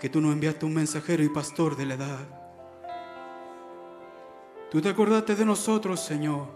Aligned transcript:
que 0.00 0.08
tú 0.08 0.18
nos 0.18 0.32
enviaste 0.32 0.64
un 0.64 0.72
mensajero 0.72 1.22
y 1.22 1.28
pastor 1.28 1.76
de 1.76 1.84
la 1.84 1.94
edad. 1.94 2.26
Tú 4.70 4.80
te 4.80 4.88
acordaste 4.88 5.36
de 5.36 5.44
nosotros, 5.44 6.00
Señor, 6.00 6.46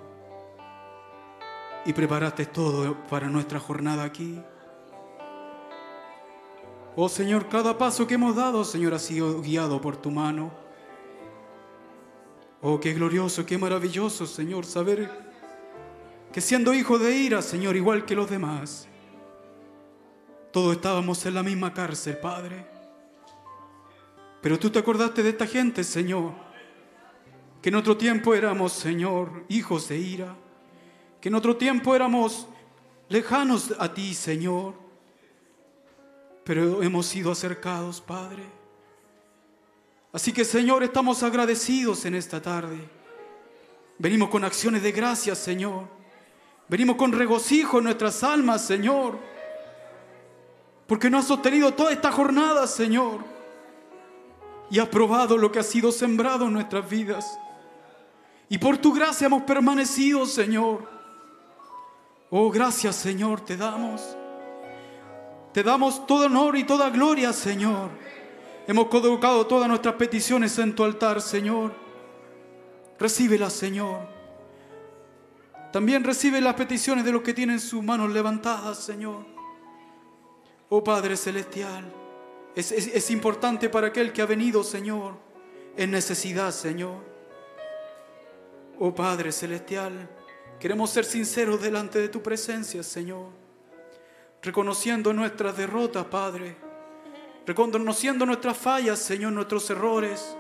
y 1.85 1.93
preparaste 1.93 2.47
todo 2.47 2.97
para 3.07 3.29
nuestra 3.29 3.61
jornada 3.61 4.03
aquí. 4.03 4.41
Oh 6.97 7.11
Señor, 7.11 7.51
cada 7.51 7.77
paso 7.77 8.07
que 8.07 8.15
hemos 8.15 8.35
dado, 8.35 8.65
Señor, 8.65 8.95
ha 8.95 8.99
sido 8.99 9.43
guiado 9.43 9.79
por 9.79 9.99
tu 9.99 10.11
mano. 10.11 10.51
Oh, 12.63 12.81
qué 12.81 12.95
glorioso, 12.95 13.45
qué 13.45 13.59
maravilloso, 13.59 14.27
Señor, 14.27 14.65
saber 14.65 15.11
que 16.33 16.41
siendo 16.41 16.73
hijo 16.73 16.99
de 16.99 17.15
ira, 17.15 17.43
Señor, 17.43 17.77
igual 17.77 18.07
que 18.07 18.15
los 18.15 18.31
demás, 18.31 18.89
todos 20.51 20.77
estábamos 20.77 21.27
en 21.27 21.35
la 21.35 21.43
misma 21.43 21.75
cárcel, 21.75 22.17
Padre. 22.17 22.74
Pero 24.45 24.59
tú 24.59 24.69
te 24.69 24.79
acordaste 24.79 25.23
de 25.23 25.31
esta 25.31 25.47
gente, 25.47 25.83
Señor, 25.83 26.33
que 27.63 27.71
en 27.71 27.77
otro 27.77 27.97
tiempo 27.97 28.35
éramos, 28.35 28.75
Señor, 28.75 29.47
hijos 29.49 29.89
de 29.89 29.97
ira, 29.97 30.37
que 31.19 31.31
en 31.31 31.35
otro 31.35 31.57
tiempo 31.57 31.97
éramos 31.97 32.47
lejanos 33.09 33.75
a 33.79 33.95
ti, 33.95 34.13
Señor, 34.13 34.75
pero 36.45 36.83
hemos 36.83 37.07
sido 37.07 37.33
acercados, 37.33 38.03
Padre. 38.03 38.43
Así 40.13 40.31
que, 40.31 40.45
Señor, 40.45 40.83
estamos 40.83 41.23
agradecidos 41.23 42.05
en 42.05 42.15
esta 42.15 42.43
tarde. 42.43 42.77
Venimos 43.99 44.29
con 44.29 44.45
acciones 44.45 44.83
de 44.83 44.93
gracias, 44.93 45.39
Señor. 45.39 45.89
Venimos 46.69 46.97
con 46.97 47.13
regocijo 47.13 47.79
en 47.79 47.85
nuestras 47.85 48.23
almas, 48.23 48.61
Señor. 48.61 49.19
Porque 50.87 51.09
no 51.09 51.17
has 51.17 51.27
sostenido 51.27 51.73
toda 51.73 51.93
esta 51.93 52.13
jornada, 52.13 52.67
Señor. 52.67 53.33
Y 54.75 54.81
has 54.81 54.89
probado 54.89 55.39
lo 55.39 55.53
que 55.53 55.61
ha 55.61 55.63
sido 55.63 55.93
sembrado 55.93 56.47
en 56.47 56.53
nuestras 56.53 56.91
vidas. 56.91 57.39
Y 58.49 58.59
por 58.59 58.77
tu 58.77 58.93
gracia 58.93 59.27
hemos 59.27 59.45
permanecido, 59.45 60.27
Señor. 60.27 60.91
Oh, 62.29 62.51
gracias, 62.51 62.97
Señor, 62.97 63.41
te 63.43 63.57
damos. 63.57 64.17
Te 65.53 65.63
damos 65.63 66.05
todo 66.09 66.27
honor 66.27 66.57
y 66.57 66.65
toda 66.65 66.91
gloria, 66.91 67.33
Señor. 67.33 67.89
Hemos 68.67 68.89
colocado 68.89 69.47
todas 69.47 69.69
nuestras 69.69 69.95
peticiones 69.95 70.59
en 70.59 70.75
tu 70.75 70.83
altar, 70.83 71.23
Señor. 71.23 71.73
Recíbelas, 72.99 73.53
Señor. 73.53 74.01
También 75.73 76.03
recibe 76.03 76.41
las 76.41 76.55
peticiones 76.55 77.05
de 77.05 77.13
los 77.13 77.23
que 77.23 77.33
tienen 77.33 77.61
sus 77.61 77.81
manos 77.81 78.11
levantadas, 78.11 78.79
Señor. 78.79 79.25
Oh 80.69 80.83
Padre 80.83 81.17
Celestial, 81.17 81.85
es, 82.55 82.73
es 82.73 83.11
importante 83.11 83.69
para 83.69 83.89
aquel 83.89 84.13
que 84.13 84.23
ha 84.23 84.27
venido, 84.27 84.63
Señor, 84.65 85.15
en 85.77 85.91
necesidad, 85.91 86.53
Señor. 86.53 87.03
Oh 88.79 88.95
Padre 88.95 89.33
Celestial, 89.33 90.09
queremos 90.59 90.91
ser 90.91 91.05
sinceros 91.05 91.63
delante 91.63 91.99
de 91.99 92.09
tu 92.09 92.23
presencia, 92.23 92.83
Señor 92.83 93.45
reconociendo 94.45 95.15
nuestras 95.15 95.57
derrotas, 95.57 96.05
Padre, 96.05 96.55
reconociendo 97.47 98.27
nuestras 98.27 98.57
fallas, 98.57 98.99
Señor, 98.99 99.33
nuestros 99.33 99.69
errores, 99.71 100.37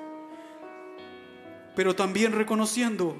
pero 1.74 1.96
también 1.96 2.32
reconociendo 2.32 3.16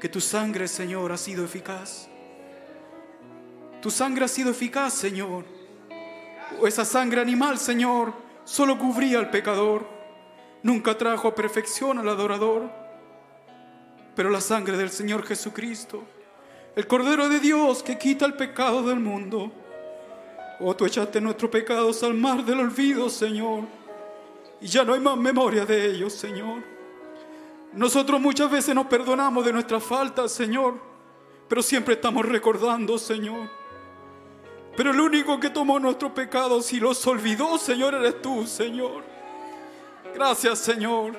que 0.00 0.08
tu 0.08 0.20
sangre, 0.20 0.66
Señor, 0.66 1.12
ha 1.12 1.16
sido 1.16 1.44
eficaz. 1.44 2.08
Tu 3.80 3.90
sangre 3.90 4.24
ha 4.24 4.28
sido 4.28 4.50
eficaz, 4.50 4.94
Señor. 4.94 5.44
O 6.60 6.66
esa 6.66 6.84
sangre 6.84 7.20
animal, 7.20 7.58
Señor, 7.58 8.12
solo 8.44 8.78
cubría 8.78 9.18
al 9.18 9.30
pecador, 9.30 9.86
nunca 10.62 10.96
trajo 10.96 11.28
a 11.28 11.34
perfección 11.34 11.98
al 11.98 12.08
adorador. 12.08 12.70
Pero 14.14 14.30
la 14.30 14.40
sangre 14.40 14.76
del 14.76 14.90
Señor 14.90 15.24
Jesucristo, 15.24 16.02
el 16.74 16.86
Cordero 16.86 17.28
de 17.28 17.40
Dios 17.40 17.82
que 17.82 17.98
quita 17.98 18.26
el 18.26 18.34
pecado 18.34 18.82
del 18.82 19.00
mundo, 19.00 19.52
Oh, 20.60 20.74
tú 20.74 20.86
echaste 20.86 21.20
nuestros 21.20 21.50
pecados 21.50 22.02
al 22.02 22.14
mar 22.14 22.44
del 22.44 22.58
olvido, 22.58 23.08
Señor. 23.08 23.62
Y 24.60 24.66
ya 24.66 24.82
no 24.82 24.94
hay 24.94 25.00
más 25.00 25.16
memoria 25.16 25.64
de 25.64 25.86
ellos, 25.86 26.12
Señor. 26.12 26.64
Nosotros 27.72 28.20
muchas 28.20 28.50
veces 28.50 28.74
nos 28.74 28.86
perdonamos 28.86 29.44
de 29.44 29.52
nuestras 29.52 29.84
faltas, 29.84 30.32
Señor. 30.32 30.74
Pero 31.48 31.62
siempre 31.62 31.94
estamos 31.94 32.26
recordando, 32.26 32.98
Señor. 32.98 33.48
Pero 34.78 34.92
el 34.92 35.00
único 35.00 35.38
que 35.38 35.50
tomó 35.50 35.78
nuestros 35.78 36.12
pecados 36.12 36.72
y 36.72 36.80
los 36.80 37.06
olvidó, 37.06 37.58
Señor, 37.58 37.94
eres 37.94 38.22
tú, 38.22 38.46
Señor. 38.46 39.04
Gracias, 40.14 40.60
Señor. 40.60 41.18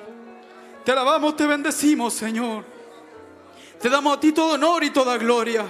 Te 0.84 0.90
alabamos, 0.90 1.36
te 1.36 1.46
bendecimos, 1.46 2.14
Señor. 2.14 2.64
Te 3.80 3.88
damos 3.88 4.16
a 4.16 4.20
ti 4.20 4.32
todo 4.32 4.54
honor 4.54 4.82
y 4.82 4.90
toda 4.90 5.16
gloria. 5.16 5.64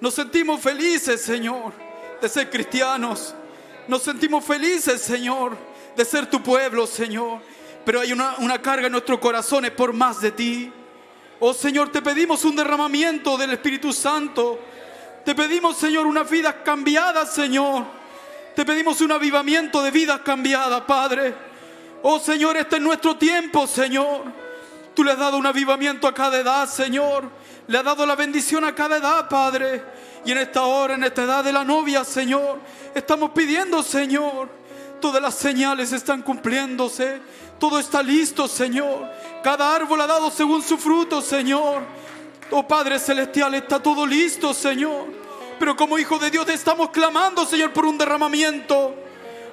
Nos 0.00 0.12
sentimos 0.12 0.60
felices, 0.60 1.22
Señor 1.22 1.88
de 2.20 2.28
ser 2.28 2.50
cristianos. 2.50 3.34
Nos 3.86 4.02
sentimos 4.02 4.44
felices, 4.44 5.00
Señor, 5.00 5.56
de 5.96 6.04
ser 6.04 6.28
tu 6.28 6.42
pueblo, 6.42 6.86
Señor. 6.86 7.40
Pero 7.84 8.00
hay 8.00 8.12
una, 8.12 8.36
una 8.38 8.60
carga 8.60 8.86
en 8.86 8.92
nuestros 8.92 9.18
corazones 9.18 9.70
por 9.70 9.92
más 9.92 10.20
de 10.20 10.32
ti. 10.32 10.72
Oh 11.40 11.54
Señor, 11.54 11.90
te 11.90 12.02
pedimos 12.02 12.44
un 12.44 12.56
derramamiento 12.56 13.36
del 13.38 13.52
Espíritu 13.52 13.92
Santo. 13.92 14.58
Te 15.28 15.34
pedimos, 15.34 15.76
Señor, 15.76 16.06
una 16.06 16.22
vida 16.22 16.62
cambiada, 16.62 17.26
Señor. 17.26 17.84
Te 18.56 18.64
pedimos 18.64 18.98
un 19.02 19.12
avivamiento 19.12 19.82
de 19.82 19.90
vidas 19.90 20.22
cambiadas, 20.24 20.80
Padre. 20.84 21.34
Oh 22.02 22.18
Señor, 22.18 22.56
este 22.56 22.76
es 22.76 22.82
nuestro 22.82 23.18
tiempo, 23.18 23.66
Señor. 23.66 24.22
Tú 24.94 25.04
le 25.04 25.12
has 25.12 25.18
dado 25.18 25.36
un 25.36 25.44
avivamiento 25.44 26.08
a 26.08 26.14
cada 26.14 26.38
edad, 26.38 26.66
Señor. 26.66 27.28
Le 27.66 27.76
has 27.76 27.84
dado 27.84 28.06
la 28.06 28.16
bendición 28.16 28.64
a 28.64 28.74
cada 28.74 28.96
edad, 28.96 29.28
Padre. 29.28 29.84
Y 30.24 30.32
en 30.32 30.38
esta 30.38 30.62
hora, 30.62 30.94
en 30.94 31.04
esta 31.04 31.24
edad 31.24 31.44
de 31.44 31.52
la 31.52 31.62
novia, 31.62 32.04
Señor, 32.04 32.60
estamos 32.94 33.32
pidiendo, 33.32 33.82
Señor, 33.82 34.48
todas 34.98 35.20
las 35.20 35.34
señales 35.34 35.92
están 35.92 36.22
cumpliéndose. 36.22 37.20
Todo 37.58 37.78
está 37.78 38.02
listo, 38.02 38.48
Señor. 38.48 39.06
Cada 39.44 39.76
árbol 39.76 40.00
ha 40.00 40.06
dado 40.06 40.30
según 40.30 40.62
su 40.62 40.78
fruto, 40.78 41.20
Señor. 41.20 41.82
Oh 42.50 42.66
Padre 42.66 42.98
Celestial, 42.98 43.52
está 43.56 43.78
todo 43.78 44.06
listo, 44.06 44.54
Señor. 44.54 45.17
Pero 45.58 45.76
como 45.76 45.98
hijo 45.98 46.18
de 46.18 46.30
Dios 46.30 46.48
estamos 46.48 46.90
clamando, 46.90 47.44
Señor, 47.44 47.72
por 47.72 47.84
un 47.84 47.98
derramamiento. 47.98 48.94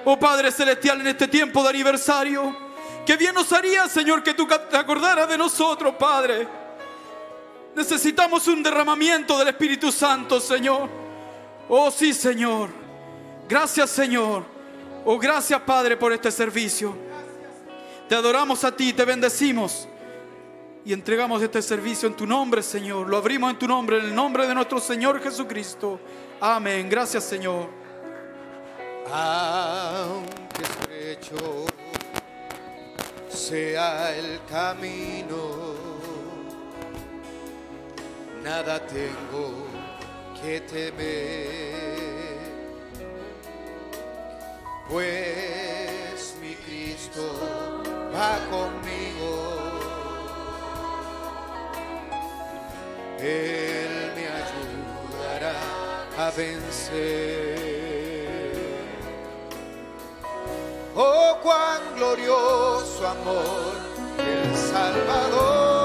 Oh 0.04 0.18
Padre 0.18 0.52
Celestial, 0.52 1.00
en 1.00 1.08
este 1.08 1.26
tiempo 1.28 1.62
de 1.62 1.70
aniversario. 1.70 2.56
Que 3.04 3.16
bien 3.16 3.34
nos 3.34 3.52
haría, 3.52 3.88
Señor, 3.88 4.22
que 4.22 4.34
tú 4.34 4.46
te 4.46 4.76
acordaras 4.76 5.28
de 5.28 5.38
nosotros, 5.38 5.94
Padre. 5.98 6.46
Necesitamos 7.74 8.46
un 8.48 8.62
derramamiento 8.62 9.38
del 9.38 9.48
Espíritu 9.48 9.92
Santo, 9.92 10.40
Señor. 10.40 10.88
Oh 11.68 11.90
sí, 11.90 12.14
Señor. 12.14 12.70
Gracias, 13.48 13.90
Señor. 13.90 14.44
Oh, 15.04 15.18
gracias, 15.18 15.60
Padre, 15.60 15.96
por 15.96 16.12
este 16.12 16.30
servicio. 16.32 16.96
Te 18.08 18.14
adoramos 18.14 18.64
a 18.64 18.74
ti, 18.74 18.92
te 18.92 19.04
bendecimos. 19.04 19.88
Y 20.86 20.92
entregamos 20.92 21.42
este 21.42 21.60
servicio 21.62 22.06
en 22.06 22.14
tu 22.14 22.28
nombre, 22.28 22.62
Señor. 22.62 23.08
Lo 23.08 23.16
abrimos 23.16 23.50
en 23.50 23.58
tu 23.58 23.66
nombre, 23.66 23.98
en 23.98 24.04
el 24.04 24.14
nombre 24.14 24.46
de 24.46 24.54
nuestro 24.54 24.78
Señor 24.78 25.20
Jesucristo. 25.20 25.98
Amén. 26.40 26.88
Gracias, 26.88 27.24
Señor. 27.24 27.68
Aunque 29.12 30.62
estrecho 30.62 31.66
sea 33.28 34.16
el 34.16 34.38
camino 34.48 35.74
nada 38.44 38.78
tengo 38.86 39.66
que 40.40 40.60
temer, 40.60 42.38
pues 44.88 46.36
mi 46.40 46.54
Cristo 46.54 47.82
va 48.14 48.38
conmigo. 48.48 49.65
Él 53.20 54.12
me 54.14 54.26
ayudará 54.28 55.54
a 56.18 56.30
vencer. 56.30 57.56
Oh, 60.94 61.38
cuán 61.42 61.80
glorioso 61.94 63.06
amor 63.06 63.74
el 64.18 64.56
Salvador. 64.56 65.75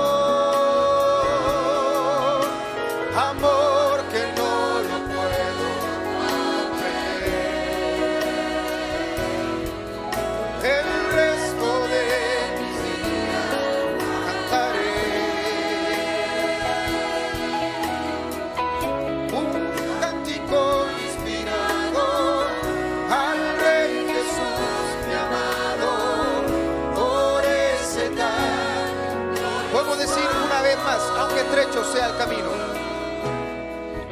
sea 31.71 32.07
el 32.07 32.17
camino. 32.17 32.49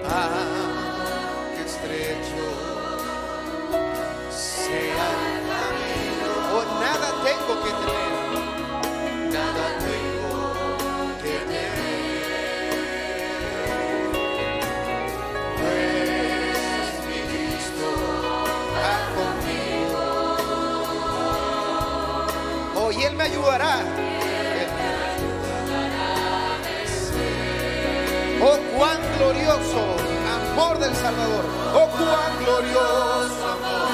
Ah, 0.09 0.29
qué 1.55 1.61
estrecho 1.61 2.45
sea 4.31 5.07
el 5.27 5.41
camino. 5.51 6.31
Oh, 6.55 6.63
nada 6.79 7.09
tengo 7.21 7.53
que 7.63 7.71
tener. 7.79 8.09
Nada 9.33 9.65
tengo 9.79 10.43
que 11.21 11.35
tener. 11.49 11.79
Pues 15.59 16.91
mi 17.07 17.19
Cristo 17.29 17.87
va 18.73 18.95
conmigo. 19.17 20.03
Oh, 22.77 22.89
y 22.91 22.93
Él 23.03 23.13
me 23.15 23.23
ayudará. 23.25 23.73
Oh, 28.51 28.57
cuán 28.75 28.97
glorioso 29.19 29.79
amor 30.53 30.79
del 30.79 30.95
Salvador. 30.95 31.45
Oh, 31.75 31.87
cuán 31.87 32.43
glorioso 32.43 33.47
amor. 33.47 33.88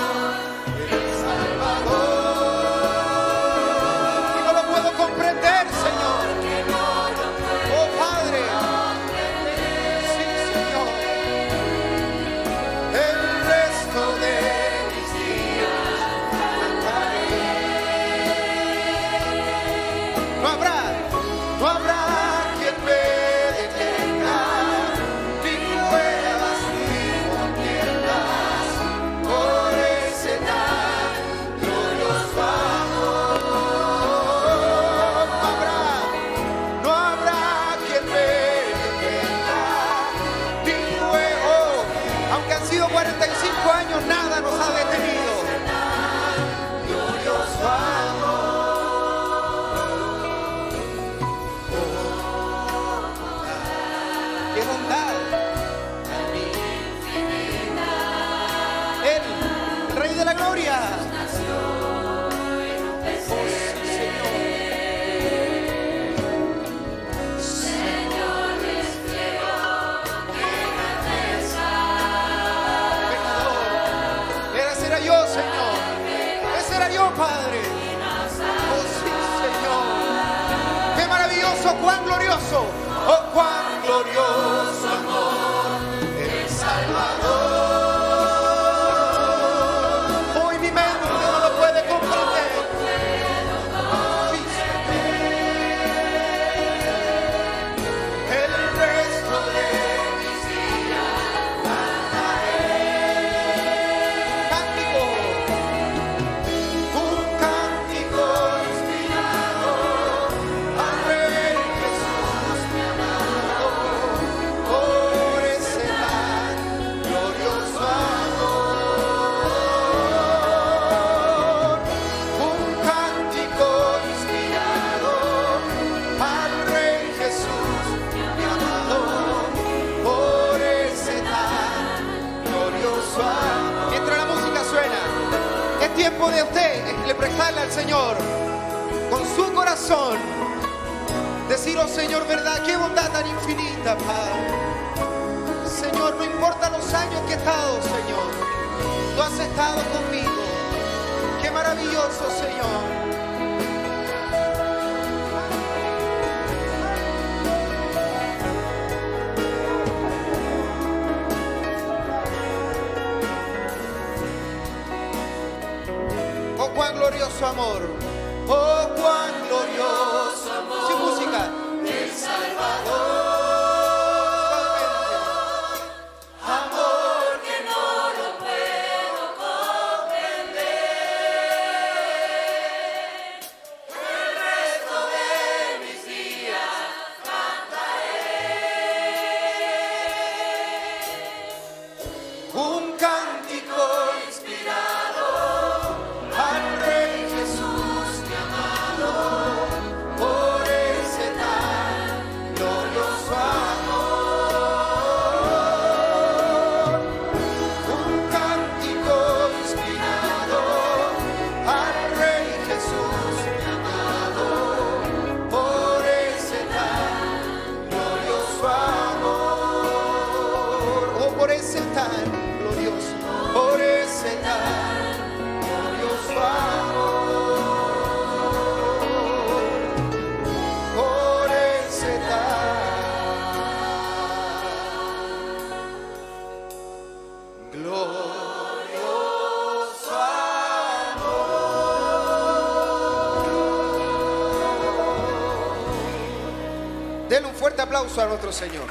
aplauso 247.96 248.22
a 248.22 248.26
nuestro 248.26 248.52
Señor. 248.52 248.90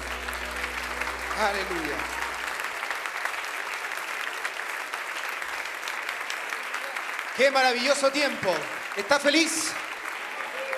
Aleluya. 1.39 1.97
Qué 7.37 7.51
maravilloso 7.51 8.11
tiempo. 8.11 8.49
¿Está 8.97 9.21
feliz? 9.21 9.73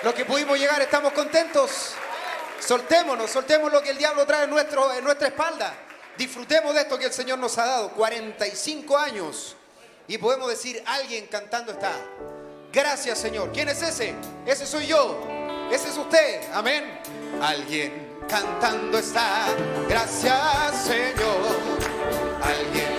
Lo 0.03 0.13
que 0.13 0.25
pudimos 0.25 0.59
llegar, 0.59 0.81
estamos 0.81 1.13
contentos. 1.13 1.93
Soltémonos, 2.59 3.31
soltemos 3.31 3.71
lo 3.71 3.81
que 3.81 3.91
el 3.91 3.97
diablo 3.97 4.25
trae 4.25 4.43
en, 4.43 4.49
nuestro, 4.49 4.91
en 4.93 5.05
nuestra 5.05 5.29
espalda. 5.29 5.73
Disfrutemos 6.17 6.73
de 6.73 6.81
esto 6.81 6.99
que 6.99 7.05
el 7.05 7.13
Señor 7.13 7.39
nos 7.39 7.57
ha 7.57 7.65
dado. 7.65 7.91
45 7.91 8.97
años. 8.97 9.55
Y 10.05 10.17
podemos 10.17 10.49
decir, 10.49 10.83
alguien 10.85 11.27
cantando 11.27 11.71
está. 11.71 11.93
Gracias, 12.73 13.19
Señor. 13.19 13.53
¿Quién 13.53 13.69
es 13.69 13.81
ese? 13.81 14.15
Ese 14.45 14.65
soy 14.65 14.87
yo. 14.87 15.25
Ese 15.71 15.87
es 15.87 15.97
usted. 15.97 16.41
Amén. 16.53 16.99
Alguien 17.41 18.06
cantando 18.27 18.97
está. 18.99 19.45
Gracias 19.89 20.75
Señor. 20.83 21.79
Alguien 22.41 22.96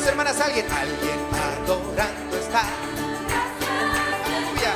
hermanas 0.00 0.40
alguien. 0.40 0.64
Alguien 0.72 1.20
adorando 1.34 2.36
está. 2.38 2.62
Aleluya. 4.24 4.72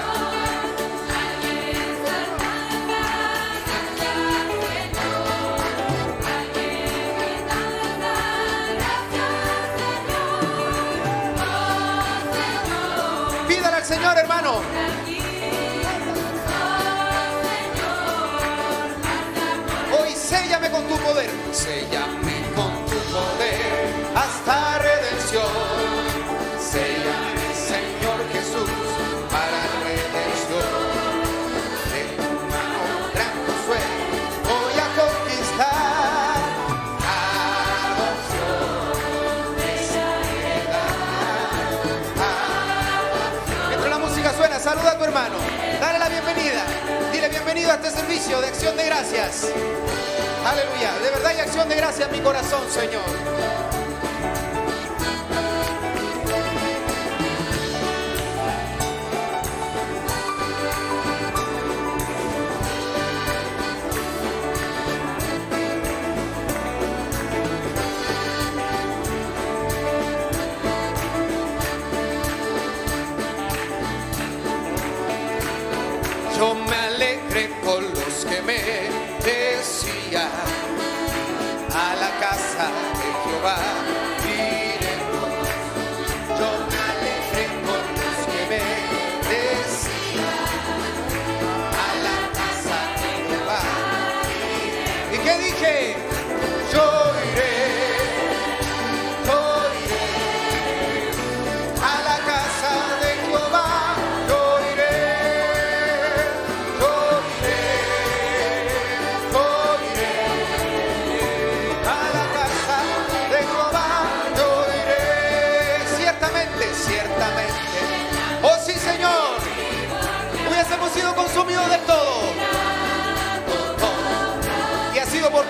Pídale 13.49 13.77
al 13.77 13.85
Señor, 13.85 14.19
hermano. 14.19 14.61
Hoy 19.99 20.11
séllame 20.15 20.71
con 20.71 20.87
tu 20.87 20.99
poder, 20.99 21.31
séllame 21.53 22.36
servicio 48.07 48.41
de 48.41 48.47
acción 48.47 48.77
de 48.77 48.85
gracias. 48.85 49.53
Aleluya. 50.45 50.93
De 51.03 51.11
verdad 51.11 51.27
hay 51.27 51.41
acción 51.41 51.69
de 51.69 51.75
gracias 51.75 52.11
mi 52.13 52.21
corazón, 52.21 52.63
Señor. 52.71 53.56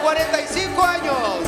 45 0.03 0.83
años. 0.83 1.46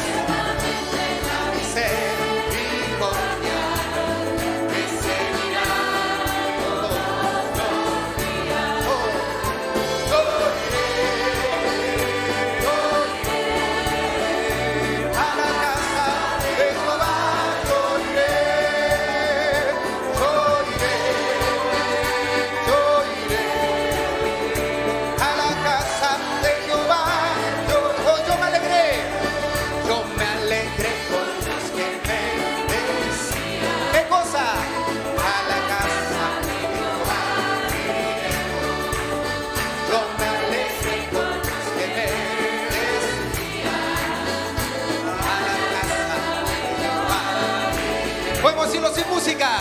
sin 48.95 49.09
música. 49.09 49.59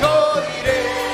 Yo 0.00 0.40
diré. 0.40 1.07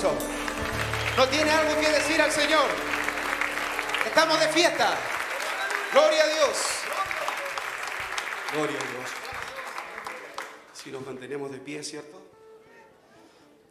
¿No 0.00 1.28
tiene 1.28 1.50
algo 1.50 1.80
que 1.80 1.90
decir 1.90 2.22
al 2.22 2.30
Señor? 2.30 2.66
Estamos 4.06 4.38
de 4.38 4.46
fiesta. 4.48 4.96
Gloria 5.92 6.22
a 6.22 6.26
Dios. 6.28 6.56
Gloria 8.52 8.76
a 8.76 8.92
Dios. 8.92 9.10
Si 10.72 10.92
nos 10.92 11.04
mantenemos 11.04 11.50
de 11.50 11.58
pie, 11.58 11.82
¿cierto? 11.82 12.22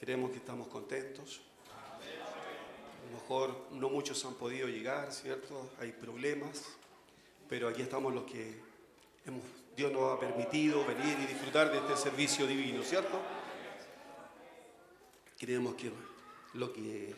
Creemos 0.01 0.31
que 0.31 0.37
estamos 0.37 0.67
contentos. 0.67 1.39
A 1.71 3.09
lo 3.09 3.21
mejor 3.21 3.67
no 3.71 3.87
muchos 3.87 4.25
han 4.25 4.33
podido 4.33 4.67
llegar, 4.67 5.13
¿cierto? 5.13 5.69
Hay 5.79 5.93
problemas, 5.93 6.61
pero 7.47 7.69
aquí 7.69 7.83
estamos 7.83 8.13
los 8.13 8.25
que 8.25 8.59
Dios 9.77 9.93
nos 9.93 10.13
ha 10.13 10.19
permitido 10.19 10.85
venir 10.85 11.17
y 11.21 11.25
disfrutar 11.25 11.71
de 11.71 11.77
este 11.77 11.95
servicio 11.95 12.45
divino, 12.45 12.83
¿cierto? 12.83 13.17
Creemos 15.39 15.75
que 15.75 15.91
lo 16.57 16.73
que 16.73 17.13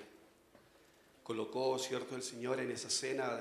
colocó, 1.23 1.77
¿cierto? 1.79 2.15
El 2.15 2.23
Señor 2.23 2.59
en 2.59 2.71
esa 2.71 2.89
cena 2.89 3.39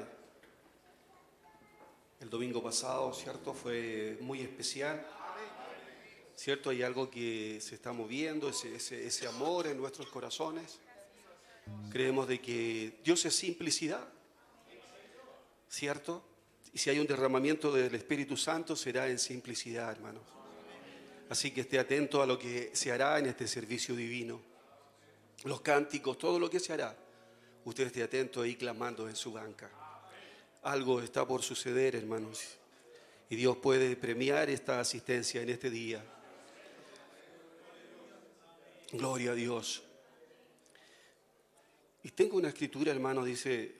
el 2.20 2.30
domingo 2.30 2.62
pasado, 2.62 3.12
¿cierto? 3.14 3.54
Fue 3.54 4.16
muy 4.20 4.40
especial. 4.40 5.06
¿Cierto? 6.36 6.70
Hay 6.70 6.82
algo 6.82 7.10
que 7.10 7.60
se 7.60 7.74
está 7.74 7.92
moviendo, 7.92 8.48
ese, 8.48 8.76
ese- 8.76 9.06
ese 9.06 9.26
amor 9.26 9.66
en 9.66 9.76
nuestros 9.76 10.08
corazones. 10.08 10.78
Creemos 11.90 12.28
de 12.28 12.40
que 12.40 13.00
Dios 13.04 13.24
es 13.24 13.34
simplicidad. 13.34 14.06
¿Cierto? 15.68 16.22
Y 16.72 16.78
si 16.78 16.90
hay 16.90 16.98
un 16.98 17.06
derramamiento 17.06 17.72
del 17.72 17.94
Espíritu 17.94 18.36
Santo, 18.36 18.76
será 18.76 19.08
en 19.08 19.18
simplicidad, 19.18 19.90
hermanos. 19.90 20.22
Así 21.28 21.50
que 21.50 21.62
esté 21.62 21.78
atento 21.78 22.22
a 22.22 22.26
lo 22.26 22.38
que 22.38 22.70
se 22.74 22.90
hará 22.92 23.18
en 23.18 23.26
este 23.26 23.46
servicio 23.48 23.94
divino. 23.96 24.40
Los 25.44 25.60
cánticos, 25.60 26.18
todo 26.18 26.38
lo 26.38 26.50
que 26.50 26.60
se 26.60 26.72
hará. 26.72 26.96
Usted 27.64 27.86
esté 27.86 28.02
atento 28.02 28.42
ahí 28.42 28.56
clamando 28.56 29.08
en 29.08 29.16
su 29.16 29.32
banca. 29.32 29.70
Algo 30.62 31.00
está 31.00 31.26
por 31.26 31.42
suceder, 31.42 31.96
hermanos. 31.96 32.40
Y 33.30 33.36
Dios 33.36 33.58
puede 33.58 33.94
premiar 33.96 34.48
esta 34.50 34.80
asistencia 34.80 35.42
en 35.42 35.50
este 35.50 35.70
día. 35.70 36.04
Gloria 38.92 39.32
a 39.32 39.34
Dios. 39.34 39.82
Y 42.02 42.10
tengo 42.10 42.38
una 42.38 42.48
escritura, 42.48 42.90
hermano, 42.90 43.24
dice, 43.24 43.74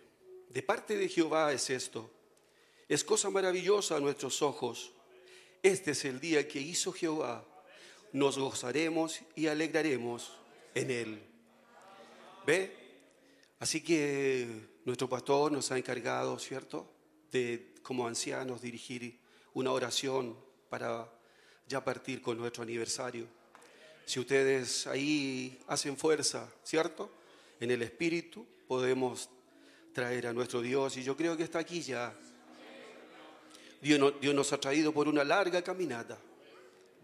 de 0.51 0.63
parte 0.63 0.97
de 0.97 1.09
Jehová 1.09 1.53
es 1.53 1.71
esto. 1.71 2.11
Es 2.89 3.05
cosa 3.05 3.31
maravillosa 3.31 3.97
a 3.97 4.01
nuestros 4.01 4.43
ojos. 4.43 4.93
Este 5.63 5.93
es 5.93 6.05
el 6.05 6.21
día 6.21 6.47
que 6.47 6.61
hizo 6.61 6.93
Jehová. 6.93 7.45
Nos 8.13 8.39
gozaremos 8.39 9.21
y 9.35 9.47
alegraremos 9.47 10.33
en 10.75 10.91
él. 10.91 11.28
¿Ve? 12.49 12.73
Así 13.59 13.83
que 13.83 14.49
nuestro 14.87 15.07
pastor 15.07 15.53
nos 15.53 15.71
ha 15.71 15.77
encargado, 15.77 16.39
¿cierto? 16.39 16.91
De 17.31 17.75
como 17.83 18.07
ancianos 18.07 18.63
dirigir 18.63 19.19
una 19.53 19.71
oración 19.71 20.35
para 20.71 21.13
ya 21.67 21.85
partir 21.85 22.23
con 22.23 22.39
nuestro 22.39 22.63
aniversario. 22.63 23.27
Si 24.07 24.19
ustedes 24.19 24.87
ahí 24.87 25.61
hacen 25.67 25.99
fuerza, 25.99 26.51
¿cierto? 26.65 27.11
En 27.61 27.71
el 27.71 27.83
espíritu 27.83 28.47
podemos 28.67 29.29
traer 29.93 30.29
a 30.29 30.33
nuestro 30.33 30.63
Dios 30.63 30.97
y 30.97 31.03
yo 31.03 31.15
creo 31.19 31.37
que 31.37 31.43
está 31.43 31.59
aquí 31.59 31.83
ya. 31.83 32.15
Dios, 33.83 34.15
Dios 34.23 34.35
nos 34.35 34.51
ha 34.55 34.59
traído 34.59 34.91
por 34.95 35.07
una 35.07 35.23
larga 35.23 35.61
caminata, 35.61 36.19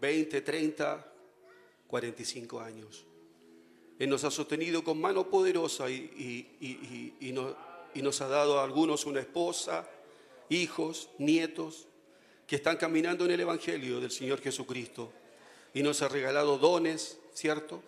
20, 0.01 0.41
30, 0.41 1.13
45 1.85 2.59
años. 2.59 3.05
Él 3.99 4.09
nos 4.09 4.23
ha 4.23 4.31
sostenido 4.31 4.83
con 4.83 4.99
mano 4.99 5.29
poderosa 5.29 5.89
y, 5.89 5.93
y- 5.95 6.57
y- 6.65 7.13
y- 7.21 7.29
y 7.29 7.31
no- 7.31 7.55
y 7.93 8.01
nos 8.01 8.19
ha 8.21 8.27
dado 8.27 8.59
a 8.59 8.63
algunos 8.63 9.05
una 9.05 9.21
esposa, 9.21 9.87
hijos, 10.49 11.09
nietos, 11.17 11.87
que 12.45 12.57
están 12.57 12.77
caminando 12.77 13.25
en 13.25 13.31
el 13.31 13.39
Evangelio 13.39 13.99
del 13.99 14.11
Señor 14.11 14.41
Jesucristo. 14.41 15.11
Y 15.73 15.81
nos 15.81 16.01
ha 16.01 16.07
regalado 16.09 16.57
dones, 16.57 17.17
¿cierto? 17.33 17.81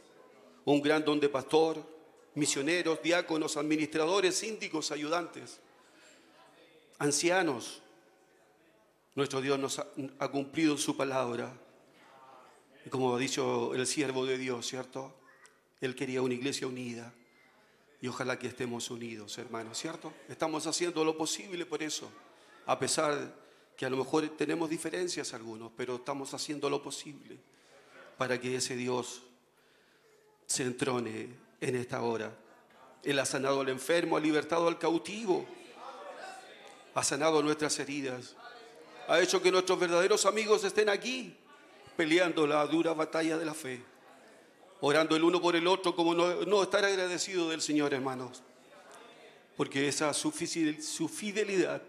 Un 0.66 0.82
gran 0.82 1.04
don 1.04 1.20
de 1.20 1.30
pastor, 1.30 1.84
misioneros, 2.36 3.02
diáconos, 3.02 3.58
administradores, 3.58 4.36
síndicos, 4.36 4.92
ayudantes, 4.92 5.60
ancianos. 7.00 7.82
Nuestro 9.16 9.42
Dios 9.42 9.58
nos 9.60 9.80
ha, 9.80 9.88
ha 10.20 10.28
cumplido 10.30 10.78
su 10.78 10.96
palabra. 10.96 11.52
Y 12.86 12.90
como 12.90 13.16
ha 13.16 13.20
dicho 13.20 13.74
el 13.74 13.86
siervo 13.88 14.26
de 14.26 14.38
Dios, 14.38 14.68
¿cierto? 14.68 15.14
Él 15.82 15.96
quería 15.96 16.22
una 16.22 16.34
iglesia 16.34 16.68
unida. 16.68 17.14
Y 18.02 18.08
ojalá 18.08 18.38
que 18.38 18.48
estemos 18.48 18.92
unidos, 18.92 19.38
hermanos, 19.38 19.78
¿cierto? 19.78 20.14
Estamos 20.30 20.68
haciendo 20.68 21.04
lo 21.04 21.18
posible 21.18 21.66
por 21.66 21.82
eso. 21.82 22.12
A 22.68 22.78
pesar 22.78 23.34
que 23.76 23.86
a 23.86 23.90
lo 23.90 23.98
mejor 23.98 24.28
tenemos 24.30 24.70
diferencias 24.70 25.34
algunos, 25.34 25.72
pero 25.76 25.96
estamos 25.96 26.34
haciendo 26.34 26.70
lo 26.70 26.82
posible 26.82 27.38
para 28.18 28.40
que 28.40 28.56
ese 28.56 28.76
Dios 28.76 29.24
se 30.46 30.64
entrone 30.64 31.30
en 31.60 31.76
esta 31.76 32.02
hora. 32.02 32.36
Él 33.04 33.18
ha 33.20 33.26
sanado 33.26 33.62
al 33.62 33.70
enfermo, 33.70 34.18
ha 34.18 34.20
libertado 34.20 34.68
al 34.68 34.78
cautivo, 34.78 35.48
ha 36.94 37.04
sanado 37.04 37.42
nuestras 37.42 37.78
heridas, 37.80 38.36
ha 39.08 39.20
hecho 39.22 39.42
que 39.42 39.52
nuestros 39.52 39.80
verdaderos 39.80 40.26
amigos 40.26 40.64
estén 40.64 40.90
aquí 40.90 41.36
peleando 41.96 42.46
la 42.46 42.66
dura 42.68 42.94
batalla 42.94 43.38
de 43.38 43.46
la 43.46 43.54
fe 43.54 43.97
orando 44.82 45.16
el 45.16 45.24
uno 45.24 45.42
por 45.42 45.56
el 45.56 45.68
otro, 45.68 45.96
como 45.96 46.14
no, 46.14 46.64
estar 46.64 46.84
agradecido 46.86 47.50
del 47.50 47.62
Señor, 47.62 47.94
hermanos. 47.94 48.44
Porque 49.56 49.88
esa 49.88 50.14
su 50.14 50.32
fidelidad, 50.32 51.82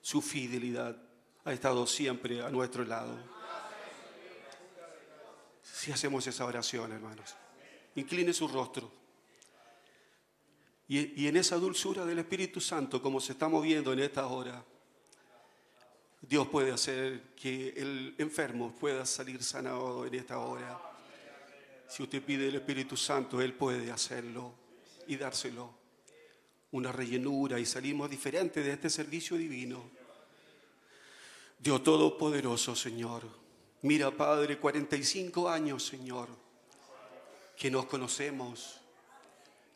su 0.00 0.20
fidelidad 0.20 0.96
ha 1.44 1.52
estado 1.52 1.86
siempre 1.86 2.42
a 2.42 2.50
nuestro 2.50 2.84
lado. 2.84 3.16
Si 5.62 5.92
hacemos 5.92 6.26
esa 6.26 6.44
oración, 6.44 6.92
hermanos, 6.92 7.34
incline 7.94 8.32
su 8.32 8.48
rostro. 8.48 8.90
Y, 10.88 11.22
y 11.22 11.28
en 11.28 11.36
esa 11.36 11.56
dulzura 11.56 12.04
del 12.04 12.18
Espíritu 12.18 12.60
Santo, 12.60 13.00
como 13.00 13.20
se 13.20 13.32
está 13.32 13.48
moviendo 13.48 13.92
en 13.92 14.00
esta 14.00 14.26
hora, 14.26 14.64
Dios 16.20 16.46
puede 16.46 16.70
hacer 16.70 17.34
que 17.34 17.70
el 17.70 18.14
enfermo 18.18 18.72
pueda 18.72 19.04
salir 19.04 19.42
sanado 19.42 20.06
en 20.06 20.14
esta 20.14 20.38
hora. 20.38 20.91
Si 21.92 22.02
usted 22.02 22.22
pide 22.22 22.48
el 22.48 22.54
Espíritu 22.54 22.96
Santo, 22.96 23.42
Él 23.42 23.52
puede 23.52 23.92
hacerlo 23.92 24.54
y 25.08 25.16
dárselo. 25.16 25.74
Una 26.70 26.90
rellenura 26.90 27.60
y 27.60 27.66
salimos 27.66 28.08
diferentes 28.08 28.64
de 28.64 28.72
este 28.72 28.88
servicio 28.88 29.36
divino. 29.36 29.90
Dios 31.58 31.82
Todopoderoso, 31.82 32.74
Señor. 32.74 33.24
Mira, 33.82 34.10
Padre, 34.10 34.56
45 34.56 35.50
años, 35.50 35.84
Señor, 35.84 36.30
que 37.58 37.70
nos 37.70 37.84
conocemos, 37.84 38.80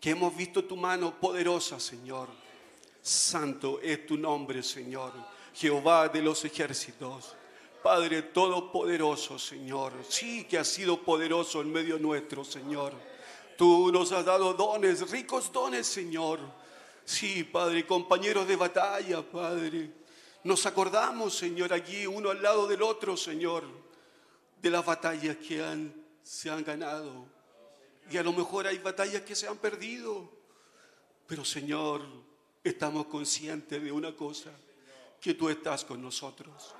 que 0.00 0.09
hemos 0.09 0.35
visto 0.35 0.64
tu 0.64 0.74
mano 0.74 1.20
poderosa, 1.20 1.79
Señor. 1.79 2.31
Santo 3.02 3.79
es 3.83 4.07
tu 4.07 4.16
nombre, 4.16 4.62
Señor. 4.62 5.12
Jehová 5.52 6.09
de 6.09 6.22
los 6.22 6.42
ejércitos. 6.46 7.36
Padre 7.87 8.22
Todopoderoso, 8.22 9.38
Señor. 9.38 9.92
Sí 10.09 10.42
que 10.42 10.59
has 10.59 10.66
sido 10.66 11.01
poderoso 11.05 11.61
en 11.61 11.70
medio 11.70 12.01
nuestro, 12.01 12.42
Señor. 12.42 12.92
Tú 13.57 13.92
nos 13.92 14.11
has 14.11 14.25
dado 14.25 14.55
dones, 14.55 15.09
ricos 15.09 15.53
dones, 15.53 15.87
Señor. 15.87 16.40
Sí, 17.05 17.44
Padre, 17.44 17.87
compañeros 17.87 18.49
de 18.49 18.57
batalla, 18.57 19.22
Padre. 19.22 19.92
Nos 20.42 20.66
acordamos, 20.66 21.37
Señor, 21.37 21.72
aquí 21.72 22.09
uno 22.09 22.31
al 22.31 22.42
lado 22.42 22.66
del 22.66 22.83
otro, 22.83 23.16
Señor, 23.16 23.62
de 24.61 24.68
las 24.68 24.85
batallas 24.85 25.37
que 25.37 25.64
se 26.25 26.51
han 26.51 26.64
ganado. 26.64 27.25
Y 28.11 28.16
a 28.16 28.25
lo 28.25 28.33
mejor 28.33 28.66
hay 28.66 28.79
batallas 28.79 29.22
que 29.22 29.37
se 29.37 29.46
han 29.46 29.59
perdido. 29.59 30.29
Pero, 31.29 31.44
Señor, 31.44 32.03
estamos 32.64 33.07
conscientes 33.07 33.81
de 33.81 33.92
una 33.92 34.16
cosa, 34.16 34.51
que 35.20 35.35
tú 35.35 35.49
estás 35.49 35.85
con 35.85 36.03
nosotros. 36.03 36.75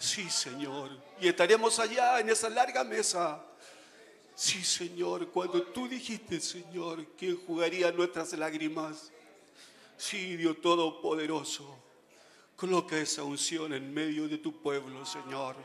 Sí, 0.00 0.30
Señor. 0.30 0.90
Y 1.20 1.28
estaremos 1.28 1.78
allá 1.78 2.20
en 2.20 2.30
esa 2.30 2.48
larga 2.48 2.82
mesa. 2.82 3.44
Sí, 4.34 4.64
Señor, 4.64 5.28
cuando 5.28 5.62
tú 5.62 5.86
dijiste, 5.86 6.40
Señor, 6.40 7.06
que 7.08 7.34
jugaría 7.34 7.92
nuestras 7.92 8.32
lágrimas. 8.32 9.12
Sí, 9.98 10.38
Dios 10.38 10.58
Todopoderoso. 10.62 11.76
Coloca 12.56 12.96
esa 12.96 13.24
unción 13.24 13.74
en 13.74 13.92
medio 13.92 14.26
de 14.26 14.38
tu 14.38 14.62
pueblo, 14.62 15.04
Señor. 15.04 15.56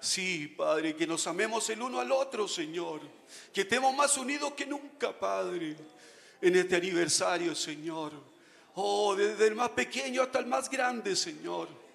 Sí, 0.00 0.48
Padre, 0.56 0.96
que 0.96 1.06
nos 1.06 1.26
amemos 1.26 1.68
el 1.68 1.82
uno 1.82 2.00
al 2.00 2.10
otro, 2.10 2.48
Señor. 2.48 3.02
Que 3.52 3.60
estemos 3.60 3.94
más 3.94 4.16
unidos 4.16 4.54
que 4.54 4.64
nunca, 4.64 5.12
Padre, 5.12 5.76
en 6.40 6.56
este 6.56 6.76
aniversario, 6.76 7.54
Señor. 7.54 8.12
Oh, 8.76 9.14
desde 9.14 9.48
el 9.48 9.54
más 9.54 9.70
pequeño 9.70 10.22
hasta 10.22 10.38
el 10.38 10.46
más 10.46 10.70
grande, 10.70 11.14
Señor. 11.14 11.87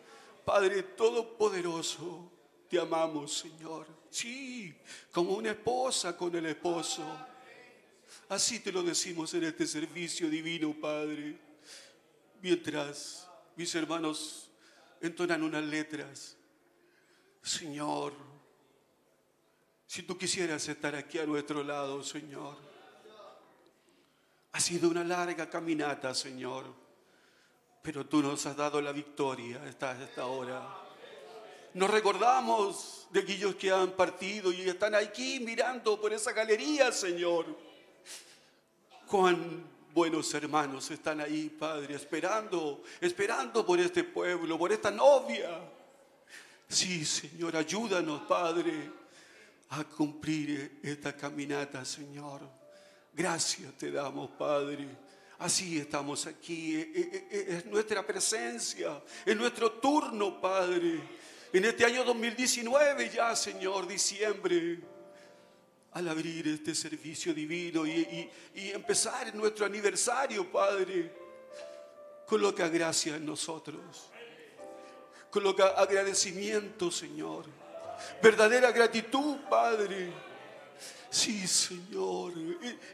Padre 0.46 0.84
Todopoderoso, 0.84 2.32
te 2.70 2.80
amamos, 2.80 3.38
Señor. 3.38 3.88
Sí, 4.10 4.74
como 5.12 5.34
una 5.34 5.52
esposa 5.52 6.16
con 6.16 6.36
el 6.36 6.46
esposo. 6.46 7.04
Así 8.30 8.60
te 8.60 8.72
lo 8.72 8.84
decimos 8.84 9.34
en 9.34 9.46
este 9.46 9.66
servicio 9.66 10.30
divino, 10.30 10.74
Padre. 10.80 11.40
Mientras 12.42 13.28
mis 13.56 13.74
hermanos 13.76 14.50
entonan 15.02 15.44
unas 15.44 15.64
letras, 15.64 16.36
Señor, 17.42 18.14
si 19.86 20.04
tú 20.04 20.18
quisieras 20.18 20.68
estar 20.68 20.96
aquí 20.96 21.20
a 21.20 21.26
nuestro 21.26 21.64
lado, 21.64 22.04
Señor. 22.04 22.58
Ha 24.54 24.60
sido 24.60 24.90
una 24.90 25.04
larga 25.04 25.50
caminata, 25.50 26.14
Señor, 26.14 26.66
pero 27.84 28.06
tú 28.06 28.24
nos 28.24 28.46
has 28.46 28.56
dado 28.56 28.82
la 28.82 28.94
victoria 28.94 29.62
hasta 29.68 30.02
esta 30.02 30.26
hora. 30.26 30.66
Nos 31.74 31.90
recordamos 31.90 33.08
de 33.12 33.20
aquellos 33.20 33.56
que 33.56 33.72
han 33.72 33.92
partido 33.92 34.54
y 34.54 34.62
están 34.62 34.96
aquí 34.96 35.42
mirando 35.42 36.00
por 36.00 36.14
esa 36.14 36.32
galería, 36.32 36.94
Señor. 36.94 37.46
Cuán 39.06 39.70
buenos 39.94 40.34
hermanos 40.34 40.90
están 40.92 41.20
ahí, 41.20 41.50
Padre, 41.50 41.96
esperando, 41.96 42.84
esperando 43.02 43.66
por 43.66 43.78
este 43.82 44.06
pueblo, 44.06 44.58
por 44.58 44.72
esta 44.72 44.90
novia. 44.90 45.60
Sí, 46.70 47.04
Señor, 47.04 47.58
ayúdanos, 47.58 48.22
Padre, 48.22 48.92
a 49.70 49.84
cumplir 49.84 50.80
esta 50.82 51.14
caminata, 51.18 51.84
Señor. 51.84 52.42
Gracias 53.14 53.74
te 53.74 53.92
damos, 53.92 54.30
Padre. 54.32 54.88
Así 55.40 55.80
estamos 55.80 56.26
aquí. 56.26 56.76
E- 56.76 56.92
e- 56.96 57.28
e- 57.30 57.56
Es 57.58 57.66
nuestra 57.66 58.06
presencia, 58.06 59.02
es 59.26 59.36
nuestro 59.36 59.74
turno, 59.74 60.40
Padre. 60.40 61.00
En 61.52 61.66
este 61.66 61.86
año 61.86 62.04
2019 62.04 63.10
ya, 63.10 63.36
Señor, 63.36 63.88
diciembre, 63.88 64.80
al 65.92 66.08
abrir 66.08 66.48
este 66.48 66.74
servicio 66.74 67.34
divino 67.34 67.86
y, 67.86 68.30
empezar 68.56 69.34
nuestro 69.36 69.66
aniversario, 69.66 70.52
Padre, 70.52 71.12
coloca 72.26 72.68
gracia 72.68 73.16
en 73.18 73.26
nosotros. 73.26 74.10
Coloca 75.30 75.68
agradecimiento, 75.70 76.90
Señor. 76.90 77.46
Verdadera 78.22 78.72
gratitud, 78.72 79.38
Padre. 79.50 80.12
Sí, 81.10 81.48
Señor. 81.48 82.34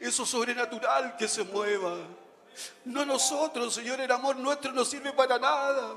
Eso 0.01 0.25
sobrenatural 0.25 1.15
que 1.15 1.27
se 1.27 1.43
mueva. 1.43 1.97
No 2.85 3.05
nosotros, 3.05 3.73
Señor. 3.73 3.99
El 4.01 4.11
amor 4.11 4.35
nuestro 4.37 4.71
no 4.71 4.85
sirve 4.85 5.11
para 5.13 5.37
nada. 5.37 5.95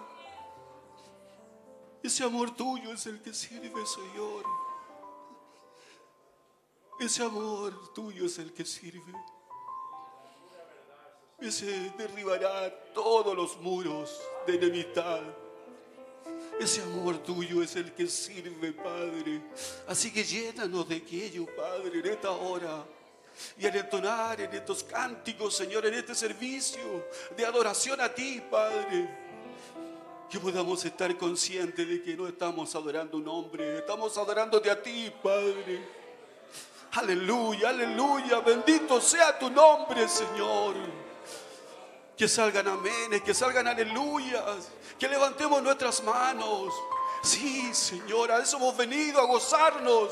Ese 2.02 2.24
amor 2.24 2.54
tuyo 2.56 2.92
es 2.92 3.06
el 3.06 3.22
que 3.22 3.32
sirve, 3.32 3.86
Señor. 3.86 4.44
Ese 6.98 7.22
amor 7.22 7.92
tuyo 7.94 8.26
es 8.26 8.38
el 8.38 8.52
que 8.52 8.64
sirve. 8.64 9.12
Ese 11.40 11.90
derribará 11.98 12.70
todos 12.92 13.34
los 13.36 13.56
muros 13.58 14.20
de 14.46 14.54
enemistad. 14.54 15.20
Ese 16.60 16.82
amor 16.82 17.18
tuyo 17.18 17.62
es 17.62 17.74
el 17.76 17.92
que 17.92 18.06
sirve, 18.06 18.72
Padre. 18.72 19.42
Así 19.88 20.12
que 20.12 20.22
llénanos 20.22 20.88
de 20.88 20.96
aquello, 20.96 21.46
Padre, 21.56 21.98
en 21.98 22.06
esta 22.06 22.30
hora. 22.30 22.84
Y 23.58 23.66
al 23.66 23.76
entonar 23.76 24.40
en 24.40 24.52
estos 24.52 24.84
cánticos, 24.84 25.56
Señor, 25.56 25.86
en 25.86 25.94
este 25.94 26.14
servicio 26.14 27.08
de 27.36 27.44
adoración 27.46 28.00
a 28.00 28.08
ti, 28.08 28.42
Padre. 28.50 29.22
Que 30.30 30.38
podamos 30.38 30.84
estar 30.84 31.16
conscientes 31.18 31.86
de 31.86 32.02
que 32.02 32.16
no 32.16 32.26
estamos 32.26 32.74
adorando 32.74 33.18
un 33.18 33.28
hombre, 33.28 33.78
estamos 33.78 34.16
adorándote 34.16 34.70
a 34.70 34.82
ti, 34.82 35.12
Padre. 35.22 36.02
Aleluya, 36.92 37.70
aleluya, 37.70 38.40
bendito 38.40 39.00
sea 39.00 39.38
tu 39.38 39.50
nombre, 39.50 40.06
Señor. 40.08 40.74
Que 42.16 42.28
salgan 42.28 42.68
amenes, 42.68 43.22
que 43.22 43.32
salgan 43.32 43.66
aleluyas, 43.66 44.68
que 44.98 45.08
levantemos 45.08 45.62
nuestras 45.62 46.02
manos. 46.02 46.72
Sí, 47.22 47.72
Señor, 47.72 48.30
a 48.30 48.42
eso 48.42 48.58
hemos 48.58 48.76
venido, 48.76 49.20
a 49.20 49.26
gozarnos, 49.26 50.10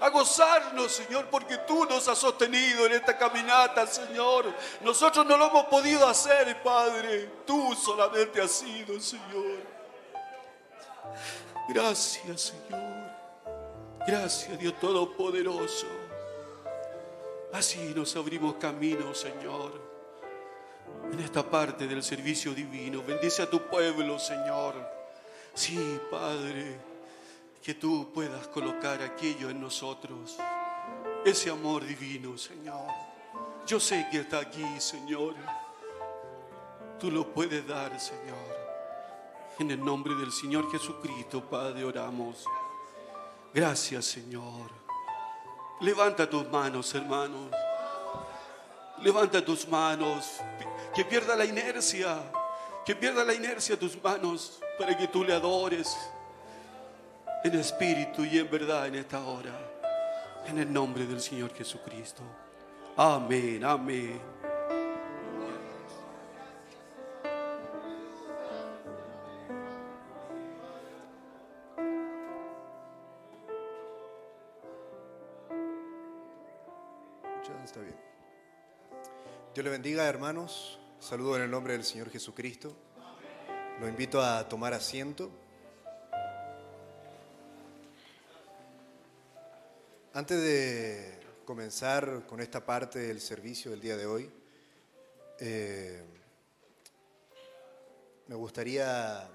a 0.00 0.08
gozarnos, 0.10 0.92
Señor, 0.92 1.26
porque 1.30 1.58
tú 1.58 1.84
nos 1.84 2.06
has 2.08 2.18
sostenido 2.18 2.86
en 2.86 2.92
esta 2.92 3.16
caminata, 3.16 3.86
Señor. 3.86 4.52
Nosotros 4.80 5.26
no 5.26 5.36
lo 5.36 5.48
hemos 5.48 5.66
podido 5.66 6.06
hacer, 6.06 6.62
Padre. 6.62 7.30
Tú 7.46 7.74
solamente 7.74 8.40
has 8.40 8.50
sido, 8.50 8.98
Señor. 9.00 9.60
Gracias, 11.68 12.52
Señor. 12.52 12.92
Gracias, 14.06 14.58
Dios 14.58 14.74
Todopoderoso. 14.80 15.86
Así 17.52 17.92
nos 17.94 18.16
abrimos 18.16 18.54
camino, 18.54 19.14
Señor 19.14 19.92
en 21.10 21.20
esta 21.20 21.42
parte 21.42 21.86
del 21.86 22.02
servicio 22.02 22.54
divino. 22.54 23.02
Bendice 23.02 23.42
a 23.42 23.50
tu 23.50 23.60
pueblo, 23.62 24.18
Señor. 24.18 24.74
Sí, 25.54 26.00
Padre, 26.10 26.78
que 27.62 27.74
tú 27.74 28.10
puedas 28.12 28.48
colocar 28.48 29.00
aquello 29.02 29.48
en 29.48 29.60
nosotros, 29.60 30.36
ese 31.24 31.48
amor 31.48 31.84
divino, 31.84 32.36
Señor. 32.36 32.90
Yo 33.64 33.78
sé 33.78 34.08
que 34.10 34.18
está 34.18 34.40
aquí, 34.40 34.64
Señor. 34.80 35.34
Tú 36.98 37.08
lo 37.10 37.32
puedes 37.32 37.64
dar, 37.66 37.98
Señor. 38.00 38.62
En 39.60 39.70
el 39.70 39.84
nombre 39.84 40.14
del 40.16 40.32
Señor 40.32 40.70
Jesucristo, 40.72 41.40
Padre, 41.40 41.84
oramos. 41.84 42.44
Gracias, 43.54 44.06
Señor. 44.06 44.72
Levanta 45.80 46.28
tus 46.28 46.48
manos, 46.48 46.92
hermanos. 46.96 47.48
Levanta 49.02 49.44
tus 49.44 49.68
manos. 49.68 50.40
Que 50.92 51.04
pierda 51.04 51.36
la 51.36 51.44
inercia. 51.44 52.18
Que 52.84 52.96
pierda 52.96 53.22
la 53.22 53.34
inercia 53.34 53.78
tus 53.78 54.02
manos 54.02 54.60
para 54.76 54.96
que 54.96 55.06
tú 55.06 55.22
le 55.22 55.32
adores 55.32 55.96
en 57.44 57.54
espíritu 57.54 58.24
y 58.24 58.38
en 58.38 58.50
verdad 58.50 58.86
en 58.86 58.96
esta 58.96 59.22
hora. 59.24 59.52
En 60.46 60.58
el 60.58 60.72
nombre 60.72 61.06
del 61.06 61.20
Señor 61.20 61.54
Jesucristo. 61.54 62.22
Amén, 62.96 63.64
amén. 63.64 64.20
Está 77.64 77.80
bien. 77.80 77.96
Dios 79.54 79.64
le 79.64 79.70
bendiga, 79.70 80.06
hermanos. 80.06 80.78
Saludo 81.00 81.36
en 81.36 81.42
el 81.42 81.50
nombre 81.50 81.72
del 81.72 81.84
Señor 81.84 82.10
Jesucristo. 82.10 82.76
Lo 83.80 83.88
invito 83.88 84.20
a 84.20 84.46
tomar 84.46 84.74
asiento. 84.74 85.30
Antes 90.14 90.42
de 90.42 91.18
comenzar 91.46 92.26
con 92.26 92.42
esta 92.42 92.66
parte 92.66 92.98
del 92.98 93.18
servicio 93.18 93.70
del 93.70 93.80
día 93.80 93.96
de 93.96 94.04
hoy, 94.04 94.30
eh, 95.40 96.02
me 98.26 98.34
gustaría 98.34 99.26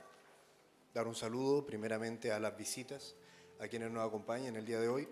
dar 0.93 1.07
un 1.07 1.15
saludo 1.15 1.65
primeramente 1.65 2.31
a 2.31 2.39
las 2.39 2.55
visitas, 2.55 3.15
a 3.59 3.67
quienes 3.67 3.89
nos 3.89 4.07
acompañan 4.07 4.55
el 4.55 4.67
día 4.67 4.79
de 4.79 4.87
hoy 4.87 5.07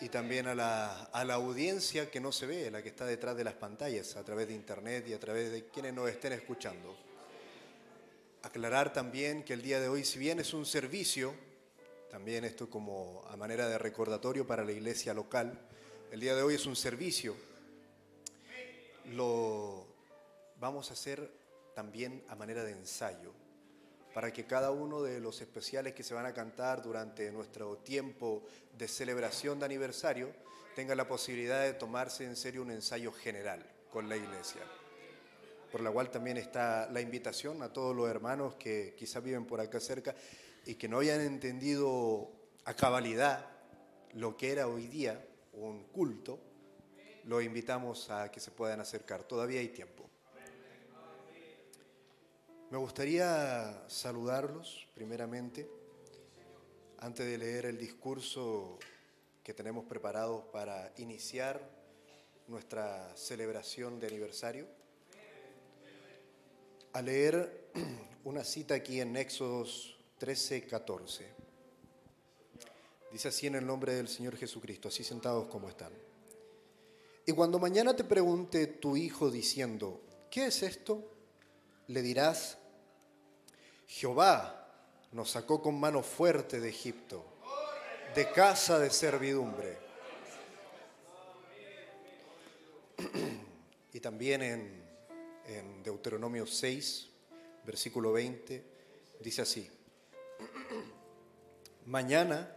y 0.00 0.08
también 0.08 0.48
a 0.48 0.54
la, 0.56 1.04
a 1.12 1.24
la 1.24 1.34
audiencia 1.34 2.10
que 2.10 2.18
no 2.18 2.32
se 2.32 2.46
ve, 2.46 2.68
la 2.68 2.82
que 2.82 2.88
está 2.88 3.04
detrás 3.04 3.36
de 3.36 3.44
las 3.44 3.54
pantallas, 3.54 4.16
a 4.16 4.24
través 4.24 4.48
de 4.48 4.54
internet 4.54 5.06
y 5.06 5.12
a 5.12 5.20
través 5.20 5.52
de 5.52 5.68
quienes 5.68 5.94
nos 5.94 6.10
estén 6.10 6.32
escuchando. 6.32 6.96
Aclarar 8.42 8.92
también 8.92 9.44
que 9.44 9.52
el 9.52 9.62
día 9.62 9.78
de 9.78 9.86
hoy, 9.86 10.04
si 10.04 10.18
bien 10.18 10.40
es 10.40 10.52
un 10.52 10.66
servicio, 10.66 11.34
también 12.10 12.44
esto 12.44 12.70
como 12.70 13.24
a 13.28 13.36
manera 13.36 13.68
de 13.68 13.78
recordatorio 13.78 14.46
para 14.46 14.64
la 14.64 14.72
iglesia 14.72 15.12
local, 15.12 15.58
el 16.10 16.20
día 16.20 16.34
de 16.34 16.42
hoy 16.42 16.54
es 16.54 16.66
un 16.66 16.76
servicio, 16.76 17.36
lo 19.12 19.86
vamos 20.58 20.90
a 20.90 20.94
hacer 20.94 21.30
también 21.74 22.24
a 22.28 22.34
manera 22.34 22.64
de 22.64 22.72
ensayo, 22.72 23.32
para 24.14 24.32
que 24.32 24.46
cada 24.46 24.70
uno 24.70 25.02
de 25.02 25.20
los 25.20 25.40
especiales 25.40 25.94
que 25.94 26.02
se 26.02 26.14
van 26.14 26.26
a 26.26 26.32
cantar 26.32 26.82
durante 26.82 27.30
nuestro 27.30 27.76
tiempo 27.78 28.42
de 28.78 28.88
celebración 28.88 29.58
de 29.58 29.66
aniversario 29.66 30.30
tenga 30.74 30.94
la 30.94 31.06
posibilidad 31.06 31.62
de 31.62 31.74
tomarse 31.74 32.24
en 32.24 32.36
serio 32.36 32.62
un 32.62 32.70
ensayo 32.70 33.12
general 33.12 33.64
con 33.90 34.08
la 34.08 34.16
iglesia. 34.16 34.62
Por 35.70 35.80
la 35.80 35.90
cual 35.90 36.10
también 36.10 36.36
está 36.36 36.88
la 36.90 37.00
invitación 37.00 37.62
a 37.62 37.72
todos 37.72 37.94
los 37.94 38.08
hermanos 38.08 38.54
que 38.54 38.94
quizás 38.96 39.22
viven 39.22 39.44
por 39.44 39.60
acá 39.60 39.80
cerca 39.80 40.14
y 40.66 40.74
que 40.74 40.88
no 40.88 40.98
hayan 40.98 41.20
entendido 41.20 42.30
a 42.64 42.74
cabalidad 42.74 43.46
lo 44.14 44.36
que 44.36 44.50
era 44.50 44.66
hoy 44.66 44.88
día 44.88 45.24
un 45.52 45.84
culto, 45.84 46.40
los 47.24 47.42
invitamos 47.42 48.10
a 48.10 48.30
que 48.30 48.40
se 48.40 48.50
puedan 48.50 48.80
acercar. 48.80 49.22
Todavía 49.24 49.60
hay 49.60 49.68
tiempo. 49.68 50.10
Me 52.70 52.78
gustaría 52.78 53.84
saludarlos 53.88 54.88
primeramente, 54.92 55.70
antes 56.98 57.24
de 57.26 57.38
leer 57.38 57.66
el 57.66 57.78
discurso 57.78 58.78
que 59.44 59.54
tenemos 59.54 59.84
preparado 59.84 60.50
para 60.50 60.92
iniciar 60.96 61.60
nuestra 62.48 63.16
celebración 63.16 64.00
de 64.00 64.08
aniversario 64.08 64.66
a 66.92 67.02
leer 67.02 67.70
una 68.24 68.42
cita 68.42 68.74
aquí 68.74 69.00
en 69.00 69.16
Éxodos 69.16 69.95
13, 70.18 70.66
14. 70.66 71.26
Dice 73.12 73.28
así 73.28 73.46
en 73.46 73.56
el 73.56 73.66
nombre 73.66 73.94
del 73.94 74.08
Señor 74.08 74.36
Jesucristo, 74.36 74.88
así 74.88 75.04
sentados 75.04 75.46
como 75.48 75.68
están. 75.68 75.92
Y 77.26 77.32
cuando 77.32 77.58
mañana 77.58 77.94
te 77.94 78.04
pregunte 78.04 78.66
tu 78.66 78.96
hijo 78.96 79.30
diciendo, 79.30 80.00
¿qué 80.30 80.46
es 80.46 80.62
esto? 80.62 81.04
Le 81.88 82.00
dirás, 82.00 82.56
Jehová 83.86 84.68
nos 85.12 85.30
sacó 85.30 85.60
con 85.60 85.78
mano 85.78 86.02
fuerte 86.02 86.60
de 86.60 86.68
Egipto, 86.68 87.24
de 88.14 88.30
casa 88.32 88.78
de 88.78 88.90
servidumbre. 88.90 89.78
Y 93.92 94.00
también 94.00 94.42
en, 94.42 94.82
en 95.46 95.82
Deuteronomio 95.82 96.46
6, 96.46 97.08
versículo 97.64 98.12
20, 98.12 98.62
dice 99.20 99.40
así, 99.40 99.70
mañana 101.86 102.52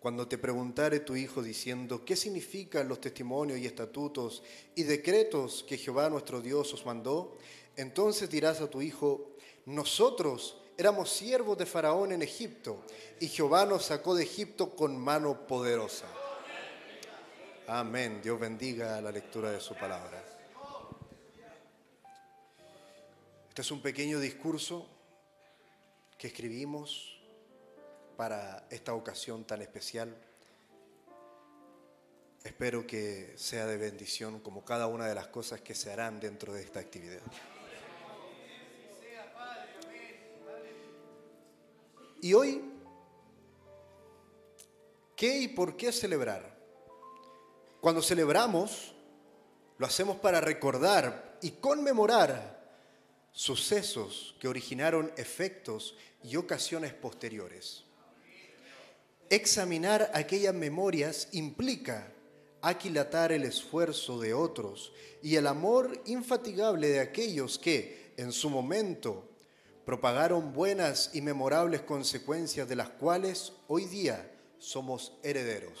cuando 0.00 0.28
te 0.28 0.38
preguntare 0.38 1.00
tu 1.00 1.16
hijo 1.16 1.42
diciendo, 1.42 2.04
¿qué 2.04 2.14
significan 2.14 2.88
los 2.88 3.00
testimonios 3.00 3.58
y 3.58 3.66
estatutos 3.66 4.42
y 4.74 4.84
decretos 4.84 5.64
que 5.68 5.76
Jehová 5.76 6.08
nuestro 6.08 6.40
Dios 6.40 6.72
os 6.72 6.86
mandó? 6.86 7.36
Entonces 7.76 8.30
dirás 8.30 8.60
a 8.60 8.70
tu 8.70 8.80
hijo, 8.80 9.32
nosotros 9.66 10.56
éramos 10.76 11.10
siervos 11.10 11.58
de 11.58 11.66
Faraón 11.66 12.12
en 12.12 12.22
Egipto 12.22 12.84
y 13.20 13.26
Jehová 13.26 13.66
nos 13.66 13.86
sacó 13.86 14.14
de 14.14 14.22
Egipto 14.22 14.76
con 14.76 14.96
mano 14.96 15.46
poderosa. 15.46 16.06
Amén. 17.66 18.20
Dios 18.22 18.38
bendiga 18.38 19.00
la 19.00 19.12
lectura 19.12 19.50
de 19.50 19.60
su 19.60 19.74
palabra. 19.74 20.24
Este 23.48 23.62
es 23.62 23.70
un 23.72 23.82
pequeño 23.82 24.20
discurso 24.20 24.86
que 26.16 26.28
escribimos 26.28 27.17
para 28.18 28.66
esta 28.68 28.94
ocasión 28.94 29.44
tan 29.44 29.62
especial. 29.62 30.12
Espero 32.42 32.84
que 32.84 33.32
sea 33.36 33.64
de 33.64 33.76
bendición 33.76 34.40
como 34.40 34.64
cada 34.64 34.88
una 34.88 35.06
de 35.06 35.14
las 35.14 35.28
cosas 35.28 35.60
que 35.60 35.72
se 35.72 35.92
harán 35.92 36.18
dentro 36.18 36.52
de 36.52 36.62
esta 36.62 36.80
actividad. 36.80 37.20
Y 42.20 42.34
hoy, 42.34 42.60
¿qué 45.14 45.38
y 45.38 45.46
por 45.46 45.76
qué 45.76 45.92
celebrar? 45.92 46.58
Cuando 47.80 48.02
celebramos, 48.02 48.96
lo 49.78 49.86
hacemos 49.86 50.16
para 50.16 50.40
recordar 50.40 51.38
y 51.40 51.52
conmemorar 51.52 52.82
sucesos 53.30 54.34
que 54.40 54.48
originaron 54.48 55.12
efectos 55.16 55.96
y 56.24 56.34
ocasiones 56.34 56.92
posteriores. 56.94 57.84
Examinar 59.30 60.10
aquellas 60.14 60.54
memorias 60.54 61.28
implica 61.32 62.12
aquilatar 62.62 63.30
el 63.30 63.44
esfuerzo 63.44 64.18
de 64.20 64.34
otros 64.34 64.92
y 65.22 65.36
el 65.36 65.46
amor 65.46 66.00
infatigable 66.06 66.88
de 66.88 67.00
aquellos 67.00 67.58
que, 67.58 68.12
en 68.16 68.32
su 68.32 68.48
momento, 68.48 69.28
propagaron 69.84 70.52
buenas 70.52 71.10
y 71.14 71.22
memorables 71.22 71.82
consecuencias 71.82 72.68
de 72.68 72.76
las 72.76 72.88
cuales 72.88 73.52
hoy 73.68 73.84
día 73.84 74.30
somos 74.58 75.12
herederos. 75.22 75.78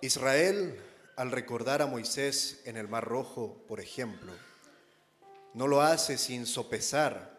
Israel, 0.00 0.80
al 1.16 1.30
recordar 1.30 1.82
a 1.82 1.86
Moisés 1.86 2.62
en 2.64 2.78
el 2.78 2.88
Mar 2.88 3.04
Rojo, 3.04 3.62
por 3.68 3.80
ejemplo, 3.80 4.32
no 5.52 5.66
lo 5.66 5.82
hace 5.82 6.16
sin 6.16 6.46
sopesar 6.46 7.38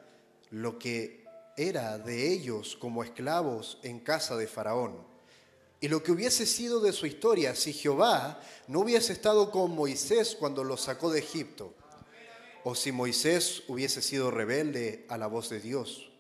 lo 0.52 0.78
que 0.78 1.21
era 1.58 1.98
de 1.98 2.32
ellos 2.32 2.78
como 2.80 3.04
esclavos 3.04 3.80
en 3.84 4.00
casa 4.00 4.36
de 4.38 4.48
Faraón 4.48 5.12
y 5.84 5.88
lo 5.88 6.04
que 6.04 6.12
hubiese 6.12 6.46
sido 6.46 6.80
de 6.80 6.94
su 6.94 7.08
historia 7.08 7.56
si 7.56 7.74
Jehová 7.74 8.40
no 8.68 8.82
hubiese 8.82 9.14
estado 9.14 9.50
con 9.50 9.72
Moisés 9.72 10.38
cuando 10.40 10.64
los 10.64 10.82
sacó 10.82 11.12
de 11.12 11.20
Egipto 11.20 11.74
o 12.64 12.76
si 12.76 12.92
Moisés 12.92 13.64
hubiese 13.68 14.04
sido 14.04 14.30
rebelde 14.30 15.06
a 15.10 15.18
la 15.18 15.26
voz 15.26 15.50
de 15.50 15.60
Dios. 15.60 16.12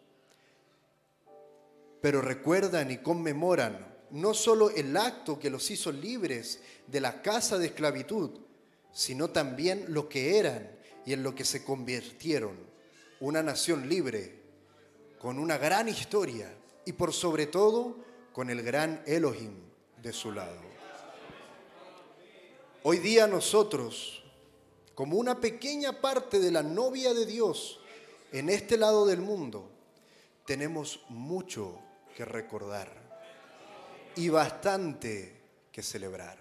Pero 2.01 2.21
recuerdan 2.21 2.89
y 2.89 2.97
conmemoran 2.97 3.95
no 4.09 4.33
solo 4.33 4.71
el 4.71 4.97
acto 4.97 5.37
que 5.37 5.51
los 5.51 5.69
hizo 5.69 5.91
libres 5.91 6.59
de 6.87 6.99
la 6.99 7.21
casa 7.21 7.59
de 7.59 7.67
esclavitud, 7.67 8.31
sino 8.91 9.29
también 9.29 9.85
lo 9.89 10.09
que 10.09 10.39
eran 10.39 10.71
y 11.05 11.13
en 11.13 11.21
lo 11.21 11.35
que 11.35 11.45
se 11.45 11.63
convirtieron, 11.63 12.57
una 13.19 13.43
nación 13.43 13.87
libre, 13.87 14.40
con 15.21 15.37
una 15.37 15.59
gran 15.59 15.87
historia 15.87 16.51
y 16.83 16.93
por 16.93 17.13
sobre 17.13 17.45
todo 17.45 17.95
con 18.33 18.49
el 18.49 18.63
gran 18.63 19.03
Elohim 19.05 19.53
de 20.01 20.11
su 20.11 20.31
lado. 20.31 20.59
Hoy 22.81 22.97
día 22.97 23.27
nosotros, 23.27 24.23
como 24.95 25.17
una 25.17 25.39
pequeña 25.39 26.01
parte 26.01 26.39
de 26.39 26.49
la 26.49 26.63
novia 26.63 27.13
de 27.13 27.27
Dios 27.27 27.79
en 28.31 28.49
este 28.49 28.77
lado 28.77 29.05
del 29.05 29.21
mundo, 29.21 29.69
tenemos 30.43 31.01
mucho 31.09 31.79
que 32.17 32.25
recordar 32.25 32.91
y 34.15 34.29
bastante 34.29 35.39
que 35.71 35.83
celebrar. 35.83 36.39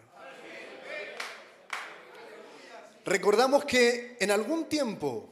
Recordamos 3.05 3.67
que 3.67 4.17
en 4.19 4.31
algún 4.31 4.71
tiempo 4.71 5.29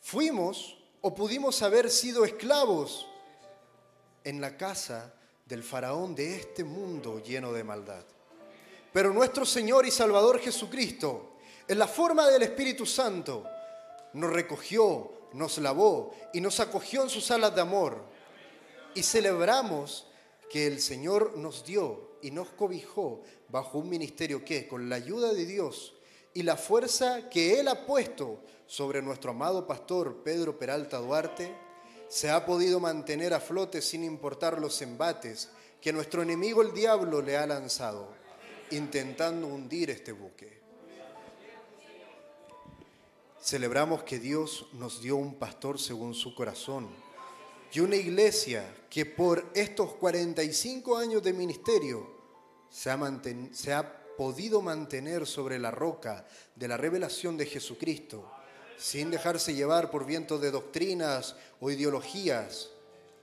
fuimos 0.00 0.79
o 1.02 1.14
pudimos 1.14 1.62
haber 1.62 1.90
sido 1.90 2.24
esclavos 2.24 3.06
en 4.24 4.40
la 4.40 4.56
casa 4.56 5.14
del 5.46 5.62
faraón 5.62 6.14
de 6.14 6.36
este 6.36 6.62
mundo 6.64 7.22
lleno 7.22 7.52
de 7.52 7.64
maldad. 7.64 8.04
Pero 8.92 9.12
nuestro 9.12 9.46
Señor 9.46 9.86
y 9.86 9.90
Salvador 9.90 10.40
Jesucristo, 10.40 11.36
en 11.66 11.78
la 11.78 11.86
forma 11.86 12.28
del 12.28 12.42
Espíritu 12.42 12.84
Santo, 12.84 13.44
nos 14.12 14.32
recogió, 14.32 15.12
nos 15.32 15.58
lavó 15.58 16.14
y 16.32 16.40
nos 16.40 16.60
acogió 16.60 17.02
en 17.02 17.10
sus 17.10 17.30
alas 17.30 17.54
de 17.54 17.60
amor. 17.60 18.02
Y 18.94 19.02
celebramos 19.02 20.06
que 20.50 20.66
el 20.66 20.80
Señor 20.80 21.36
nos 21.38 21.64
dio 21.64 22.10
y 22.20 22.32
nos 22.32 22.48
cobijó 22.48 23.22
bajo 23.48 23.78
un 23.78 23.88
ministerio 23.88 24.44
que, 24.44 24.66
con 24.66 24.88
la 24.88 24.96
ayuda 24.96 25.32
de 25.32 25.46
Dios 25.46 25.94
y 26.34 26.42
la 26.42 26.56
fuerza 26.56 27.28
que 27.28 27.58
Él 27.58 27.68
ha 27.68 27.86
puesto 27.86 28.40
sobre 28.66 29.02
nuestro 29.02 29.32
amado 29.32 29.66
pastor 29.66 30.22
Pedro 30.22 30.58
Peralta 30.58 30.98
Duarte, 30.98 31.54
se 32.08 32.30
ha 32.30 32.46
podido 32.46 32.80
mantener 32.80 33.34
a 33.34 33.40
flote 33.40 33.82
sin 33.82 34.04
importar 34.04 34.60
los 34.60 34.80
embates 34.82 35.50
que 35.80 35.92
nuestro 35.92 36.22
enemigo 36.22 36.62
el 36.62 36.72
diablo 36.72 37.22
le 37.22 37.36
ha 37.36 37.46
lanzado, 37.46 38.08
intentando 38.70 39.46
hundir 39.46 39.90
este 39.90 40.12
buque. 40.12 40.60
Celebramos 43.42 44.02
que 44.02 44.18
Dios 44.18 44.66
nos 44.74 45.00
dio 45.00 45.16
un 45.16 45.34
pastor 45.34 45.80
según 45.80 46.14
su 46.14 46.34
corazón 46.34 46.88
y 47.72 47.80
una 47.80 47.96
iglesia 47.96 48.64
que 48.90 49.06
por 49.06 49.50
estos 49.54 49.94
45 49.94 50.96
años 50.96 51.22
de 51.22 51.32
ministerio 51.32 52.06
se 52.68 52.90
ha, 52.90 53.20
se 53.52 53.72
ha 53.72 53.99
podido 54.20 54.60
mantener 54.60 55.26
sobre 55.26 55.58
la 55.58 55.70
roca 55.70 56.26
de 56.54 56.68
la 56.68 56.76
revelación 56.76 57.38
de 57.38 57.46
Jesucristo, 57.46 58.30
sin 58.76 59.10
dejarse 59.10 59.54
llevar 59.54 59.90
por 59.90 60.04
vientos 60.04 60.42
de 60.42 60.50
doctrinas 60.50 61.36
o 61.58 61.70
ideologías, 61.70 62.68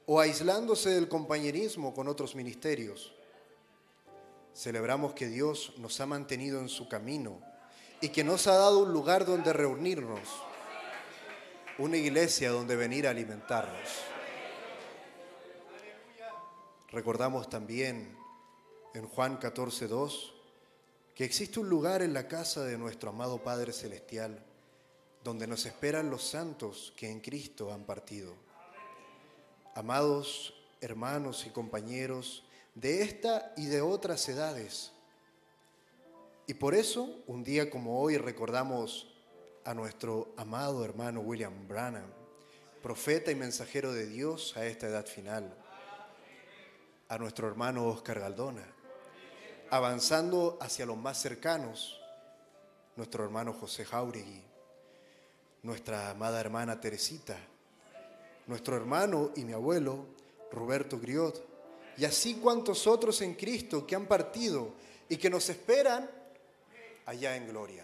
o 0.08 0.20
aislándose 0.20 0.90
del 0.90 1.08
compañerismo 1.08 1.94
con 1.94 2.08
otros 2.08 2.34
ministerios. 2.34 3.14
Celebramos 4.56 5.14
que 5.14 5.28
Dios 5.28 5.74
nos 5.78 6.02
ha 6.02 6.08
mantenido 6.08 6.62
en 6.62 6.68
su 6.68 6.90
camino 6.90 7.42
y 8.02 8.10
que 8.10 8.24
nos 8.24 8.48
ha 8.48 8.56
dado 8.56 8.80
un 8.80 8.92
lugar 8.92 9.24
donde 9.24 9.54
reunirnos, 9.54 10.28
una 11.78 11.98
iglesia 11.98 12.50
donde 12.50 12.76
venir 12.76 13.06
a 13.06 13.12
alimentarnos. 13.12 13.88
Recordamos 16.90 17.52
también 17.52 18.18
en 18.96 19.08
Juan 19.08 19.38
14, 19.38 19.88
2 19.88 20.34
que 21.18 21.26
existe 21.26 21.60
un 21.60 21.68
lugar 21.68 22.04
en 22.04 22.14
la 22.14 22.28
casa 22.28 22.64
de 22.64 22.78
nuestro 22.78 23.10
amado 23.10 23.42
Padre 23.42 23.74
Celestial 23.74 24.40
donde 25.24 25.48
nos 25.48 25.66
esperan 25.66 26.12
los 26.12 26.22
santos 26.22 26.94
que 26.96 27.10
en 27.10 27.22
Cristo 27.22 27.74
han 27.74 27.86
partido. 27.86 28.36
Amados 29.74 30.54
hermanos 30.80 31.48
y 31.48 31.50
compañeros 31.50 32.44
de 32.76 33.02
esta 33.02 33.52
y 33.58 33.66
de 33.66 33.82
otras 33.82 34.30
edades. 34.30 34.92
Y 36.46 36.54
por 36.54 36.76
eso, 36.76 37.24
un 37.26 37.44
día 37.44 37.72
como 37.72 38.00
hoy, 38.00 38.18
recordamos 38.18 39.12
a 39.66 39.74
nuestro 39.74 40.36
amado 40.38 40.86
hermano 40.86 41.22
William 41.22 41.68
Branham, 41.68 42.12
profeta 42.84 43.32
y 43.32 43.36
mensajero 43.36 43.92
de 43.92 44.06
Dios 44.06 44.56
a 44.56 44.68
esta 44.68 44.86
edad 44.86 45.08
final, 45.08 45.52
a 47.10 47.18
nuestro 47.18 47.48
hermano 47.48 47.88
Oscar 47.88 48.20
Galdona, 48.20 48.77
avanzando 49.70 50.58
hacia 50.62 50.86
los 50.86 50.98
más 50.98 51.22
cercanos, 51.22 52.00
nuestro 52.96 53.24
hermano 53.24 53.54
José 53.54 53.86
Jauregui, 53.86 54.42
nuestra 55.64 56.10
amada 56.10 56.40
hermana 56.40 56.80
Teresita, 56.80 57.38
nuestro 58.48 58.76
hermano 58.76 59.32
y 59.36 59.44
mi 59.44 59.54
abuelo 59.54 60.06
Roberto 60.52 61.00
Griot, 61.00 61.46
y 61.98 62.06
así 62.06 62.36
cuantos 62.36 62.88
otros 62.88 63.22
en 63.22 63.34
Cristo 63.34 63.86
que 63.86 63.96
han 63.96 64.06
partido 64.06 64.74
y 65.10 65.18
que 65.18 65.30
nos 65.30 65.50
esperan 65.50 66.10
allá 67.06 67.36
en 67.36 67.48
gloria. 67.48 67.84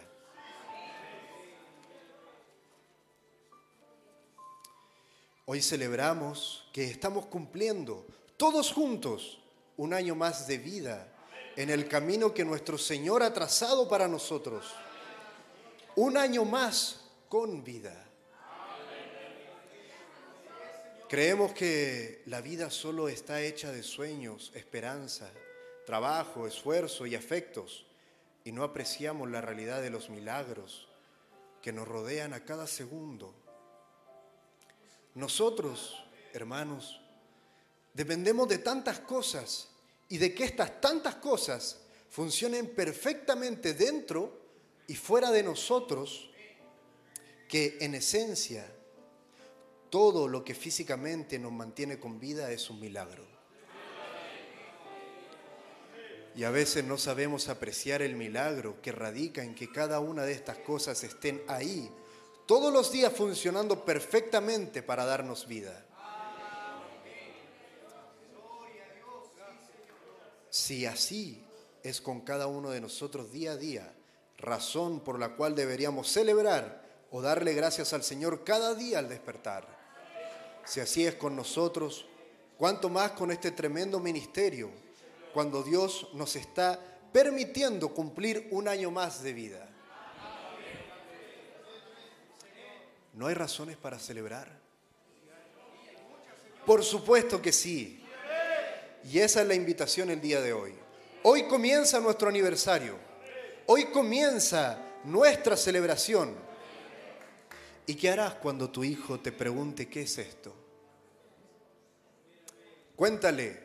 Hoy 5.46 5.62
celebramos 5.62 6.70
que 6.72 6.86
estamos 6.86 7.26
cumpliendo 7.26 8.06
todos 8.38 8.72
juntos 8.72 9.40
un 9.76 9.94
año 9.94 10.16
más 10.16 10.48
de 10.48 10.58
vida 10.58 11.13
en 11.56 11.70
el 11.70 11.88
camino 11.88 12.34
que 12.34 12.46
nuestro 12.46 12.78
Señor 12.78 13.24
ha 13.24 13.34
trazado 13.34 13.88
para 13.88 14.08
nosotros. 14.08 14.74
Un 15.96 16.18
año 16.18 16.46
más 16.46 17.02
con 17.30 17.64
vida. 17.64 18.06
Creemos 21.08 21.54
que 21.54 22.24
la 22.26 22.42
vida 22.42 22.72
solo 22.72 23.08
está 23.08 23.42
hecha 23.42 23.72
de 23.72 23.84
sueños, 23.84 24.52
esperanza, 24.56 25.30
trabajo, 25.86 26.48
esfuerzo 26.48 27.06
y 27.06 27.14
afectos 27.14 27.86
y 28.44 28.52
no 28.52 28.64
apreciamos 28.64 29.30
la 29.30 29.42
realidad 29.42 29.82
de 29.82 29.92
los 29.92 30.10
milagros 30.10 30.88
que 31.62 31.72
nos 31.72 31.88
rodean 31.88 32.34
a 32.34 32.44
cada 32.44 32.66
segundo. 32.66 33.34
Nosotros, 35.14 36.04
hermanos, 36.34 37.00
dependemos 37.94 38.48
de 38.50 38.58
tantas 38.58 39.00
cosas 39.00 39.70
y 40.14 40.20
de 40.20 40.32
que 40.32 40.44
estas 40.44 40.80
tantas 40.80 41.16
cosas 41.16 41.80
funcionen 42.12 42.68
perfectamente 42.68 43.74
dentro 43.74 44.42
y 44.86 44.94
fuera 44.94 45.32
de 45.32 45.42
nosotros, 45.42 46.30
que 47.50 47.80
en 47.82 47.96
esencia 47.96 48.64
todo 49.90 50.28
lo 50.28 50.44
que 50.44 50.54
físicamente 50.54 51.40
nos 51.40 51.52
mantiene 51.52 52.00
con 52.00 52.20
vida 52.20 52.52
es 52.52 52.70
un 52.70 52.80
milagro. 52.80 53.26
Y 56.36 56.44
a 56.44 56.52
veces 56.52 56.84
no 56.84 57.00
sabemos 57.00 57.50
apreciar 57.50 58.04
el 58.04 58.16
milagro 58.16 58.84
que 58.84 58.92
radica 58.92 59.44
en 59.44 59.56
que 59.56 59.72
cada 59.72 60.00
una 60.00 60.26
de 60.26 60.34
estas 60.34 60.60
cosas 60.60 61.04
estén 61.04 61.42
ahí, 61.48 61.90
todos 62.46 62.72
los 62.72 62.92
días 62.92 63.12
funcionando 63.14 63.84
perfectamente 63.84 64.84
para 64.84 65.06
darnos 65.06 65.48
vida. 65.48 65.88
Si 70.54 70.86
así 70.86 71.44
es 71.82 72.00
con 72.00 72.22
cada 72.22 72.46
uno 72.46 72.70
de 72.70 72.80
nosotros 72.80 73.32
día 73.32 73.54
a 73.54 73.58
día, 73.58 73.92
razón 74.38 75.00
por 75.00 75.18
la 75.18 75.30
cual 75.30 75.56
deberíamos 75.56 76.12
celebrar 76.12 76.86
o 77.10 77.24
darle 77.24 77.56
gracias 77.56 77.92
al 77.92 78.04
Señor 78.04 78.44
cada 78.44 78.76
día 78.76 79.00
al 79.00 79.10
despertar. 79.10 79.66
Si 80.64 80.80
así 80.80 81.08
es 81.08 81.16
con 81.16 81.36
nosotros, 81.36 82.06
cuánto 82.56 82.88
más 82.88 83.14
con 83.14 83.32
este 83.32 83.50
tremendo 83.50 84.00
ministerio, 84.00 84.70
cuando 85.34 85.64
Dios 85.64 86.10
nos 86.14 86.36
está 86.36 86.80
permitiendo 87.12 87.90
cumplir 87.90 88.48
un 88.52 88.68
año 88.68 88.92
más 88.92 89.24
de 89.24 89.34
vida. 89.34 89.68
¿No 93.14 93.26
hay 93.26 93.34
razones 93.34 93.76
para 93.76 93.98
celebrar? 93.98 94.56
Por 96.64 96.84
supuesto 96.84 97.42
que 97.42 97.52
sí. 97.52 98.03
Y 99.12 99.20
esa 99.20 99.42
es 99.42 99.48
la 99.48 99.54
invitación 99.54 100.10
el 100.10 100.22
día 100.22 100.42
de 100.42 100.54
hoy. 100.54 100.74
Hoy 101.24 101.44
comienza 101.48 102.00
nuestro 102.00 102.30
aniversario. 102.30 102.98
Hoy 103.66 103.86
comienza 103.86 104.78
nuestra 105.04 105.58
celebración. 105.58 106.36
¿Y 107.86 107.96
qué 107.96 108.10
harás 108.10 108.36
cuando 108.36 108.70
tu 108.70 108.84
hijo 108.84 109.20
te 109.20 109.32
pregunte 109.32 109.90
qué 109.90 110.02
es 110.04 110.18
esto? 110.18 110.54
Cuéntale. 112.96 113.62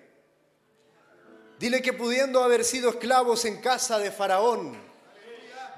Dile 1.58 1.82
que 1.82 1.92
pudiendo 1.92 2.42
haber 2.42 2.64
sido 2.64 2.90
esclavos 2.90 3.44
en 3.44 3.60
casa 3.60 3.98
de 3.98 4.10
Faraón, 4.10 4.76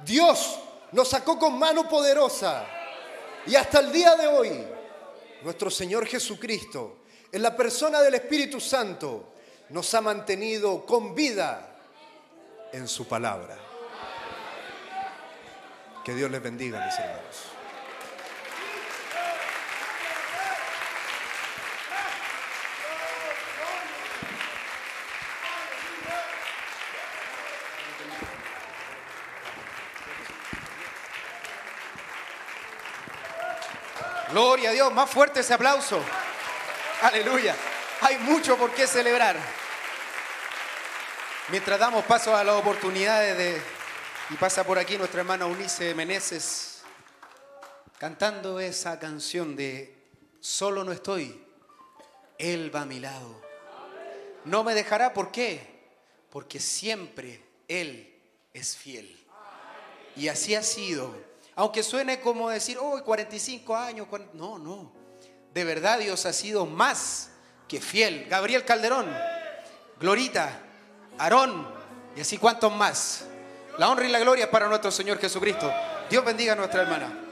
Dios 0.04 0.58
nos 0.92 1.08
sacó 1.08 1.38
con 1.38 1.58
mano 1.58 1.88
poderosa. 1.88 2.66
Y 3.46 3.54
hasta 3.54 3.80
el 3.80 3.92
día 3.92 4.16
de 4.16 4.26
hoy, 4.26 4.64
nuestro 5.42 5.70
Señor 5.70 6.06
Jesucristo, 6.06 6.98
en 7.32 7.42
la 7.42 7.56
persona 7.56 8.02
del 8.02 8.14
Espíritu 8.14 8.60
Santo, 8.60 9.34
nos 9.70 9.92
ha 9.94 10.00
mantenido 10.00 10.84
con 10.84 11.14
vida 11.14 11.68
en 12.72 12.88
su 12.88 13.06
palabra. 13.06 13.56
Que 16.04 16.14
Dios 16.14 16.30
les 16.30 16.42
bendiga, 16.42 16.84
mis 16.84 16.98
hermanos. 16.98 17.46
Gloria 34.30 34.70
a 34.70 34.72
Dios, 34.72 34.92
más 34.92 35.10
fuerte 35.10 35.40
ese 35.40 35.54
aplauso. 35.54 36.00
Aleluya. 37.02 37.54
Hay 38.00 38.18
mucho 38.18 38.56
por 38.56 38.70
qué 38.72 38.86
celebrar. 38.86 39.36
Mientras 41.50 41.80
damos 41.80 42.04
paso 42.04 42.36
a 42.36 42.44
las 42.44 42.54
oportunidades 42.54 43.36
de... 43.36 43.60
Y 44.30 44.34
pasa 44.34 44.62
por 44.62 44.78
aquí 44.78 44.96
nuestra 44.96 45.22
hermana 45.22 45.46
Unice 45.46 45.92
Meneses 45.96 46.82
cantando 47.98 48.60
esa 48.60 49.00
canción 49.00 49.56
de 49.56 49.96
Solo 50.38 50.84
no 50.84 50.92
estoy, 50.92 51.44
Él 52.38 52.74
va 52.74 52.82
a 52.82 52.86
mi 52.86 53.00
lado. 53.00 53.42
No 54.44 54.62
me 54.62 54.74
dejará, 54.74 55.12
¿por 55.12 55.32
qué? 55.32 55.90
Porque 56.30 56.60
siempre 56.60 57.42
Él 57.66 58.16
es 58.54 58.76
fiel. 58.76 59.26
Y 60.14 60.28
así 60.28 60.54
ha 60.54 60.62
sido. 60.62 61.12
Aunque 61.56 61.82
suene 61.82 62.20
como 62.20 62.48
decir, 62.48 62.78
oh, 62.80 63.02
45 63.02 63.76
años. 63.76 64.06
No, 64.34 64.56
no. 64.56 64.92
De 65.52 65.64
verdad 65.64 65.98
Dios 65.98 66.24
ha 66.26 66.32
sido 66.32 66.64
más 66.64 67.32
que 67.66 67.80
fiel. 67.80 68.26
Gabriel 68.30 68.64
Calderón, 68.64 69.12
Glorita, 69.98 70.69
Aarón 71.20 71.68
y 72.16 72.20
así 72.22 72.38
cuantos 72.38 72.74
más. 72.74 73.26
La 73.78 73.88
honra 73.88 74.06
y 74.06 74.10
la 74.10 74.18
gloria 74.18 74.50
para 74.50 74.68
nuestro 74.68 74.90
Señor 74.90 75.18
Jesucristo. 75.18 75.70
Dios 76.08 76.24
bendiga 76.24 76.54
a 76.54 76.56
nuestra 76.56 76.82
hermana. 76.82 77.29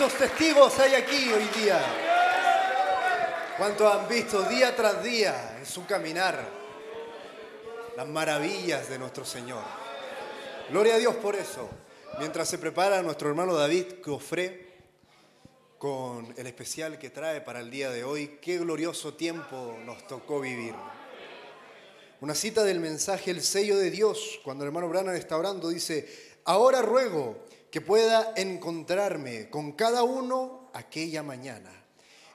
¿Cuántos 0.00 0.18
testigos 0.18 0.78
hay 0.78 0.94
aquí 0.94 1.30
hoy 1.30 1.44
día? 1.62 1.78
¿Cuántos 3.58 3.94
han 3.94 4.08
visto 4.08 4.40
día 4.44 4.74
tras 4.74 5.04
día 5.04 5.58
en 5.58 5.66
su 5.66 5.84
caminar 5.84 6.42
las 7.98 8.08
maravillas 8.08 8.88
de 8.88 8.98
nuestro 8.98 9.26
Señor? 9.26 9.62
Gloria 10.70 10.94
a 10.94 10.98
Dios 10.98 11.16
por 11.16 11.36
eso. 11.36 11.68
Mientras 12.18 12.48
se 12.48 12.56
prepara 12.56 13.02
nuestro 13.02 13.28
hermano 13.28 13.52
David 13.54 14.00
Cofré 14.02 14.72
con 15.76 16.32
el 16.34 16.46
especial 16.46 16.98
que 16.98 17.10
trae 17.10 17.42
para 17.42 17.60
el 17.60 17.70
día 17.70 17.90
de 17.90 18.02
hoy, 18.02 18.38
qué 18.40 18.56
glorioso 18.56 19.12
tiempo 19.12 19.76
nos 19.84 20.06
tocó 20.06 20.40
vivir. 20.40 20.74
Una 22.22 22.34
cita 22.34 22.64
del 22.64 22.80
mensaje 22.80 23.32
El 23.32 23.42
sello 23.42 23.76
de 23.76 23.90
Dios, 23.90 24.40
cuando 24.44 24.64
el 24.64 24.68
hermano 24.68 24.88
Brana 24.88 25.14
está 25.14 25.36
orando, 25.36 25.68
dice, 25.68 26.08
ahora 26.46 26.80
ruego 26.80 27.50
que 27.70 27.80
pueda 27.80 28.32
encontrarme 28.36 29.48
con 29.48 29.72
cada 29.72 30.02
uno 30.02 30.70
aquella 30.74 31.22
mañana, 31.22 31.70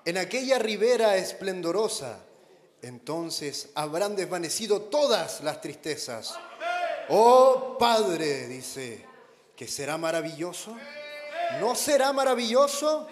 en 0.06 0.18
aquella 0.18 0.60
ribera 0.60 1.18
esplendorosa, 1.18 2.20
entonces 2.82 3.70
habrán 3.76 4.16
desvanecido 4.16 4.84
todas 4.84 5.42
las 5.42 5.60
tristezas. 5.62 6.36
Oh 7.10 7.78
Padre, 7.80 8.48
dice, 8.48 9.06
que 9.56 9.68
será 9.68 9.98
maravilloso. 9.98 10.78
¿No 11.60 11.76
será 11.76 12.14
maravilloso? 12.14 13.08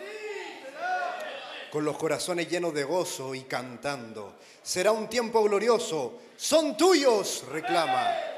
Con 1.72 1.86
los 1.86 1.98
corazones 1.98 2.48
llenos 2.48 2.74
de 2.74 2.84
gozo 2.84 3.34
y 3.34 3.44
cantando. 3.44 4.36
Será 4.62 4.92
un 4.92 5.10
tiempo 5.10 5.44
glorioso. 5.44 6.20
Son 6.38 6.78
tuyos, 6.78 7.46
reclama. 7.50 8.33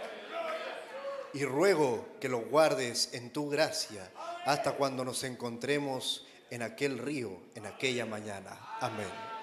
Y 1.36 1.44
ruego 1.44 2.16
que 2.22 2.30
los 2.30 2.50
guardes 2.50 3.14
en 3.14 3.32
tu 3.32 3.50
gracia 3.50 4.10
hasta 4.46 4.72
cuando 4.72 5.04
nos 5.04 5.24
encontremos 5.26 6.26
en 6.50 6.62
aquel 6.62 6.98
río, 6.98 7.38
en 7.56 7.66
aquella 7.66 8.06
mañana. 8.06 8.58
Amén. 8.80 9.35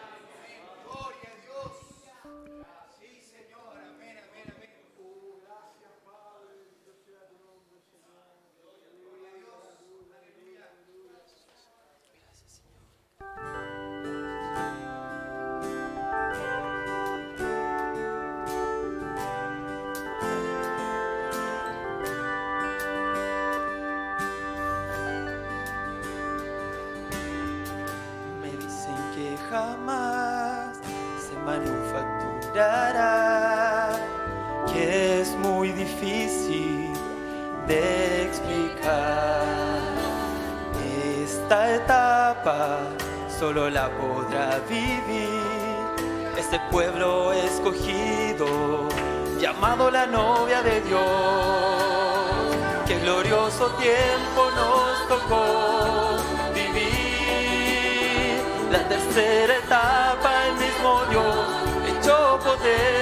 Tocó 55.32 56.52
vivir. 56.54 58.42
La 58.70 58.88
tercera 58.88 59.56
etapa, 59.56 60.46
el 60.48 60.54
mismo 60.54 61.04
Dios 61.10 61.46
echó 61.98 62.38
poder. 62.40 63.01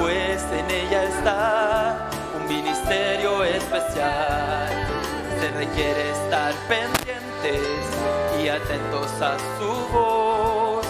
Pues 0.00 0.42
en 0.52 0.70
ella 0.70 1.04
está 1.04 2.08
un 2.40 2.48
ministerio 2.48 3.44
especial. 3.44 4.68
Se 5.40 5.50
requiere 5.50 6.10
estar 6.10 6.54
pendientes 6.68 7.62
y 8.42 8.48
atentos 8.48 9.10
a 9.20 9.36
su 9.58 9.72
voz. 9.92 10.86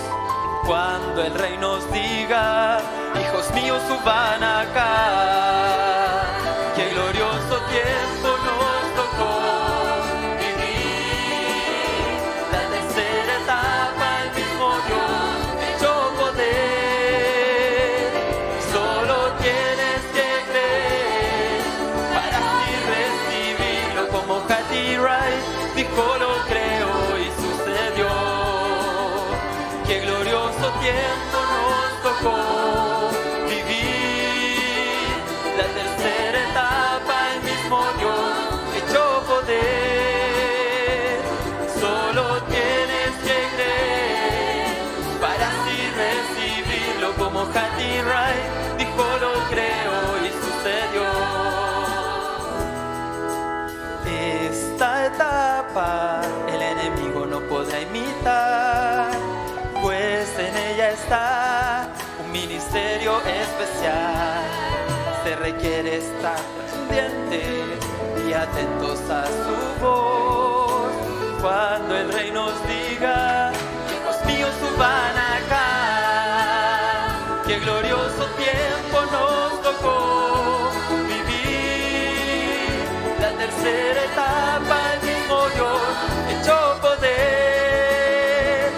Cuando 0.64 1.24
el 1.24 1.34
rey 1.34 1.56
nos 1.58 1.90
diga, 1.92 2.78
hijos 3.20 3.50
míos, 3.52 3.82
suban 3.88 4.42
acá. 4.42 5.97
Como 47.38 47.50
Hattie 47.52 48.02
Wright 48.02 48.78
dijo 48.78 49.04
lo 49.20 49.32
creo 49.48 49.96
y 50.24 50.30
sucedió. 50.44 51.06
Esta 54.50 55.06
etapa 55.06 56.20
el 56.48 56.60
enemigo 56.60 57.26
no 57.26 57.40
podrá 57.40 57.80
imitar, 57.80 59.10
pues 59.82 60.28
en 60.38 60.56
ella 60.56 60.90
está 60.90 61.88
un 62.24 62.32
ministerio 62.32 63.18
especial. 63.18 64.42
Se 65.22 65.36
requiere 65.36 65.98
estar 65.98 66.38
pendientes 66.88 67.86
y 68.26 68.32
atentos 68.32 68.98
a 69.10 69.26
su 69.26 69.84
voz. 69.84 70.92
Cuando 71.40 71.96
el 71.96 72.12
rey 72.12 72.32
nos 72.32 72.52
diga, 72.66 73.17
tercera 83.48 84.04
etapa, 84.04 84.78
mismo 85.02 85.48
Dios 85.54 85.82
echó 86.34 86.58
poder. 86.80 88.70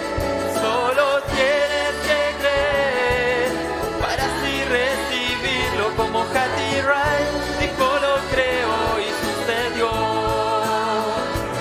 Solo 0.53 1.05
tienes 1.35 1.93
que 2.07 2.19
creer 2.39 3.51
para 3.99 4.23
así 4.23 4.53
recibirlo 4.79 5.85
como 5.97 6.19
Hattie 6.21 6.81
Wright 6.83 7.29
dijo 7.59 7.87
lo 8.05 8.15
creo 8.31 8.75
y 8.99 9.09
sucedió. 9.23 9.91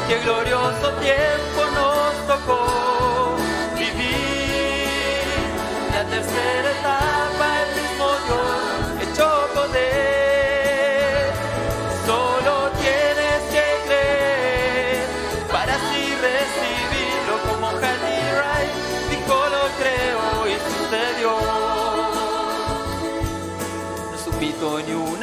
Qué 0.08 0.16
glorioso 0.24 0.86
tiempo 1.00 1.49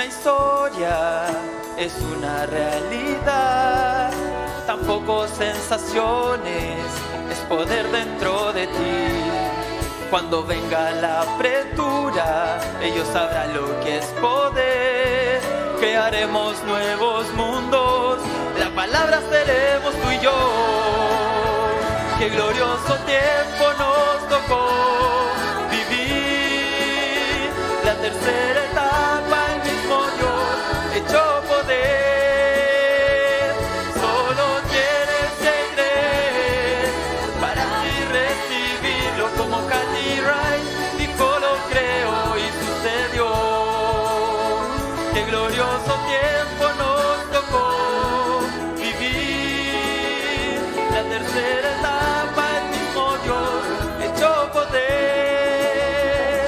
historia, 0.08 1.26
es 1.78 1.94
una 2.18 2.46
realidad. 2.46 4.12
Tampoco 4.66 5.28
sensaciones, 5.28 6.80
es 7.32 7.38
poder 7.50 7.90
dentro 7.92 8.54
de 8.54 8.68
ti. 8.68 9.28
Cuando 10.10 10.44
venga 10.44 10.92
la 10.92 11.22
apretura, 11.22 12.60
ellos 12.82 13.08
sabrán 13.12 13.54
lo 13.54 13.80
que 13.82 13.98
es 13.98 14.06
poder. 14.22 15.42
Crearemos 15.80 16.64
nuevos 16.64 17.32
mundos, 17.34 18.20
la 18.58 18.70
palabra 18.70 19.22
seremos 19.30 19.94
tú 19.94 20.12
y 20.12 20.20
yo. 20.20 20.34
qué 22.20 22.30
glorioso 22.30 22.96
tiempo 23.06 23.66
nos 23.78 24.30
tocó 24.30 24.70
vivir. 25.70 27.52
La 27.86 27.94
tercera 27.96 28.67
La 51.38 51.44
tercera 51.44 51.70
etapa, 51.78 52.44
el 52.58 52.66
mismo 52.72 53.04
Dios 53.24 53.62
echó 54.10 54.32
poder. 54.52 56.48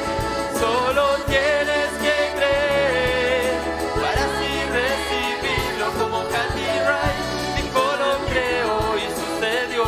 Solo 0.60 1.04
tienes 1.28 1.90
que 2.02 2.16
creer 2.38 3.54
para 4.02 4.20
así 4.30 4.52
recibirlo 4.80 5.88
como 6.00 6.18
Katy 6.34 6.70
Wright 6.86 7.20
dijo 7.58 7.84
lo 8.02 8.12
creo 8.32 8.78
y 8.98 9.00
sucedió. 9.20 9.86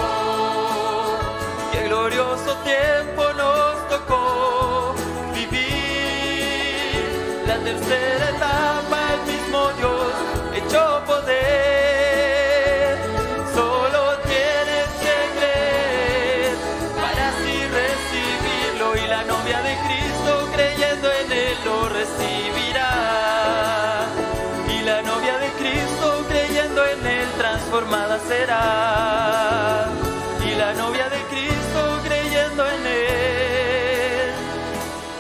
Qué 1.71 1.79
glorioso 1.87 2.51
tiempo 2.57 3.23
nos 3.33 3.73
tocó 3.89 4.93
vivir. 5.33 7.01
La 7.47 7.57
tercera 7.57 8.20
transformada 27.81 28.19
será. 28.27 29.87
Y 30.45 30.55
la 30.55 30.73
novia 30.73 31.09
de 31.09 31.21
Cristo 31.23 32.01
creyendo 32.03 32.67
en 32.67 32.87
él, 32.87 34.33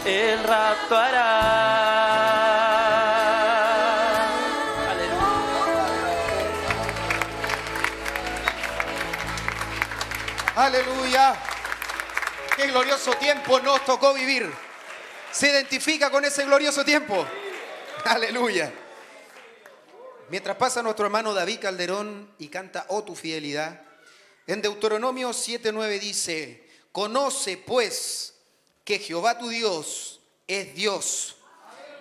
el 0.05 0.43
rapto 0.43 0.97
hará. 0.97 1.31
Aleluya. 4.91 5.75
Aleluya. 10.55 11.35
Qué 12.55 12.67
glorioso 12.67 13.13
tiempo 13.13 13.59
nos 13.59 13.83
tocó 13.85 14.13
vivir. 14.13 14.51
¿Se 15.31 15.49
identifica 15.49 16.09
con 16.09 16.25
ese 16.25 16.45
glorioso 16.45 16.83
tiempo? 16.83 17.25
Aleluya. 18.05 18.71
Mientras 20.31 20.55
pasa 20.55 20.81
nuestro 20.81 21.05
hermano 21.05 21.33
David 21.33 21.59
Calderón 21.59 22.33
y 22.39 22.47
canta 22.47 22.85
Oh 22.87 23.03
tu 23.03 23.15
fidelidad, 23.15 23.81
en 24.47 24.61
Deuteronomio 24.61 25.31
7:9 25.31 25.99
dice, 25.99 26.69
conoce 26.93 27.57
pues 27.57 28.35
que 28.85 28.97
Jehová 28.99 29.37
tu 29.37 29.49
Dios 29.49 30.21
es 30.47 30.73
Dios, 30.73 31.35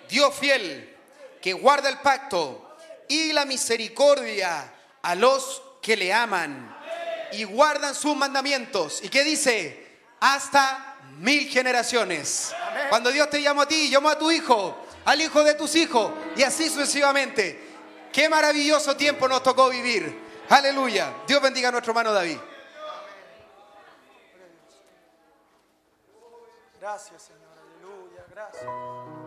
Dios 0.09 0.33
fiel, 0.33 0.97
que 1.43 1.55
guarda 1.55 1.89
el 1.89 1.99
pacto 1.99 2.77
y 3.09 3.33
la 3.33 3.45
misericordia 3.47 4.75
a 5.03 5.15
los 5.17 5.61
que 5.83 5.97
le 5.97 6.13
aman 6.13 6.73
y 7.33 7.43
guardan 7.43 7.97
sus 7.97 8.15
mandamientos. 8.15 9.03
¿Y 9.03 9.09
qué 9.09 9.25
dice? 9.25 9.89
Hasta 10.21 10.99
mil 11.19 11.49
generaciones. 11.49 12.55
Cuando 12.91 13.11
Dios 13.11 13.29
te 13.29 13.43
llamó 13.43 13.63
a 13.63 13.67
ti, 13.67 13.91
llamó 13.91 14.09
a 14.09 14.17
tu 14.21 14.31
hijo, 14.31 14.87
al 15.05 15.21
hijo 15.21 15.43
de 15.43 15.55
tus 15.55 15.75
hijos 15.75 16.13
y 16.37 16.45
así 16.45 16.69
sucesivamente. 16.69 17.70
Qué 18.13 18.29
maravilloso 18.29 18.97
tiempo 18.97 19.29
nos 19.29 19.43
tocó 19.43 19.69
vivir. 19.69 20.31
Aleluya. 20.49 21.15
Dios 21.27 21.41
bendiga 21.41 21.69
a 21.69 21.73
nuestro 21.73 21.93
hermano 21.93 22.13
David. 22.13 22.39
Gracias, 26.81 27.23
Señor. 27.23 27.51
Aleluya. 27.59 28.25
Gracias. 28.31 29.20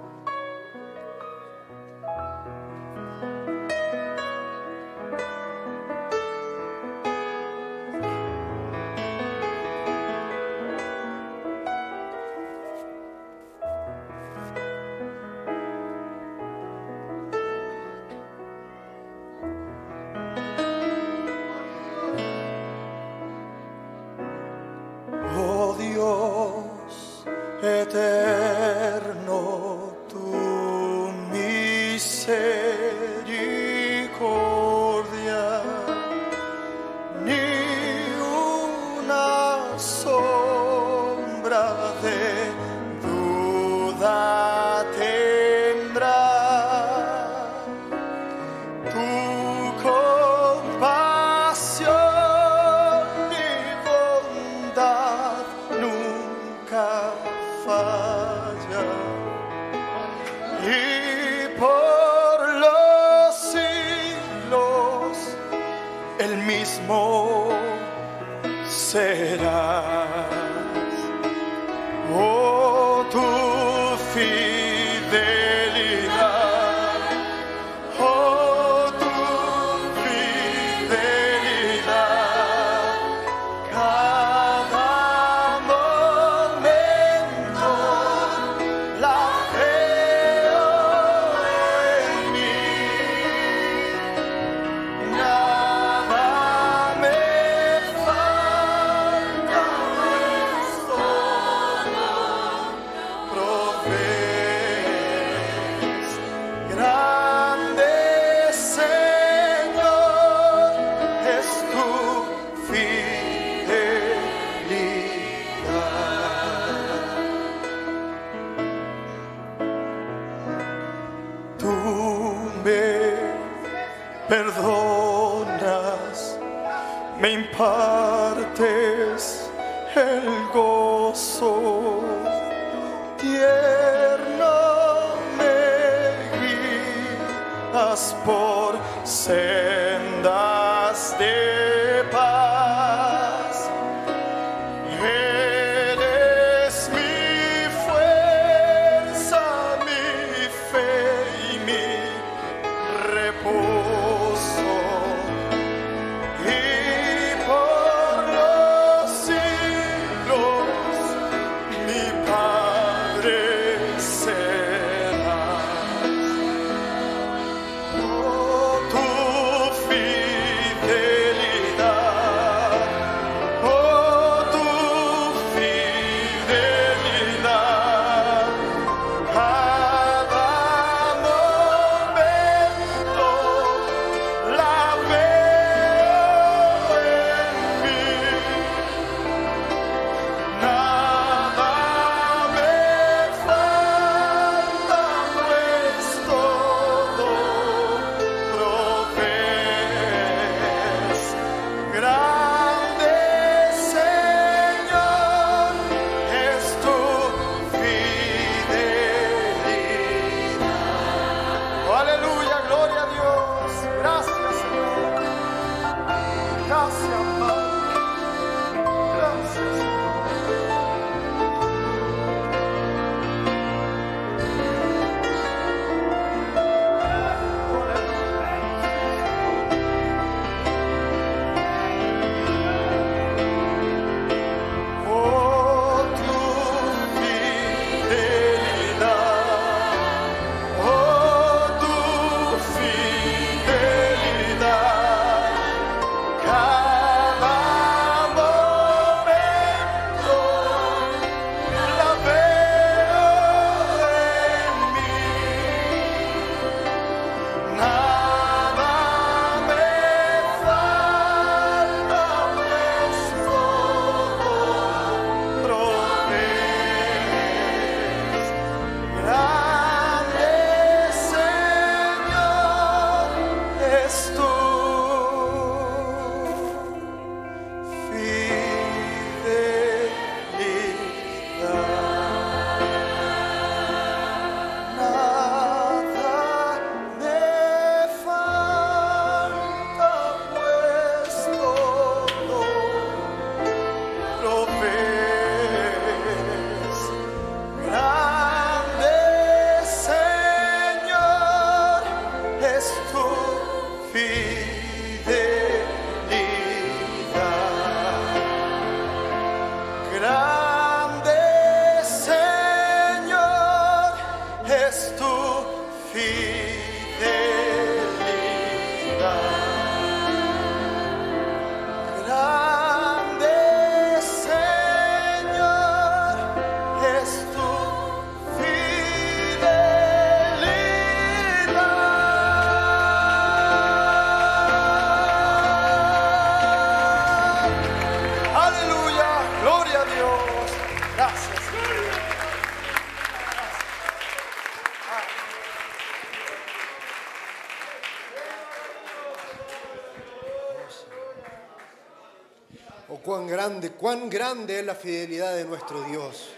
Grande, 353.64 353.91
cuán 353.91 354.30
grande 354.30 354.80
es 354.80 354.86
la 354.86 354.95
fidelidad 354.95 355.55
de 355.55 355.64
nuestro 355.64 356.03
Dios. 356.03 356.49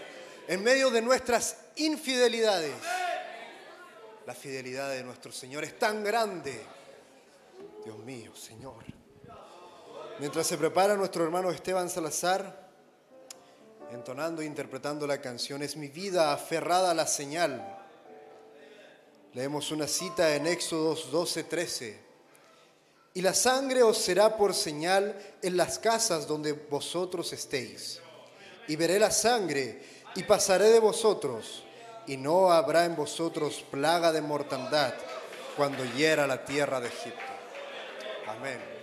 En 0.48 0.62
medio 0.62 0.90
de 0.90 1.00
nuestras 1.00 1.56
infidelidades, 1.76 2.74
la 4.26 4.34
fidelidad 4.34 4.90
de 4.90 5.04
nuestro 5.04 5.30
Señor 5.30 5.62
es 5.62 5.78
tan 5.78 6.02
grande. 6.02 6.60
Dios 7.84 7.98
mío, 7.98 8.34
Señor. 8.34 8.84
Mientras 10.18 10.48
se 10.48 10.58
prepara 10.58 10.96
nuestro 10.96 11.22
hermano 11.22 11.50
Esteban 11.50 11.88
Salazar, 11.88 12.66
entonando 13.92 14.42
e 14.42 14.44
interpretando 14.44 15.06
la 15.06 15.20
canción 15.20 15.62
Es 15.62 15.76
mi 15.76 15.86
vida 15.86 16.32
aferrada 16.32 16.90
a 16.90 16.94
la 16.94 17.06
señal. 17.06 17.84
Leemos 19.32 19.70
una 19.70 19.86
cita 19.86 20.34
en 20.34 20.48
Éxodos 20.48 21.12
12, 21.12 21.44
13. 21.44 22.05
Y 23.16 23.22
la 23.22 23.32
sangre 23.32 23.82
os 23.82 23.96
será 23.96 24.36
por 24.36 24.52
señal 24.52 25.16
en 25.40 25.56
las 25.56 25.78
casas 25.78 26.26
donde 26.26 26.52
vosotros 26.52 27.32
estéis. 27.32 27.98
Y 28.68 28.76
veré 28.76 28.98
la 28.98 29.10
sangre 29.10 29.80
y 30.14 30.22
pasaré 30.24 30.66
de 30.66 30.80
vosotros, 30.80 31.64
y 32.06 32.18
no 32.18 32.52
habrá 32.52 32.84
en 32.84 32.94
vosotros 32.94 33.64
plaga 33.70 34.12
de 34.12 34.20
mortandad 34.20 34.92
cuando 35.56 35.82
hiera 35.94 36.26
la 36.26 36.44
tierra 36.44 36.78
de 36.78 36.88
Egipto. 36.88 37.24
Amén. 38.28 38.75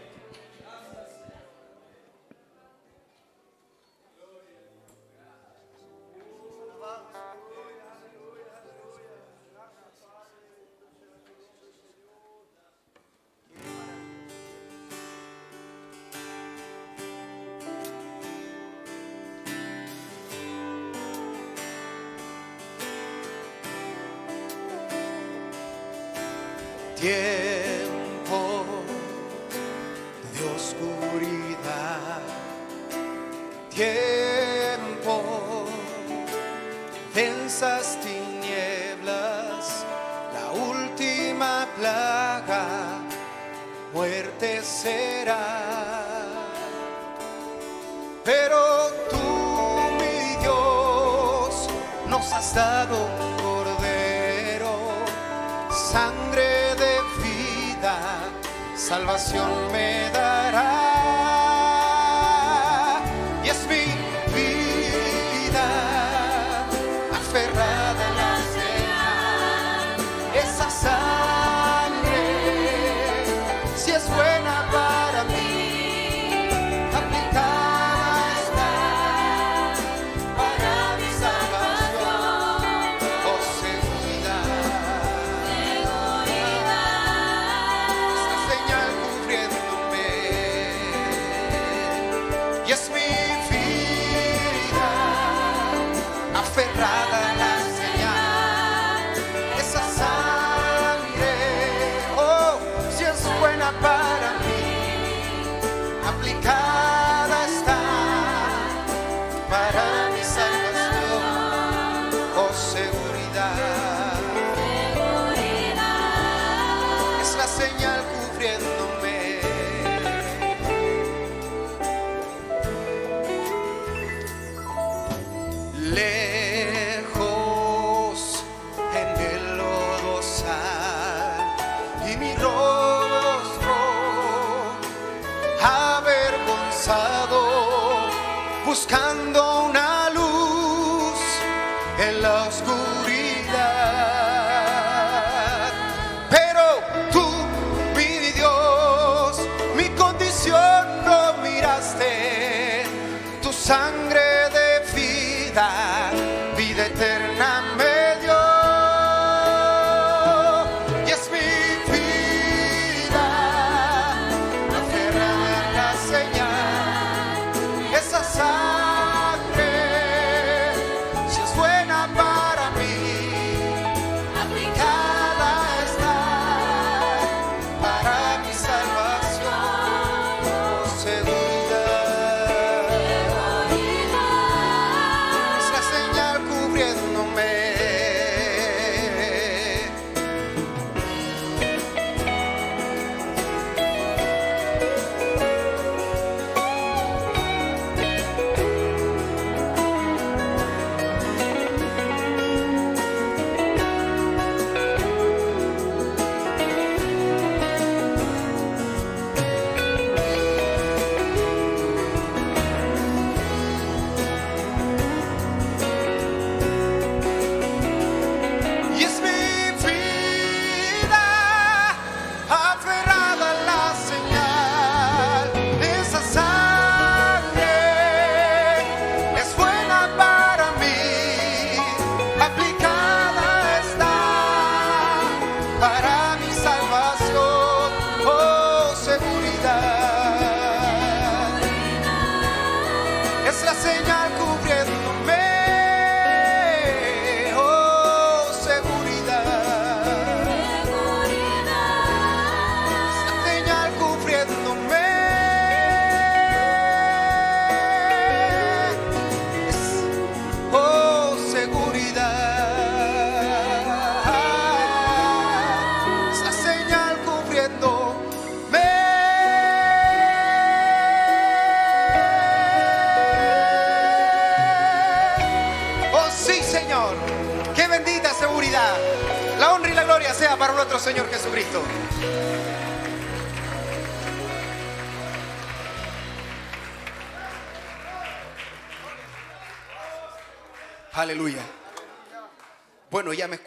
Tiempo 27.04 27.73
salvación 59.18 59.72
me 59.72 60.03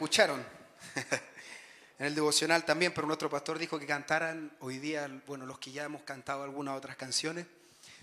escucharon. 0.06 0.46
En 1.98 2.04
el 2.04 2.14
devocional 2.14 2.66
también, 2.66 2.92
pero 2.92 3.06
nuestro 3.06 3.30
pastor 3.30 3.58
dijo 3.58 3.78
que 3.78 3.86
cantaran 3.86 4.54
hoy 4.60 4.78
día, 4.78 5.08
bueno, 5.26 5.46
los 5.46 5.58
que 5.58 5.72
ya 5.72 5.84
hemos 5.84 6.02
cantado 6.02 6.42
algunas 6.42 6.76
otras 6.76 6.94
canciones. 6.94 7.46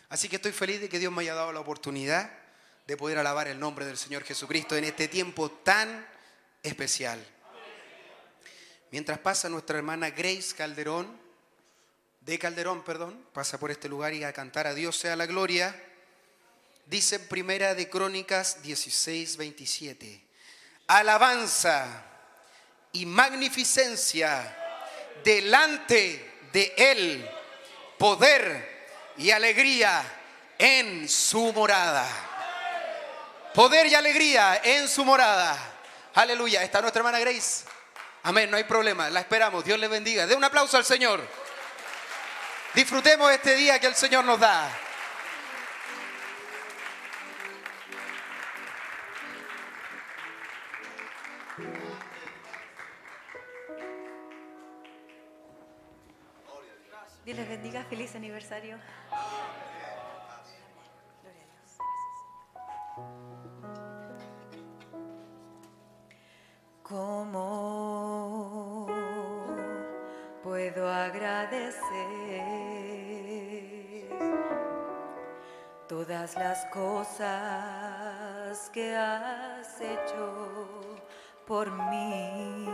Así 0.10 0.28
que 0.28 0.38
estoy 0.38 0.52
feliz 0.52 0.82
de 0.82 0.90
que 0.90 0.98
Dios 0.98 1.14
me 1.14 1.22
haya 1.22 1.36
dado 1.36 1.54
la 1.54 1.60
oportunidad 1.60 2.32
de 2.88 2.98
poder 2.98 3.20
alabar 3.20 3.48
el 3.48 3.60
nombre 3.60 3.86
del 3.86 4.00
Señor 4.00 4.24
Jesucristo 4.24 4.76
en 4.76 4.86
este 4.86 5.08
tiempo 5.08 5.52
tan 5.52 6.08
especial. 6.64 7.24
Mientras 8.90 9.20
pasa 9.20 9.48
nuestra 9.48 9.78
hermana 9.78 10.10
Grace 10.10 10.56
Calderón, 10.58 11.16
de 12.22 12.40
Calderón, 12.40 12.84
perdón, 12.84 13.24
pasa 13.32 13.60
por 13.60 13.70
este 13.70 13.90
lugar 13.90 14.16
y 14.16 14.24
a 14.24 14.34
cantar 14.34 14.66
a 14.66 14.74
Dios 14.74 14.98
sea 14.98 15.16
la 15.16 15.28
gloria, 15.28 15.80
dice 16.88 17.18
en 17.18 17.28
Primera 17.28 17.76
de 17.76 17.90
Crónicas 17.92 18.64
16, 18.64 19.38
27, 19.38 20.33
alabanza 20.88 22.04
y 22.92 23.06
magnificencia 23.06 24.58
delante 25.24 26.40
de 26.52 26.74
Él, 26.78 27.30
poder 27.98 28.88
y 29.18 29.32
alegría 29.32 30.04
en 30.58 31.08
su 31.10 31.52
morada. 31.54 32.08
Poder 33.54 33.86
y 33.86 33.96
alegría 33.96 34.62
en 34.64 34.88
su 34.88 35.06
morada. 35.06 35.56
Aleluya. 36.16 36.64
Está 36.64 36.82
nuestra 36.82 37.02
hermana 37.02 37.20
Grace. 37.20 37.66
Amén, 38.24 38.50
no 38.50 38.58
hay 38.58 38.64
problema. 38.64 39.10
La 39.10 39.20
esperamos. 39.20 39.64
Dios 39.64 39.80
le 39.80 39.88
bendiga. 39.88 40.26
De 40.26 40.36
un 40.36 40.44
aplauso 40.44 40.78
al 40.78 40.86
Señor. 40.86 41.22
Disfrutemos 42.74 43.32
este 43.32 43.56
día 43.56 43.80
que 43.80 43.88
el 43.88 43.96
Señor 43.96 44.26
nos 44.26 44.40
da. 44.40 44.70
Dios 57.26 57.38
les 57.38 57.48
bendiga, 57.48 57.84
feliz 57.86 58.14
aniversario. 58.16 58.78
Gloria 61.22 61.44
a 61.44 61.48
Dios. 61.56 61.78
¿Cómo 66.84 68.08
puedo 70.44 70.90
agradecer 70.90 71.80
todas 75.88 76.36
las 76.36 76.66
cosas 76.66 77.30
que 78.74 78.94
has 78.98 79.80
hecho 79.80 80.58
por 81.48 81.72
mí? 81.72 82.68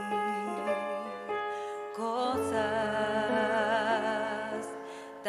Cosas 1.95 2.88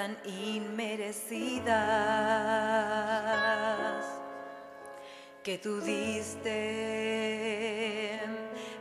tan 0.01 0.17
inmerecidas 0.25 1.69
que 5.43 5.59
tú 5.59 5.83
diste 5.83 6.59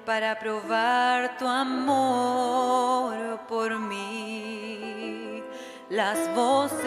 para 0.05 0.39
probar 0.39 1.37
tu 1.37 1.45
amor 1.45 3.41
por 3.49 3.77
mí. 3.77 5.43
Las 5.89 6.33
voces 6.33 6.85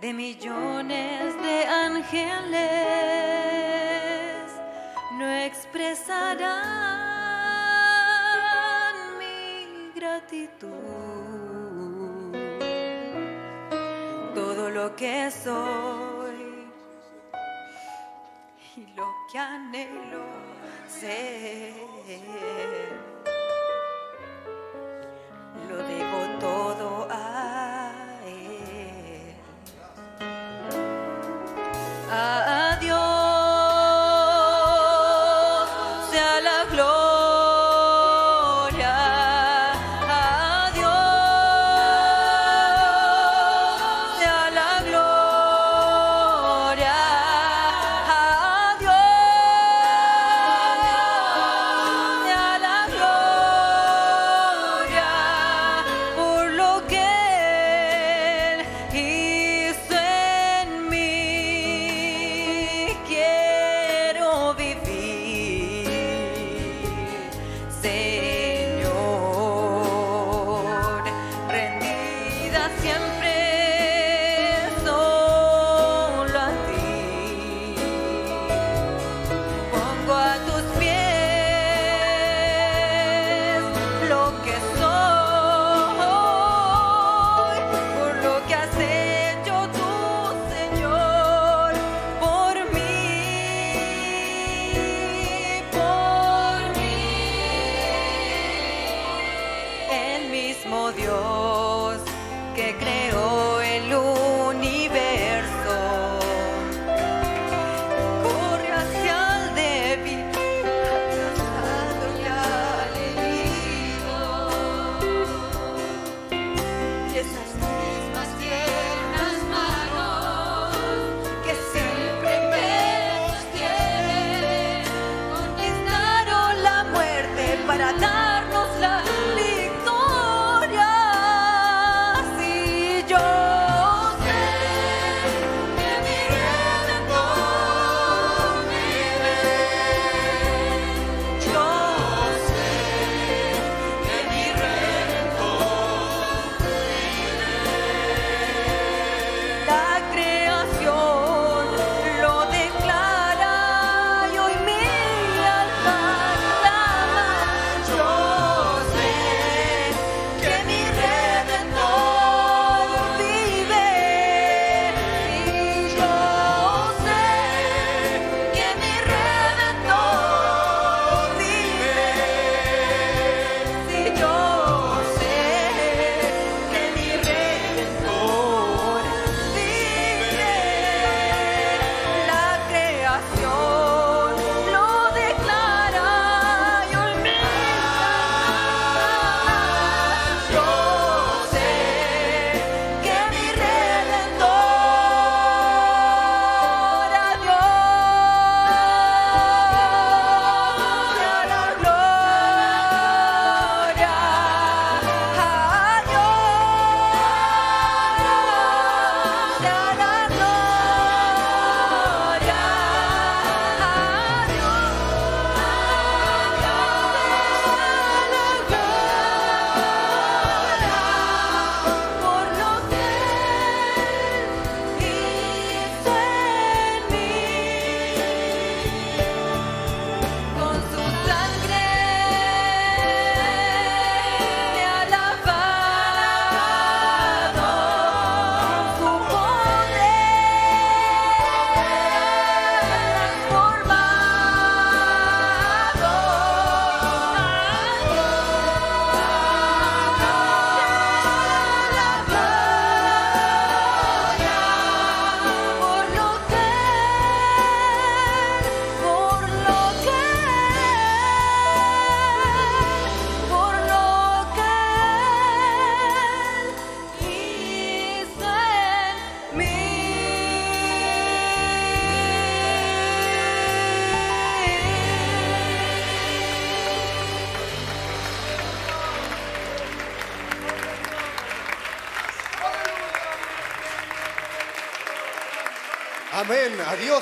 de 0.00 0.12
millones 0.12 1.40
de 1.46 1.64
ángeles 1.86 2.58
no 5.16 5.30
expresarán 5.30 6.48
mi 9.16 9.92
gratitud. 9.94 11.51
Lo 14.82 14.96
que 14.96 15.30
soy 15.30 16.42
y 18.76 18.80
lo 18.96 19.06
que 19.30 19.38
anhelo 19.38 20.24
ser. 20.88 21.72
Lo 25.68 25.76
debo 25.76 26.11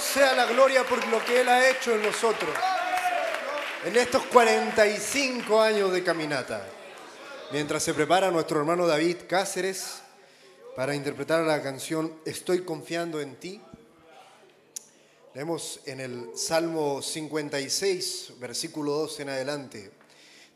Dios 0.01 0.13
sea 0.15 0.35
la 0.35 0.47
gloria 0.47 0.83
por 0.85 1.07
lo 1.09 1.23
que 1.23 1.43
Él 1.43 1.49
ha 1.51 1.69
hecho 1.69 1.95
en 1.95 2.03
nosotros. 2.03 2.51
En 3.85 3.95
estos 3.97 4.25
45 4.27 5.61
años 5.61 5.93
de 5.93 6.03
caminata. 6.03 6.67
Mientras 7.53 7.83
se 7.83 7.93
prepara 7.93 8.31
nuestro 8.31 8.61
hermano 8.61 8.87
David 8.87 9.19
Cáceres 9.29 10.01
para 10.75 10.95
interpretar 10.95 11.45
la 11.45 11.63
canción 11.63 12.15
Estoy 12.25 12.63
confiando 12.63 13.21
en 13.21 13.37
ti. 13.37 13.61
Leemos 15.35 15.81
en 15.85 16.01
el 16.01 16.31
Salmo 16.35 17.03
56, 17.03 18.35
versículo 18.39 18.93
2 18.93 19.21
en 19.21 19.29
adelante. 19.29 19.91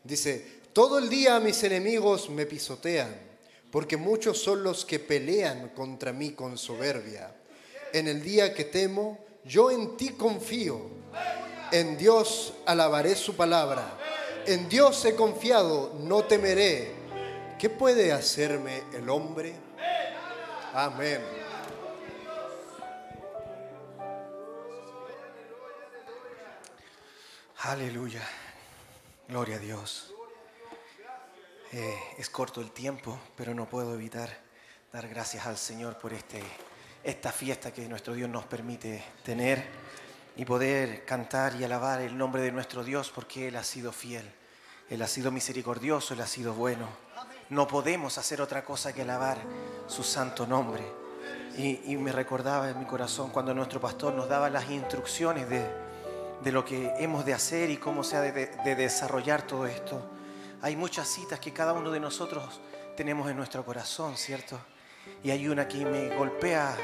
Dice, 0.03 0.61
todo 0.73 0.97
el 0.97 1.07
día 1.07 1.39
mis 1.39 1.61
enemigos 1.63 2.31
me 2.31 2.47
pisotean, 2.47 3.15
porque 3.71 3.95
muchos 3.95 4.39
son 4.39 4.63
los 4.63 4.85
que 4.85 4.97
pelean 4.97 5.69
contra 5.69 6.13
mí 6.13 6.31
con 6.31 6.57
soberbia. 6.57 7.31
En 7.93 8.07
el 8.07 8.23
día 8.23 8.53
que 8.53 8.65
temo, 8.65 9.25
yo 9.45 9.71
en 9.71 9.95
ti 9.95 10.09
confío. 10.11 10.81
En 11.71 11.97
Dios 11.97 12.53
alabaré 12.65 13.15
su 13.15 13.35
palabra. 13.35 13.97
En 14.45 14.67
Dios 14.67 15.03
he 15.05 15.15
confiado, 15.15 15.93
no 15.99 16.23
temeré. 16.25 16.93
¿Qué 17.57 17.69
puede 17.69 18.11
hacerme 18.11 18.83
el 18.93 19.09
hombre? 19.09 19.55
Amén. 20.73 21.21
Aleluya. 27.59 28.21
Gloria 29.27 29.55
a 29.55 29.59
Dios. 29.59 30.13
Eh, 31.71 31.97
es 32.17 32.29
corto 32.29 32.61
el 32.61 32.71
tiempo, 32.71 33.19
pero 33.35 33.53
no 33.55 33.67
puedo 33.67 33.95
evitar 33.95 34.29
dar 34.93 35.07
gracias 35.07 35.45
al 35.47 35.57
Señor 35.57 35.97
por 35.97 36.13
este, 36.13 36.41
esta 37.05 37.31
fiesta 37.31 37.71
que 37.71 37.87
nuestro 37.87 38.15
Dios 38.15 38.27
nos 38.27 38.45
permite 38.45 39.03
tener 39.23 39.63
y 40.35 40.43
poder 40.43 41.05
cantar 41.05 41.55
y 41.55 41.63
alabar 41.63 42.01
el 42.01 42.17
nombre 42.17 42.41
de 42.41 42.51
nuestro 42.51 42.83
Dios 42.83 43.11
porque 43.13 43.47
Él 43.47 43.55
ha 43.57 43.63
sido 43.63 43.91
fiel, 43.91 44.29
Él 44.89 45.03
ha 45.03 45.07
sido 45.07 45.31
misericordioso, 45.31 46.15
Él 46.15 46.21
ha 46.21 46.27
sido 46.27 46.55
bueno. 46.55 46.89
No 47.51 47.67
podemos 47.67 48.17
hacer 48.17 48.41
otra 48.41 48.65
cosa 48.65 48.91
que 48.91 49.03
alabar 49.03 49.37
su 49.87 50.03
santo 50.03 50.47
nombre. 50.47 50.83
Y, 51.57 51.95
me 51.95 52.11
recordaba 52.11 52.69
en 52.69 52.79
mi 52.79 52.85
corazón 52.85 53.29
cuando 53.29 53.53
nuestro 53.53 53.79
pastor 53.79 54.13
nos 54.13 54.27
daba 54.27 54.49
las 54.49 54.69
instrucciones 54.69 55.47
de, 55.47 55.63
de 56.43 56.51
lo 56.51 56.65
que 56.65 56.91
hemos 56.97 57.23
de 57.23 57.33
hacer 57.33 57.69
y 57.69 57.77
cómo 57.77 58.03
se 58.03 58.17
ha 58.17 58.21
de 58.21 58.75
desarrollar 58.75 59.43
todo 59.43 59.67
esto. 59.67 60.01
Hay 60.61 60.75
muchas 60.75 61.07
citas 61.07 61.39
que 61.39 61.53
cada 61.53 61.71
uno 61.71 61.91
de 61.91 61.99
nosotros 61.99 62.59
tenemos 62.97 63.29
en 63.29 63.37
nuestro 63.37 63.63
corazón, 63.63 64.17
¿cierto? 64.17 64.59
Y 65.23 65.31
hay 65.31 65.47
una 65.47 65.67
que 65.67 65.85
me 65.85 66.15
golpea 66.15 66.77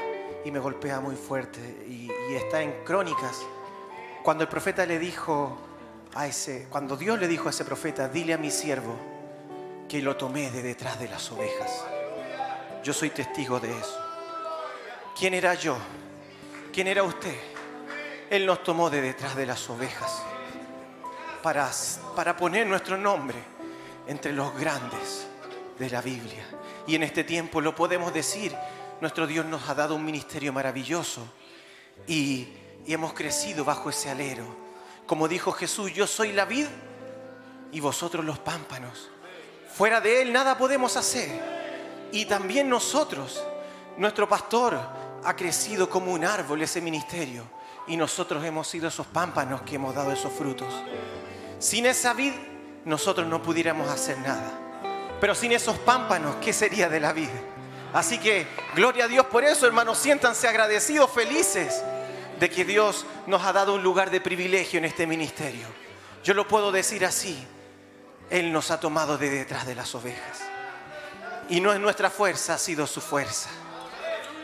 y 0.44 0.50
me 0.50 0.58
golpea 0.58 1.00
muy 1.00 1.16
fuerte 1.16 1.60
y, 1.88 2.10
está 2.34 2.62
en 2.62 2.84
Crónicas. 2.84 3.40
Cuando 4.22 4.44
el 4.44 4.48
profeta 4.48 4.86
le 4.86 4.98
dijo 4.98 5.58
a 6.14 6.26
ese, 6.26 6.66
cuando 6.70 6.96
Dios 6.96 7.18
le 7.18 7.28
dijo 7.28 7.48
a 7.48 7.50
ese 7.50 7.64
profeta, 7.64 8.08
dile 8.08 8.34
a 8.34 8.38
mi 8.38 8.50
siervo 8.50 8.96
que 9.88 10.00
lo 10.00 10.16
tomé 10.16 10.50
de 10.50 10.62
detrás 10.62 10.98
de 10.98 11.08
las 11.08 11.30
ovejas. 11.30 11.84
Yo 12.82 12.92
soy 12.92 13.10
testigo 13.10 13.60
de 13.60 13.70
eso. 13.70 13.98
¿Quién 15.18 15.34
era 15.34 15.54
yo? 15.54 15.76
¿Quién 16.72 16.86
era 16.86 17.02
usted? 17.02 17.36
Él 18.30 18.46
nos 18.46 18.62
tomó 18.62 18.88
de 18.88 19.02
detrás 19.02 19.36
de 19.36 19.46
las 19.46 19.68
ovejas 19.68 20.22
para, 21.42 21.70
para 22.16 22.36
poner 22.36 22.66
nuestro 22.66 22.96
nombre 22.96 23.38
entre 24.06 24.32
los 24.32 24.56
grandes 24.58 25.26
de 25.78 25.90
la 25.90 26.00
Biblia. 26.00 26.44
Y 26.86 26.94
en 26.94 27.02
este 27.02 27.24
tiempo 27.24 27.60
lo 27.60 27.74
podemos 27.74 28.12
decir, 28.12 28.54
nuestro 29.00 29.26
Dios 29.26 29.46
nos 29.46 29.68
ha 29.68 29.74
dado 29.74 29.94
un 29.94 30.04
ministerio 30.04 30.52
maravilloso 30.52 31.22
y, 32.06 32.48
y 32.86 32.92
hemos 32.92 33.12
crecido 33.12 33.64
bajo 33.64 33.90
ese 33.90 34.10
alero. 34.10 34.44
Como 35.06 35.28
dijo 35.28 35.52
Jesús, 35.52 35.92
yo 35.92 36.06
soy 36.06 36.32
la 36.32 36.44
vid 36.44 36.66
y 37.70 37.80
vosotros 37.80 38.24
los 38.24 38.38
pámpanos. 38.38 39.10
Fuera 39.74 40.00
de 40.00 40.22
Él 40.22 40.32
nada 40.32 40.56
podemos 40.58 40.96
hacer. 40.96 41.28
Y 42.12 42.26
también 42.26 42.68
nosotros, 42.68 43.42
nuestro 43.96 44.28
pastor 44.28 44.78
ha 45.24 45.36
crecido 45.36 45.88
como 45.88 46.12
un 46.12 46.24
árbol 46.24 46.62
ese 46.62 46.80
ministerio 46.80 47.44
y 47.86 47.96
nosotros 47.96 48.44
hemos 48.44 48.68
sido 48.68 48.88
esos 48.88 49.06
pámpanos 49.06 49.62
que 49.62 49.76
hemos 49.76 49.94
dado 49.94 50.12
esos 50.12 50.32
frutos. 50.32 50.72
Sin 51.58 51.86
esa 51.86 52.12
vid, 52.12 52.32
nosotros 52.84 53.26
no 53.26 53.42
pudiéramos 53.42 53.88
hacer 53.88 54.18
nada. 54.18 54.61
Pero 55.22 55.36
sin 55.36 55.52
esos 55.52 55.78
pámpanos, 55.78 56.34
¿qué 56.42 56.52
sería 56.52 56.88
de 56.88 56.98
la 56.98 57.12
vida? 57.12 57.30
Así 57.92 58.18
que, 58.18 58.44
gloria 58.74 59.04
a 59.04 59.08
Dios 59.08 59.24
por 59.26 59.44
eso, 59.44 59.68
hermanos, 59.68 59.98
siéntanse 59.98 60.48
agradecidos, 60.48 61.12
felices 61.12 61.80
de 62.40 62.50
que 62.50 62.64
Dios 62.64 63.06
nos 63.28 63.44
ha 63.44 63.52
dado 63.52 63.74
un 63.74 63.84
lugar 63.84 64.10
de 64.10 64.20
privilegio 64.20 64.78
en 64.78 64.84
este 64.84 65.06
ministerio. 65.06 65.68
Yo 66.24 66.34
lo 66.34 66.48
puedo 66.48 66.72
decir 66.72 67.06
así, 67.06 67.46
Él 68.30 68.52
nos 68.52 68.72
ha 68.72 68.80
tomado 68.80 69.16
de 69.16 69.30
detrás 69.30 69.64
de 69.64 69.76
las 69.76 69.94
ovejas. 69.94 70.40
Y 71.48 71.60
no 71.60 71.72
es 71.72 71.78
nuestra 71.78 72.10
fuerza, 72.10 72.54
ha 72.54 72.58
sido 72.58 72.88
su 72.88 73.00
fuerza. 73.00 73.48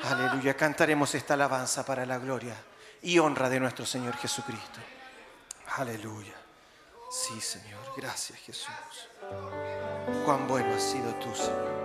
Aleluya, 0.04 0.54
cantaremos 0.54 1.12
esta 1.12 1.34
alabanza 1.34 1.84
para 1.84 2.06
la 2.06 2.18
gloria 2.18 2.54
y 3.02 3.18
honra 3.18 3.48
de 3.48 3.58
nuestro 3.58 3.84
Señor 3.84 4.16
Jesucristo. 4.16 4.78
Aleluya. 5.76 6.34
Sí, 7.10 7.40
Señor. 7.40 7.80
Gracias, 7.96 8.38
Jesús. 8.38 8.68
Cuán 10.24 10.46
bueno 10.46 10.74
has 10.74 10.82
sido 10.82 11.10
tú, 11.14 11.34
Señor. 11.34 11.78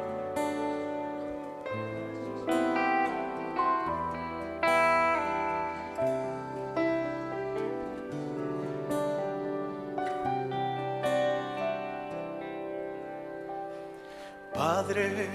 Padre, 14.53 15.29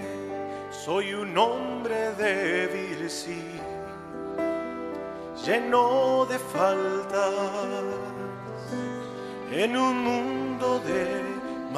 soy 0.71 1.15
un 1.15 1.37
hombre 1.37 2.13
débil, 2.13 3.11
sí, 3.11 3.43
lleno 5.45 6.27
de 6.27 6.39
faltas 6.39 7.85
en 9.51 9.77
un 9.77 9.99
mundo 10.05 10.81
de 10.81 11.28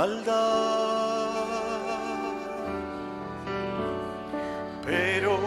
maldad. 0.01 1.29
Pero 4.83 5.39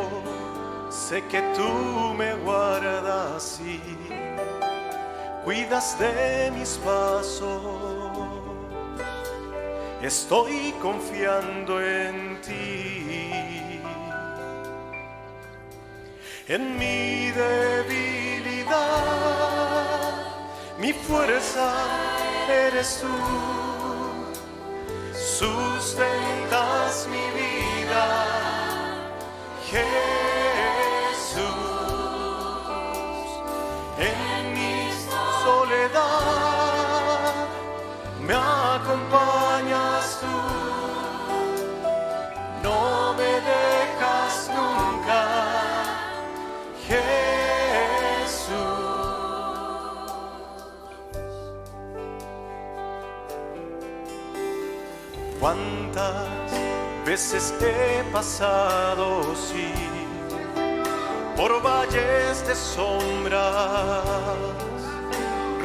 sé 0.91 1.23
que 1.31 1.41
tú 1.57 1.69
me 2.13 2.35
guardas 2.45 3.59
y 3.61 3.80
cuidas 5.43 5.97
de 5.99 6.51
mis 6.57 6.71
pasos. 6.85 7.61
Estoy 10.01 10.73
confiando 10.81 11.81
en 11.81 12.39
ti. 12.41 13.81
En 16.47 16.77
mi 16.77 17.31
debilidad, 17.31 18.73
mi 20.77 20.91
fuerza 20.93 21.67
eres 22.47 22.99
tú. 23.01 23.62
Sustentas 25.39 27.07
mi 27.10 27.26
vida, 27.39 28.07
Jesús. 29.65 29.88
En 33.97 34.53
mi 34.53 34.91
soledad 35.43 36.69
me 38.22 38.35
acompañas 38.35 39.43
¿Cuántas 55.44 56.26
veces 57.06 57.53
he 57.60 58.02
pasado, 58.14 59.36
sí, 59.36 59.74
por 61.36 61.61
valles 61.61 62.48
de 62.48 62.56
sombras? 62.56 64.06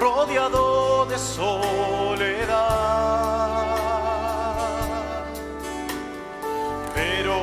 rodeado 0.01 1.07
de 1.07 1.17
soledad. 1.17 2.49
Pero 6.93 7.37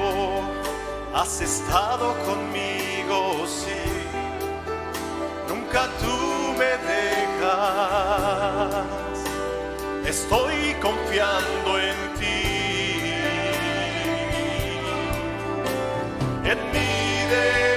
has 1.13 1.39
estado 1.39 2.15
conmigo, 2.25 3.47
sí, 3.47 3.81
nunca 5.47 5.87
tú 6.01 6.17
me 6.59 6.71
dejas. 6.91 8.35
Estoy 10.05 10.75
confiando 10.81 11.79
en 11.79 11.95
ti. 12.13 12.14
En 16.45 16.59
mi 16.71 17.25
debilidad 17.31 17.74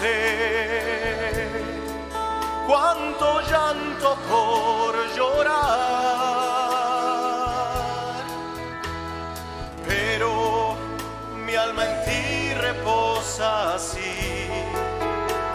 sé. 0.00 1.50
Cuánto 2.66 3.40
llanto 3.50 4.16
por 4.28 4.92
llorar. 5.16 5.60
Pero 9.86 10.30
mi 11.44 11.54
alma 11.56 11.84
en 11.84 12.04
ti 12.04 12.54
reposa 12.54 13.74
así. 13.74 14.48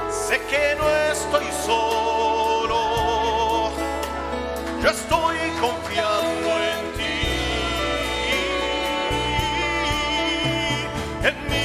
Sé 0.10 0.36
que 0.50 0.76
no 0.80 0.86
estoy 1.12 1.48
solo. 1.66 2.82
Yo 4.82 4.90
estoy 4.90 5.38
confiando 5.66 6.50
en 6.74 6.82
ti. 6.98 7.18
En 11.30 11.36
mi 11.52 11.65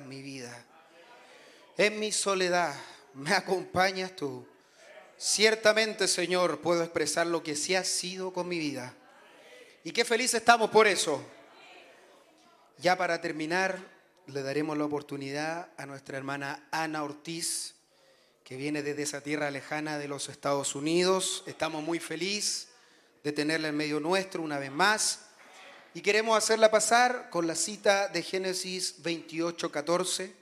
Mi 0.00 0.22
vida. 0.22 0.64
En 1.76 1.98
mi 1.98 2.12
soledad 2.12 2.74
me 3.14 3.32
acompañas 3.32 4.14
tú. 4.16 4.46
Ciertamente, 5.16 6.08
Señor, 6.08 6.60
puedo 6.60 6.82
expresar 6.82 7.26
lo 7.26 7.42
que 7.42 7.54
sí 7.54 7.74
ha 7.74 7.84
sido 7.84 8.32
con 8.32 8.48
mi 8.48 8.58
vida. 8.58 8.94
Y 9.84 9.92
qué 9.92 10.04
felices 10.04 10.40
estamos 10.40 10.70
por 10.70 10.86
eso. 10.86 11.24
Ya 12.78 12.96
para 12.96 13.20
terminar, 13.20 13.78
le 14.26 14.42
daremos 14.42 14.76
la 14.76 14.84
oportunidad 14.84 15.68
a 15.76 15.86
nuestra 15.86 16.16
hermana 16.16 16.66
Ana 16.70 17.02
Ortiz, 17.02 17.74
que 18.44 18.56
viene 18.56 18.82
desde 18.82 19.02
esa 19.02 19.20
tierra 19.20 19.50
lejana 19.50 19.98
de 19.98 20.08
los 20.08 20.28
Estados 20.28 20.74
Unidos. 20.74 21.44
Estamos 21.46 21.82
muy 21.82 22.00
felices 22.00 22.68
de 23.22 23.32
tenerla 23.32 23.68
en 23.68 23.76
medio 23.76 24.00
nuestro 24.00 24.42
una 24.42 24.58
vez 24.58 24.72
más. 24.72 25.26
Y 25.94 26.00
queremos 26.00 26.38
hacerla 26.38 26.70
pasar 26.70 27.28
con 27.28 27.46
la 27.46 27.54
cita 27.54 28.08
de 28.08 28.22
Génesis 28.22 29.02
28, 29.02 29.70
14. 29.70 30.32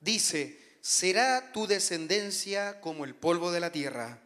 Dice, 0.00 0.60
será 0.80 1.50
tu 1.52 1.66
descendencia 1.66 2.80
como 2.80 3.04
el 3.04 3.14
polvo 3.14 3.50
de 3.50 3.60
la 3.60 3.72
tierra, 3.72 4.18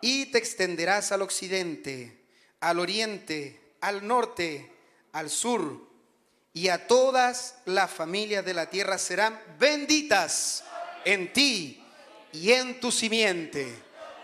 y 0.00 0.26
te 0.26 0.38
extenderás 0.38 1.12
al 1.12 1.22
occidente, 1.22 2.24
al 2.60 2.80
oriente, 2.80 3.60
al 3.80 4.06
norte, 4.06 4.70
al 5.12 5.30
sur, 5.30 5.88
y 6.52 6.68
a 6.68 6.86
todas 6.86 7.56
las 7.66 7.90
familias 7.90 8.44
de 8.44 8.54
la 8.54 8.68
tierra 8.68 8.98
serán 8.98 9.40
benditas 9.58 10.64
en 11.04 11.32
ti 11.32 11.84
y 12.32 12.50
en 12.50 12.80
tu 12.80 12.90
simiente. 12.90 13.72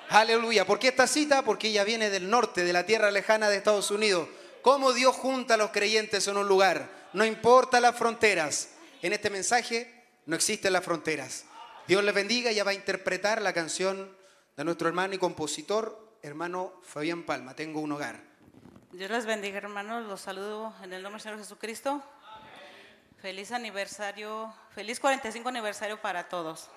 Aleluya. 0.09 0.67
¿Por 0.67 0.79
qué 0.79 0.89
esta 0.89 1.07
cita? 1.07 1.43
Porque 1.43 1.69
ella 1.69 1.85
viene 1.85 2.11
del 2.11 2.29
norte, 2.29 2.65
de 2.65 2.73
la 2.73 2.85
tierra 2.85 3.11
lejana 3.11 3.49
de 3.49 3.57
Estados 3.57 3.91
Unidos. 3.91 4.29
¿Cómo 4.63 4.93
Dios 4.93 5.17
junta 5.17 5.55
a 5.55 5.57
los 5.57 5.73
creyentes 5.73 6.29
en 6.29 6.37
un 6.37 6.47
lugar? 6.47 6.89
No 7.13 7.25
importa 7.25 7.81
las 7.81 7.97
fronteras. 7.97 8.71
En 9.03 9.13
este 9.13 9.29
mensaje 9.29 9.93
no 10.25 10.37
existen 10.37 10.73
las 10.73 10.85
fronteras. 10.85 11.45
Dios 11.89 12.05
les 12.05 12.15
bendiga. 12.15 12.51
Ella 12.51 12.63
va 12.63 12.71
a 12.71 12.75
interpretar 12.75 13.43
la 13.43 13.53
canción 13.53 14.17
de 14.57 14.65
nuestro 14.65 14.87
hermano 14.87 15.15
y 15.15 15.19
compositor, 15.19 16.17
hermano 16.23 16.75
Fabián 16.85 17.25
Palma. 17.25 17.57
Tengo 17.57 17.81
un 17.81 17.91
hogar. 17.91 18.21
Dios 18.93 19.11
les 19.11 19.27
bendiga, 19.27 19.59
hermanos. 19.59 20.07
Los 20.07 20.21
saludo 20.21 20.73
en 20.81 20.93
el 20.93 21.03
nombre 21.03 21.19
del 21.19 21.23
Señor 21.23 21.39
Jesucristo. 21.41 22.01
Feliz 23.21 23.51
aniversario, 23.51 24.55
feliz 24.77 25.01
45 25.01 25.49
aniversario 25.49 26.01
para 26.01 26.29
todos. 26.29 26.71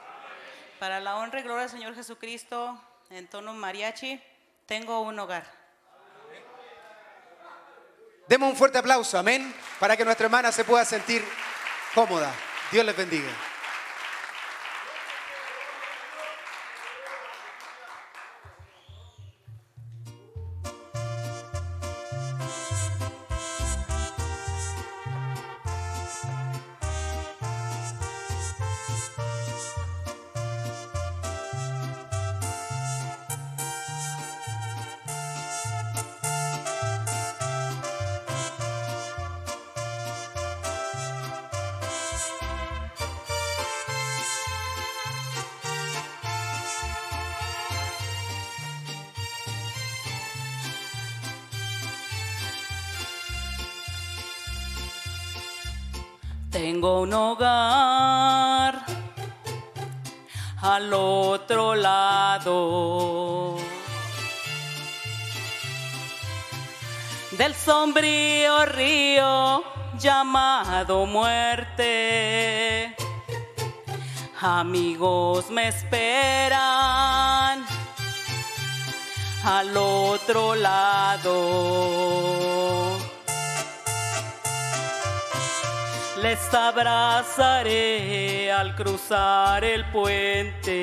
Para 0.79 0.99
la 0.99 1.17
honra 1.17 1.39
y 1.39 1.43
gloria 1.43 1.61
del 1.61 1.69
Señor 1.69 1.93
Jesucristo, 1.93 2.81
en 3.11 3.27
tono 3.27 3.53
mariachi, 3.53 4.19
tengo 4.65 5.01
un 5.01 5.19
hogar. 5.19 5.64
Demos 8.27 8.49
un 8.49 8.55
fuerte 8.55 8.79
aplauso, 8.79 9.17
amén, 9.19 9.53
para 9.79 9.95
que 9.95 10.03
nuestra 10.03 10.25
hermana 10.25 10.51
se 10.51 10.63
pueda 10.63 10.83
sentir 10.83 11.23
cómoda. 11.93 12.33
Dios 12.71 12.83
les 12.85 12.97
bendiga. 12.97 13.29
Muerte. 70.83 72.93
Amigos 74.41 75.49
me 75.49 75.69
esperan 75.69 77.65
al 79.43 79.77
otro 79.77 80.55
lado. 80.55 82.11
Les 86.21 86.53
abrazaré 86.53 88.51
al 88.51 88.75
cruzar 88.75 89.63
el 89.63 89.89
puente. 89.91 90.75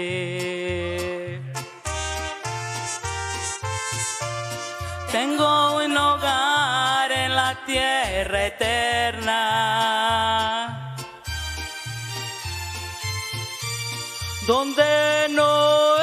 Tengo 5.11 5.77
un 5.85 5.95
hogar 5.97 7.11
en 7.13 7.37
la 7.37 7.59
tierra 7.67 8.47
donde 14.55 15.29
no 15.31 15.97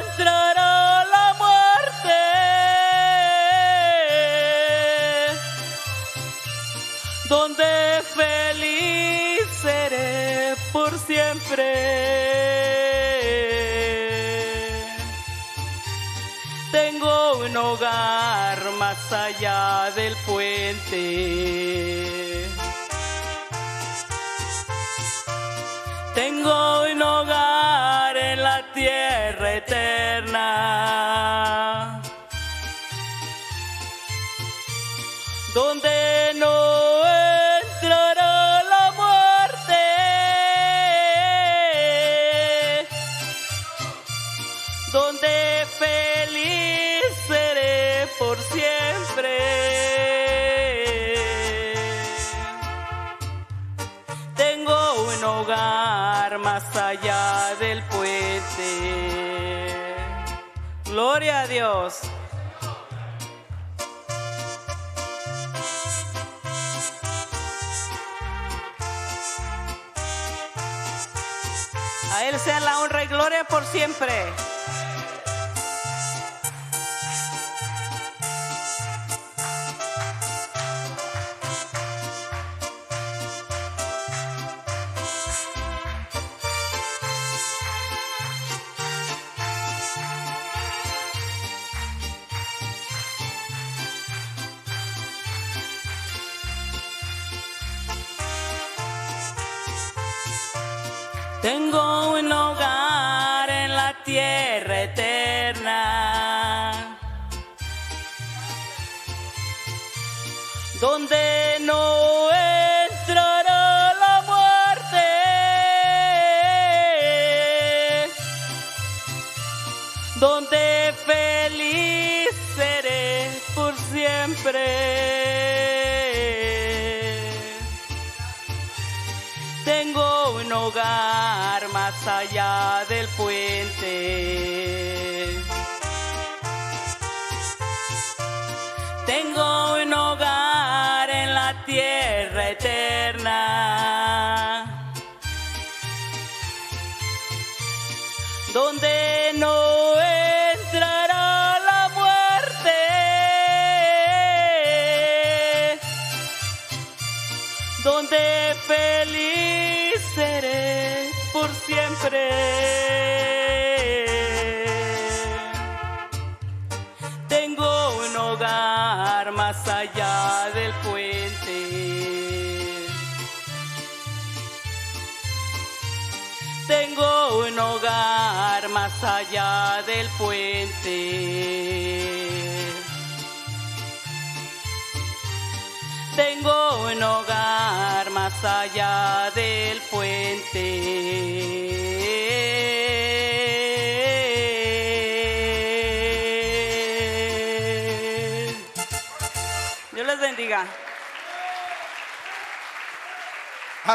entrará 0.00 1.04
la 1.14 1.26
muerte, 1.42 2.22
donde 7.28 8.02
feliz 8.20 9.46
seré 9.62 10.56
por 10.72 10.90
siempre. 10.98 11.68
Tengo 16.72 17.14
un 17.46 17.56
hogar 17.56 18.58
más 18.76 19.12
allá 19.12 19.92
del 19.94 20.16
puente. 20.26 21.04
Tengo 26.16 26.82
un 26.92 27.02
hogar 27.02 27.83
hogar 55.40 56.38
más 56.38 56.76
allá 56.76 57.54
del 57.58 57.82
puente. 57.84 59.24
Gloria 60.84 61.40
a 61.40 61.46
Dios. 61.46 62.00
A 72.12 72.24
Él 72.26 72.38
sea 72.38 72.60
la 72.60 72.80
honra 72.80 73.04
y 73.04 73.06
gloria 73.08 73.44
por 73.44 73.64
siempre. 73.64 74.32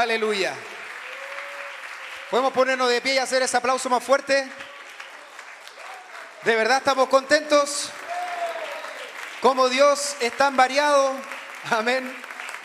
Aleluya. 0.09 0.55
¿Podemos 2.31 2.51
ponernos 2.51 2.89
de 2.89 2.99
pie 2.99 3.13
y 3.13 3.17
hacer 3.19 3.43
ese 3.43 3.55
aplauso 3.55 3.91
más 3.91 4.03
fuerte? 4.03 4.43
¿De 6.43 6.55
verdad 6.55 6.79
estamos 6.79 7.09
contentos? 7.09 7.91
Como 9.39 9.69
Dios 9.69 10.15
es 10.19 10.35
tan 10.35 10.57
variado. 10.57 11.13
Amén. 11.69 12.11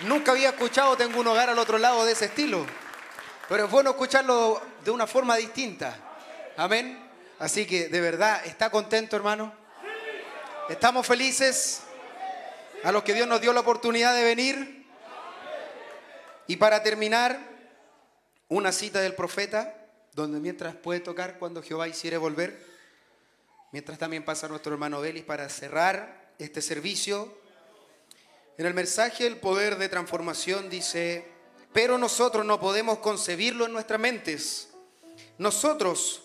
Nunca 0.06 0.32
había 0.32 0.48
escuchado 0.48 0.96
Tengo 0.96 1.20
un 1.20 1.26
hogar 1.26 1.50
al 1.50 1.58
otro 1.58 1.76
lado 1.76 2.06
de 2.06 2.12
ese 2.12 2.24
estilo. 2.24 2.64
Pero 3.46 3.66
es 3.66 3.70
bueno 3.70 3.90
escucharlo 3.90 4.62
de 4.82 4.90
una 4.90 5.06
forma 5.06 5.36
distinta. 5.36 5.98
Amén. 6.56 6.98
Así 7.40 7.66
que 7.66 7.88
de 7.88 8.00
verdad, 8.00 8.40
¿está 8.46 8.70
contento 8.70 9.16
hermano? 9.16 9.52
¿Estamos 10.70 11.06
felices? 11.06 11.82
A 12.84 12.90
los 12.90 13.02
que 13.02 13.12
Dios 13.12 13.28
nos 13.28 13.42
dio 13.42 13.52
la 13.52 13.60
oportunidad 13.60 14.14
de 14.14 14.24
venir. 14.24 14.83
Y 16.46 16.56
para 16.56 16.82
terminar, 16.82 17.38
una 18.48 18.72
cita 18.72 19.00
del 19.00 19.14
profeta, 19.14 19.74
donde 20.12 20.40
mientras 20.40 20.74
puede 20.76 21.00
tocar 21.00 21.38
cuando 21.38 21.62
Jehová 21.62 21.88
hiciere 21.88 22.16
volver, 22.16 22.64
mientras 23.72 23.98
también 23.98 24.24
pasa 24.24 24.48
nuestro 24.48 24.72
hermano 24.72 25.00
Belis 25.00 25.24
para 25.24 25.48
cerrar 25.48 26.32
este 26.38 26.62
servicio. 26.62 27.36
En 28.58 28.66
el 28.66 28.74
mensaje 28.74 29.26
El 29.26 29.38
poder 29.38 29.78
de 29.78 29.88
transformación 29.88 30.70
dice, 30.70 31.26
pero 31.72 31.98
nosotros 31.98 32.44
no 32.44 32.60
podemos 32.60 32.98
concebirlo 32.98 33.66
en 33.66 33.72
nuestras 33.72 33.98
mentes. 33.98 34.68
Nosotros, 35.38 36.22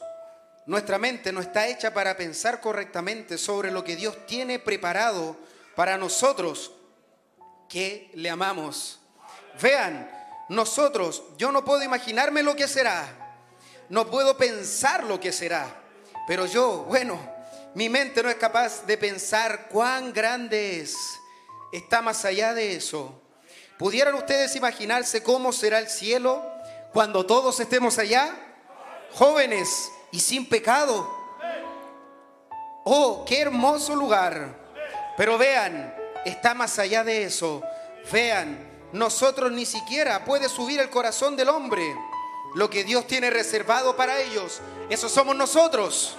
nuestra 0.67 0.99
mente 0.99 1.31
no 1.31 1.41
está 1.41 1.67
hecha 1.67 1.93
para 1.93 2.15
pensar 2.17 2.61
correctamente 2.61 3.37
sobre 3.37 3.71
lo 3.71 3.83
que 3.83 3.95
Dios 3.95 4.27
tiene 4.27 4.59
preparado 4.59 5.35
para 5.75 5.97
nosotros 5.97 6.73
que 7.67 8.11
le 8.13 8.29
amamos. 8.29 8.99
Vean, 9.61 10.09
nosotros, 10.49 11.23
yo 11.37 11.51
no 11.51 11.63
puedo 11.63 11.83
imaginarme 11.83 12.43
lo 12.43 12.55
que 12.55 12.67
será, 12.67 13.07
no 13.89 14.09
puedo 14.09 14.37
pensar 14.37 15.03
lo 15.03 15.19
que 15.19 15.31
será, 15.31 15.67
pero 16.27 16.45
yo, 16.45 16.85
bueno, 16.87 17.19
mi 17.75 17.89
mente 17.89 18.23
no 18.23 18.29
es 18.29 18.35
capaz 18.35 18.85
de 18.85 18.97
pensar 18.97 19.67
cuán 19.69 20.13
grande 20.13 20.79
es, 20.79 20.95
está 21.71 22.01
más 22.01 22.25
allá 22.25 22.53
de 22.53 22.75
eso. 22.75 23.21
¿Pudieran 23.77 24.15
ustedes 24.15 24.55
imaginarse 24.55 25.23
cómo 25.23 25.53
será 25.53 25.79
el 25.79 25.87
cielo 25.87 26.45
cuando 26.91 27.25
todos 27.25 27.59
estemos 27.59 27.97
allá? 27.97 28.35
Jóvenes 29.13 29.89
y 30.11 30.19
sin 30.19 30.49
pecado. 30.49 31.09
Oh, 32.83 33.23
qué 33.25 33.41
hermoso 33.41 33.95
lugar. 33.95 34.55
Pero 35.15 35.37
vean, 35.37 35.95
está 36.25 36.53
más 36.53 36.77
allá 36.79 37.03
de 37.03 37.23
eso. 37.23 37.61
Vean, 38.11 38.68
nosotros 38.91 39.51
ni 39.51 39.65
siquiera 39.65 40.25
puede 40.25 40.49
subir 40.49 40.79
el 40.79 40.89
corazón 40.89 41.35
del 41.35 41.49
hombre. 41.49 41.95
Lo 42.55 42.69
que 42.69 42.83
Dios 42.83 43.05
tiene 43.05 43.29
reservado 43.29 43.95
para 43.95 44.19
ellos, 44.19 44.59
eso 44.89 45.07
somos 45.07 45.35
nosotros. 45.35 46.15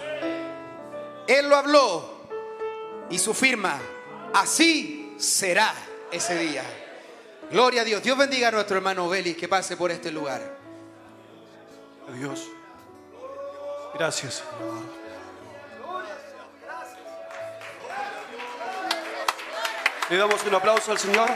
Él 1.26 1.48
lo 1.48 1.56
habló 1.56 2.20
y 3.10 3.18
su 3.18 3.34
firma, 3.34 3.80
así 4.32 5.14
será 5.18 5.74
ese 6.12 6.36
día. 6.36 6.62
Gloria 7.50 7.82
a 7.82 7.84
Dios. 7.84 8.02
Dios 8.02 8.16
bendiga 8.16 8.48
a 8.48 8.52
nuestro 8.52 8.76
hermano 8.76 9.08
Belis 9.08 9.36
que 9.36 9.48
pase 9.48 9.76
por 9.76 9.90
este 9.90 10.12
lugar. 10.12 10.56
Adiós. 12.08 12.46
Gracias. 13.94 14.42
Le 20.08 20.16
damos 20.16 20.44
un 20.44 20.54
aplauso 20.54 20.92
al 20.92 20.98
Señor. 20.98 21.28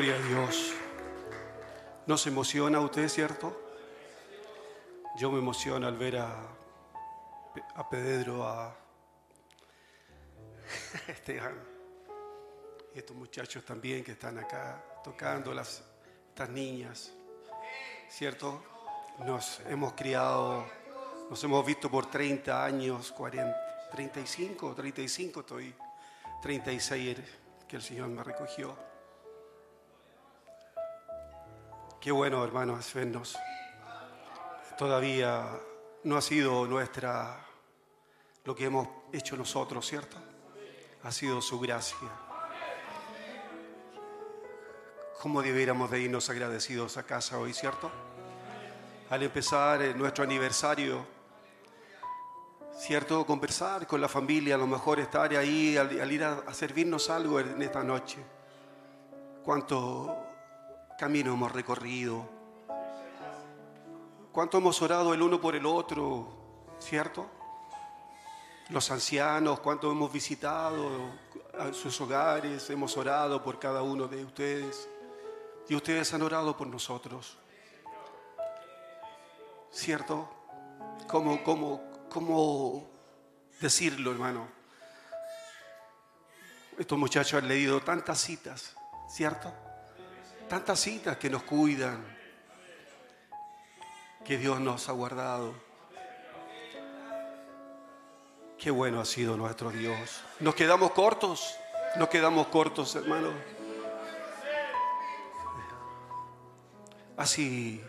Gloria 0.00 0.16
a 0.16 0.28
Dios. 0.28 0.72
¿Nos 2.06 2.26
emociona 2.26 2.78
a 2.78 2.80
usted, 2.80 3.06
cierto? 3.06 3.54
Yo 5.18 5.30
me 5.30 5.40
emociono 5.40 5.86
al 5.86 5.98
ver 5.98 6.16
a, 6.16 6.40
a 7.74 7.90
Pedro, 7.90 8.48
a 8.48 8.74
Esteban 11.06 11.54
y 12.94 12.98
estos 12.98 13.14
muchachos 13.14 13.62
también 13.62 14.02
que 14.02 14.12
están 14.12 14.38
acá 14.38 14.82
tocando, 15.04 15.52
las, 15.52 15.82
estas 16.30 16.48
niñas, 16.48 17.12
¿cierto? 18.08 18.64
Nos 19.18 19.60
hemos 19.68 19.92
criado, 19.92 20.64
nos 21.28 21.44
hemos 21.44 21.66
visto 21.66 21.90
por 21.90 22.10
30 22.10 22.64
años, 22.64 23.12
40, 23.12 23.90
35, 23.90 24.74
35 24.74 25.40
estoy, 25.40 25.74
36 26.40 27.18
que 27.68 27.76
el 27.76 27.82
Señor 27.82 28.08
me 28.08 28.24
recogió. 28.24 28.89
Qué 32.00 32.10
bueno, 32.10 32.42
hermanos, 32.42 32.94
vernos. 32.94 33.38
Todavía 34.78 35.50
no 36.04 36.16
ha 36.16 36.22
sido 36.22 36.66
nuestra 36.66 37.44
lo 38.46 38.56
que 38.56 38.64
hemos 38.64 38.88
hecho 39.12 39.36
nosotros, 39.36 39.86
¿cierto? 39.86 40.16
Ha 41.02 41.12
sido 41.12 41.42
su 41.42 41.60
gracia. 41.60 42.08
¿Cómo 45.20 45.42
debiéramos 45.42 45.90
de 45.90 46.00
irnos 46.00 46.30
agradecidos 46.30 46.96
a 46.96 47.02
casa 47.02 47.38
hoy, 47.38 47.52
cierto? 47.52 47.90
Al 49.10 49.22
empezar 49.22 49.82
eh, 49.82 49.92
nuestro 49.92 50.24
aniversario, 50.24 51.06
¿cierto? 52.78 53.26
Conversar 53.26 53.86
con 53.86 54.00
la 54.00 54.08
familia, 54.08 54.54
a 54.54 54.58
lo 54.58 54.66
mejor 54.66 55.00
estar 55.00 55.30
ahí 55.36 55.76
al, 55.76 56.10
ir 56.10 56.24
a 56.24 56.54
servirnos 56.54 57.10
algo 57.10 57.40
en 57.40 57.60
esta 57.60 57.84
noche. 57.84 58.24
Cuánto 59.44 60.29
camino 61.00 61.32
hemos 61.32 61.50
recorrido, 61.50 62.28
cuánto 64.32 64.58
hemos 64.58 64.82
orado 64.82 65.14
el 65.14 65.22
uno 65.22 65.40
por 65.40 65.56
el 65.56 65.64
otro, 65.64 66.28
¿cierto? 66.78 67.26
Los 68.68 68.90
ancianos, 68.90 69.60
cuánto 69.60 69.90
hemos 69.90 70.12
visitado 70.12 71.10
a 71.58 71.72
sus 71.72 71.98
hogares, 72.02 72.68
hemos 72.68 72.98
orado 72.98 73.42
por 73.42 73.58
cada 73.58 73.82
uno 73.82 74.08
de 74.08 74.22
ustedes 74.22 74.90
y 75.70 75.74
ustedes 75.74 76.12
han 76.12 76.20
orado 76.20 76.54
por 76.54 76.66
nosotros, 76.66 77.38
¿cierto? 79.72 80.28
¿Cómo, 81.08 81.42
cómo, 81.42 81.80
cómo 82.10 82.90
decirlo, 83.58 84.12
hermano? 84.12 84.46
Estos 86.78 86.98
muchachos 86.98 87.42
han 87.42 87.48
leído 87.48 87.80
tantas 87.80 88.20
citas, 88.20 88.76
¿cierto? 89.08 89.69
Tantas 90.50 90.80
citas 90.80 91.16
que 91.16 91.30
nos 91.30 91.44
cuidan, 91.44 92.04
que 94.24 94.36
Dios 94.36 94.58
nos 94.58 94.88
ha 94.88 94.92
guardado. 94.92 95.54
Qué 98.58 98.72
bueno 98.72 99.00
ha 99.00 99.04
sido 99.04 99.36
nuestro 99.36 99.70
Dios. 99.70 100.22
Nos 100.40 100.56
quedamos 100.56 100.90
cortos, 100.90 101.54
nos 101.96 102.08
quedamos 102.08 102.48
cortos, 102.48 102.96
hermano. 102.96 103.30
Así 107.16 107.80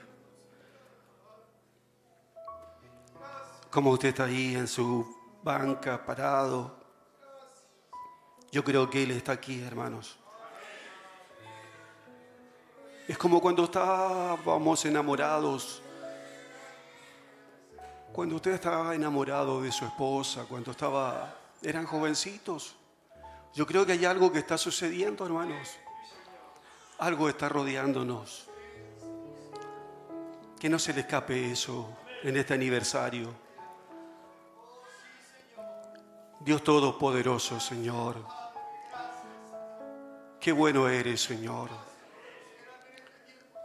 como 3.72 3.90
usted 3.90 4.10
está 4.10 4.26
ahí 4.26 4.56
en 4.56 4.68
su 4.68 5.18
banca 5.42 6.06
parado, 6.06 6.80
yo 8.52 8.64
creo 8.64 8.88
que 8.88 9.02
Él 9.02 9.10
está 9.12 9.32
aquí, 9.32 9.64
hermanos. 9.64 10.21
Es 13.12 13.18
como 13.18 13.42
cuando 13.42 13.66
estábamos 13.66 14.86
enamorados, 14.86 15.82
cuando 18.14 18.38
usted 18.38 18.54
estaba 18.54 18.96
enamorado 18.96 19.62
de 19.62 19.70
su 19.70 19.84
esposa, 19.84 20.46
cuando 20.48 20.72
estaba, 20.72 21.36
eran 21.62 21.86
jovencitos. 21.86 22.74
Yo 23.54 23.68
creo 23.68 23.86
que 23.86 23.92
hay 23.92 24.06
algo 24.06 24.32
que 24.32 24.40
está 24.40 24.58
sucediendo, 24.58 25.26
hermanos. 25.26 25.72
Algo 27.00 27.28
está 27.28 27.50
rodeándonos. 27.50 28.48
Que 30.58 30.70
no 30.70 30.80
se 30.80 30.94
le 30.94 31.02
escape 31.02 31.52
eso 31.52 31.90
en 32.24 32.38
este 32.38 32.54
aniversario. 32.54 33.28
Dios 36.40 36.64
Todopoderoso, 36.64 37.60
Señor. 37.60 38.26
Qué 40.40 40.54
bueno 40.54 40.88
eres, 40.88 41.22
Señor 41.22 41.91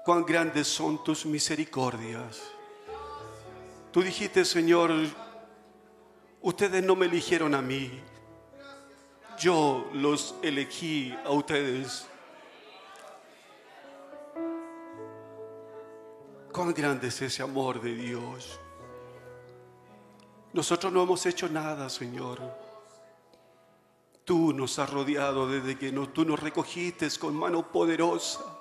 cuán 0.06 0.24
grandes 0.24 0.68
son 0.68 1.02
tus 1.02 1.26
misericordias. 1.26 2.40
Tú 3.90 4.02
dijiste, 4.02 4.44
Señor, 4.44 4.92
ustedes 6.42 6.84
no 6.84 6.94
me 6.94 7.06
eligieron 7.06 7.56
a 7.56 7.60
mí, 7.60 7.90
yo 9.36 9.90
los 9.94 10.36
elegí 10.42 11.12
a 11.24 11.30
ustedes. 11.30 12.06
Cuán 16.52 16.72
grande 16.72 17.08
es 17.08 17.22
ese 17.22 17.42
amor 17.42 17.80
de 17.80 17.96
Dios. 17.96 18.60
Nosotros 20.52 20.92
no 20.92 21.02
hemos 21.02 21.26
hecho 21.26 21.48
nada, 21.48 21.90
Señor. 21.90 22.40
Tú 24.24 24.52
nos 24.52 24.78
has 24.78 24.88
rodeado 24.88 25.48
desde 25.48 25.76
que 25.76 25.90
tú 25.90 26.24
nos 26.24 26.38
recogiste 26.38 27.08
con 27.18 27.34
mano 27.34 27.72
poderosa. 27.72 28.55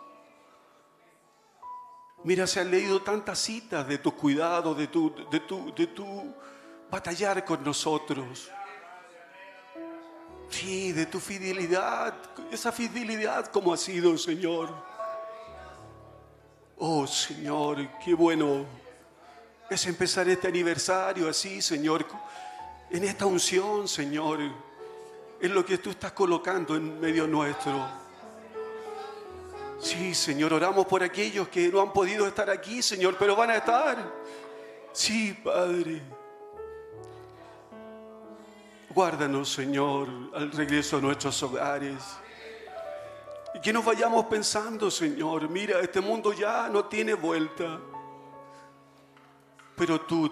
Mira, 2.25 2.47
se 2.47 2.59
han 2.59 2.71
leído 2.71 3.03
tantas 3.03 3.37
citas 3.37 3.87
de 3.87 3.99
tu 3.99 4.11
cuidado, 4.11 4.73
de 4.73 4.87
tu, 4.87 5.13
de 5.29 5.39
tu, 5.41 5.71
de 5.75 5.85
tu 5.85 6.33
batallar 6.89 7.45
con 7.45 7.63
nosotros. 7.63 8.49
Sí, 10.49 10.91
de 10.91 11.05
tu 11.05 11.19
fidelidad, 11.19 12.15
esa 12.51 12.71
fidelidad 12.71 13.45
como 13.51 13.71
ha 13.71 13.77
sido, 13.77 14.17
Señor. 14.17 14.73
Oh, 16.79 17.05
Señor, 17.05 17.87
qué 18.03 18.15
bueno 18.15 18.65
es 19.69 19.85
empezar 19.85 20.27
este 20.27 20.47
aniversario 20.47 21.29
así, 21.29 21.61
Señor, 21.61 22.07
en 22.89 23.03
esta 23.03 23.27
unción, 23.27 23.87
Señor, 23.87 24.39
en 25.41 25.53
lo 25.53 25.63
que 25.63 25.77
tú 25.77 25.91
estás 25.91 26.13
colocando 26.13 26.75
en 26.75 26.99
medio 26.99 27.27
nuestro. 27.27 28.04
Sí, 29.85 30.15
Señor, 30.15 30.51
oramos 30.51 30.87
por 30.87 31.03
aquellos 31.03 31.47
que 31.47 31.67
no 31.69 31.79
han 31.79 31.93
podido 31.93 32.25
estar 32.25 32.49
aquí, 32.49 32.81
Señor, 32.81 33.17
pero 33.19 33.35
van 33.35 33.51
a 33.51 33.57
estar. 33.57 33.95
Sí, 34.91 35.31
Padre. 35.43 36.01
Guárdanos, 38.89 39.47
Señor, 39.47 40.09
al 40.33 40.51
regreso 40.51 40.97
a 40.97 41.01
nuestros 41.01 41.43
hogares. 41.43 42.01
Y 43.53 43.61
que 43.61 43.71
nos 43.71 43.85
vayamos 43.85 44.25
pensando, 44.25 44.89
Señor, 44.89 45.47
mira, 45.49 45.79
este 45.81 46.01
mundo 46.01 46.33
ya 46.33 46.67
no 46.67 46.85
tiene 46.85 47.13
vuelta. 47.13 47.79
Pero 49.75 50.01
tú 50.01 50.31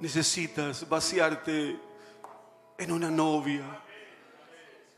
necesitas 0.00 0.88
vaciarte 0.88 1.78
en 2.78 2.90
una 2.90 3.12
novia. 3.12 3.80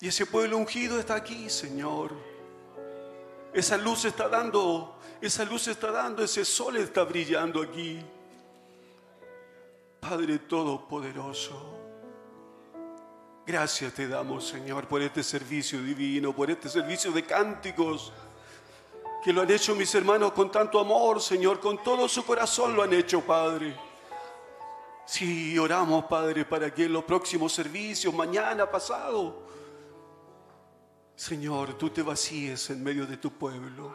Y 0.01 0.09
ese 0.09 0.25
pueblo 0.25 0.57
ungido 0.57 0.99
está 0.99 1.17
aquí, 1.17 1.51
Señor. 1.51 2.38
Esa 3.53 3.77
luz 3.77 4.05
está 4.05 4.29
dando, 4.29 4.99
esa 5.21 5.45
luz 5.45 5.69
está 5.69 5.91
dando, 5.91 6.23
ese 6.23 6.45
sol 6.45 6.77
está 6.77 7.05
brillando 7.05 7.63
aquí. 7.63 8.01
Padre 10.01 10.39
Todopoderoso. 10.39 11.77
Gracias 13.47 13.95
te 13.95 14.07
damos, 14.07 14.47
Señor, 14.47 14.87
por 14.87 15.01
este 15.01 15.23
servicio 15.23 15.83
divino, 15.83 16.35
por 16.35 16.51
este 16.51 16.69
servicio 16.69 17.11
de 17.13 17.25
cánticos 17.25 18.13
que 19.23 19.33
lo 19.33 19.43
han 19.43 19.51
hecho 19.51 19.75
mis 19.75 19.93
hermanos 19.95 20.33
con 20.33 20.51
tanto 20.51 20.79
amor, 20.79 21.21
Señor, 21.21 21.59
con 21.59 21.83
todo 21.83 22.09
su 22.09 22.25
corazón 22.25 22.75
lo 22.75 22.83
han 22.83 22.93
hecho, 22.93 23.21
Padre. 23.23 23.75
Sí, 25.05 25.59
oramos, 25.59 26.05
Padre, 26.05 26.45
para 26.45 26.73
que 26.73 26.85
en 26.85 26.93
los 26.93 27.05
próximos 27.05 27.53
servicios, 27.53 28.13
mañana, 28.13 28.71
pasado, 28.71 29.43
Señor, 31.19 31.75
tú 31.75 31.91
te 31.91 32.01
vacíes 32.01 32.71
en 32.71 32.81
medio 32.81 33.05
de 33.05 33.17
tu 33.17 33.33
pueblo. 33.33 33.93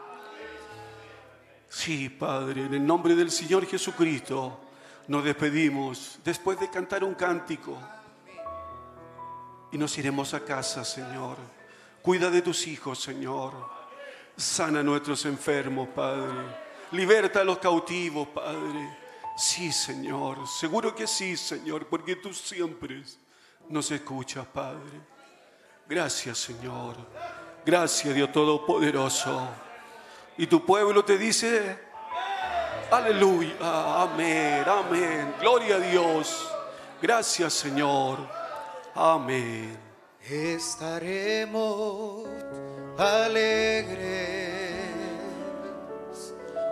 Sí, 1.70 2.10
Padre, 2.10 2.66
en 2.66 2.74
el 2.74 2.86
nombre 2.86 3.16
del 3.16 3.32
Señor 3.32 3.66
Jesucristo 3.66 4.60
nos 5.08 5.24
despedimos 5.24 6.20
después 6.22 6.60
de 6.60 6.70
cantar 6.70 7.02
un 7.02 7.14
cántico 7.16 7.80
y 9.72 9.78
nos 9.78 9.98
iremos 9.98 10.34
a 10.34 10.44
casa, 10.44 10.84
Señor. 10.84 11.38
Cuida 12.02 12.30
de 12.30 12.42
tus 12.42 12.68
hijos, 12.68 13.02
Señor. 13.02 13.54
Sana 14.36 14.82
a 14.82 14.84
nuestros 14.84 15.26
enfermos, 15.26 15.88
Padre. 15.96 16.44
Liberta 16.92 17.40
a 17.40 17.46
los 17.46 17.58
cautivos, 17.58 18.28
Padre. 18.28 18.98
Sí, 19.38 19.72
Señor. 19.72 20.46
Seguro 20.46 20.94
que 20.94 21.08
sí, 21.08 21.38
Señor, 21.38 21.88
porque 21.88 22.18
tú 22.18 22.34
siempre 22.34 23.02
nos 23.70 23.90
escuchas, 23.92 24.46
Padre. 24.46 25.13
Gracias, 25.88 26.38
Señor. 26.38 26.96
Gracias, 27.66 28.14
Dios 28.14 28.32
Todopoderoso. 28.32 29.48
Y 30.38 30.48
tu 30.48 30.66
pueblo 30.66 31.06
te 31.06 31.18
dice, 31.18 31.78
aleluya, 32.90 33.54
amén, 34.02 34.64
amén. 34.68 35.36
Gloria 35.40 35.76
a 35.76 35.80
Dios. 35.80 36.50
Gracias, 37.02 37.54
Señor. 37.54 38.18
Amén. 38.96 39.78
Estaremos 40.30 42.28
alegres. 42.98 44.44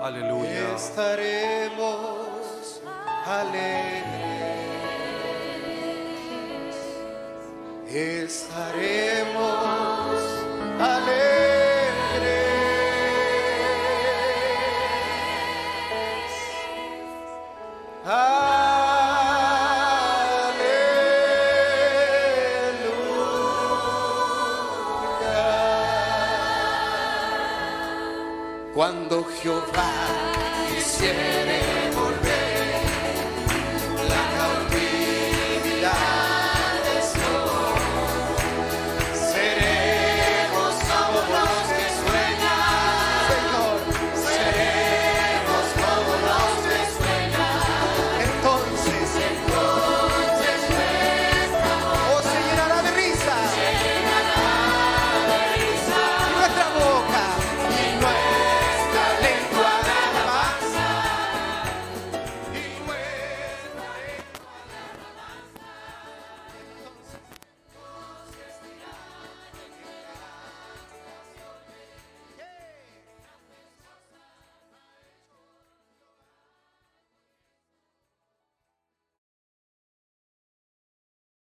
Aleluya. 0.01 0.75
Estaremos 0.75 2.81
alegres. 3.25 4.20
Estaremos 7.93 9.35
alegres. 10.79 11.40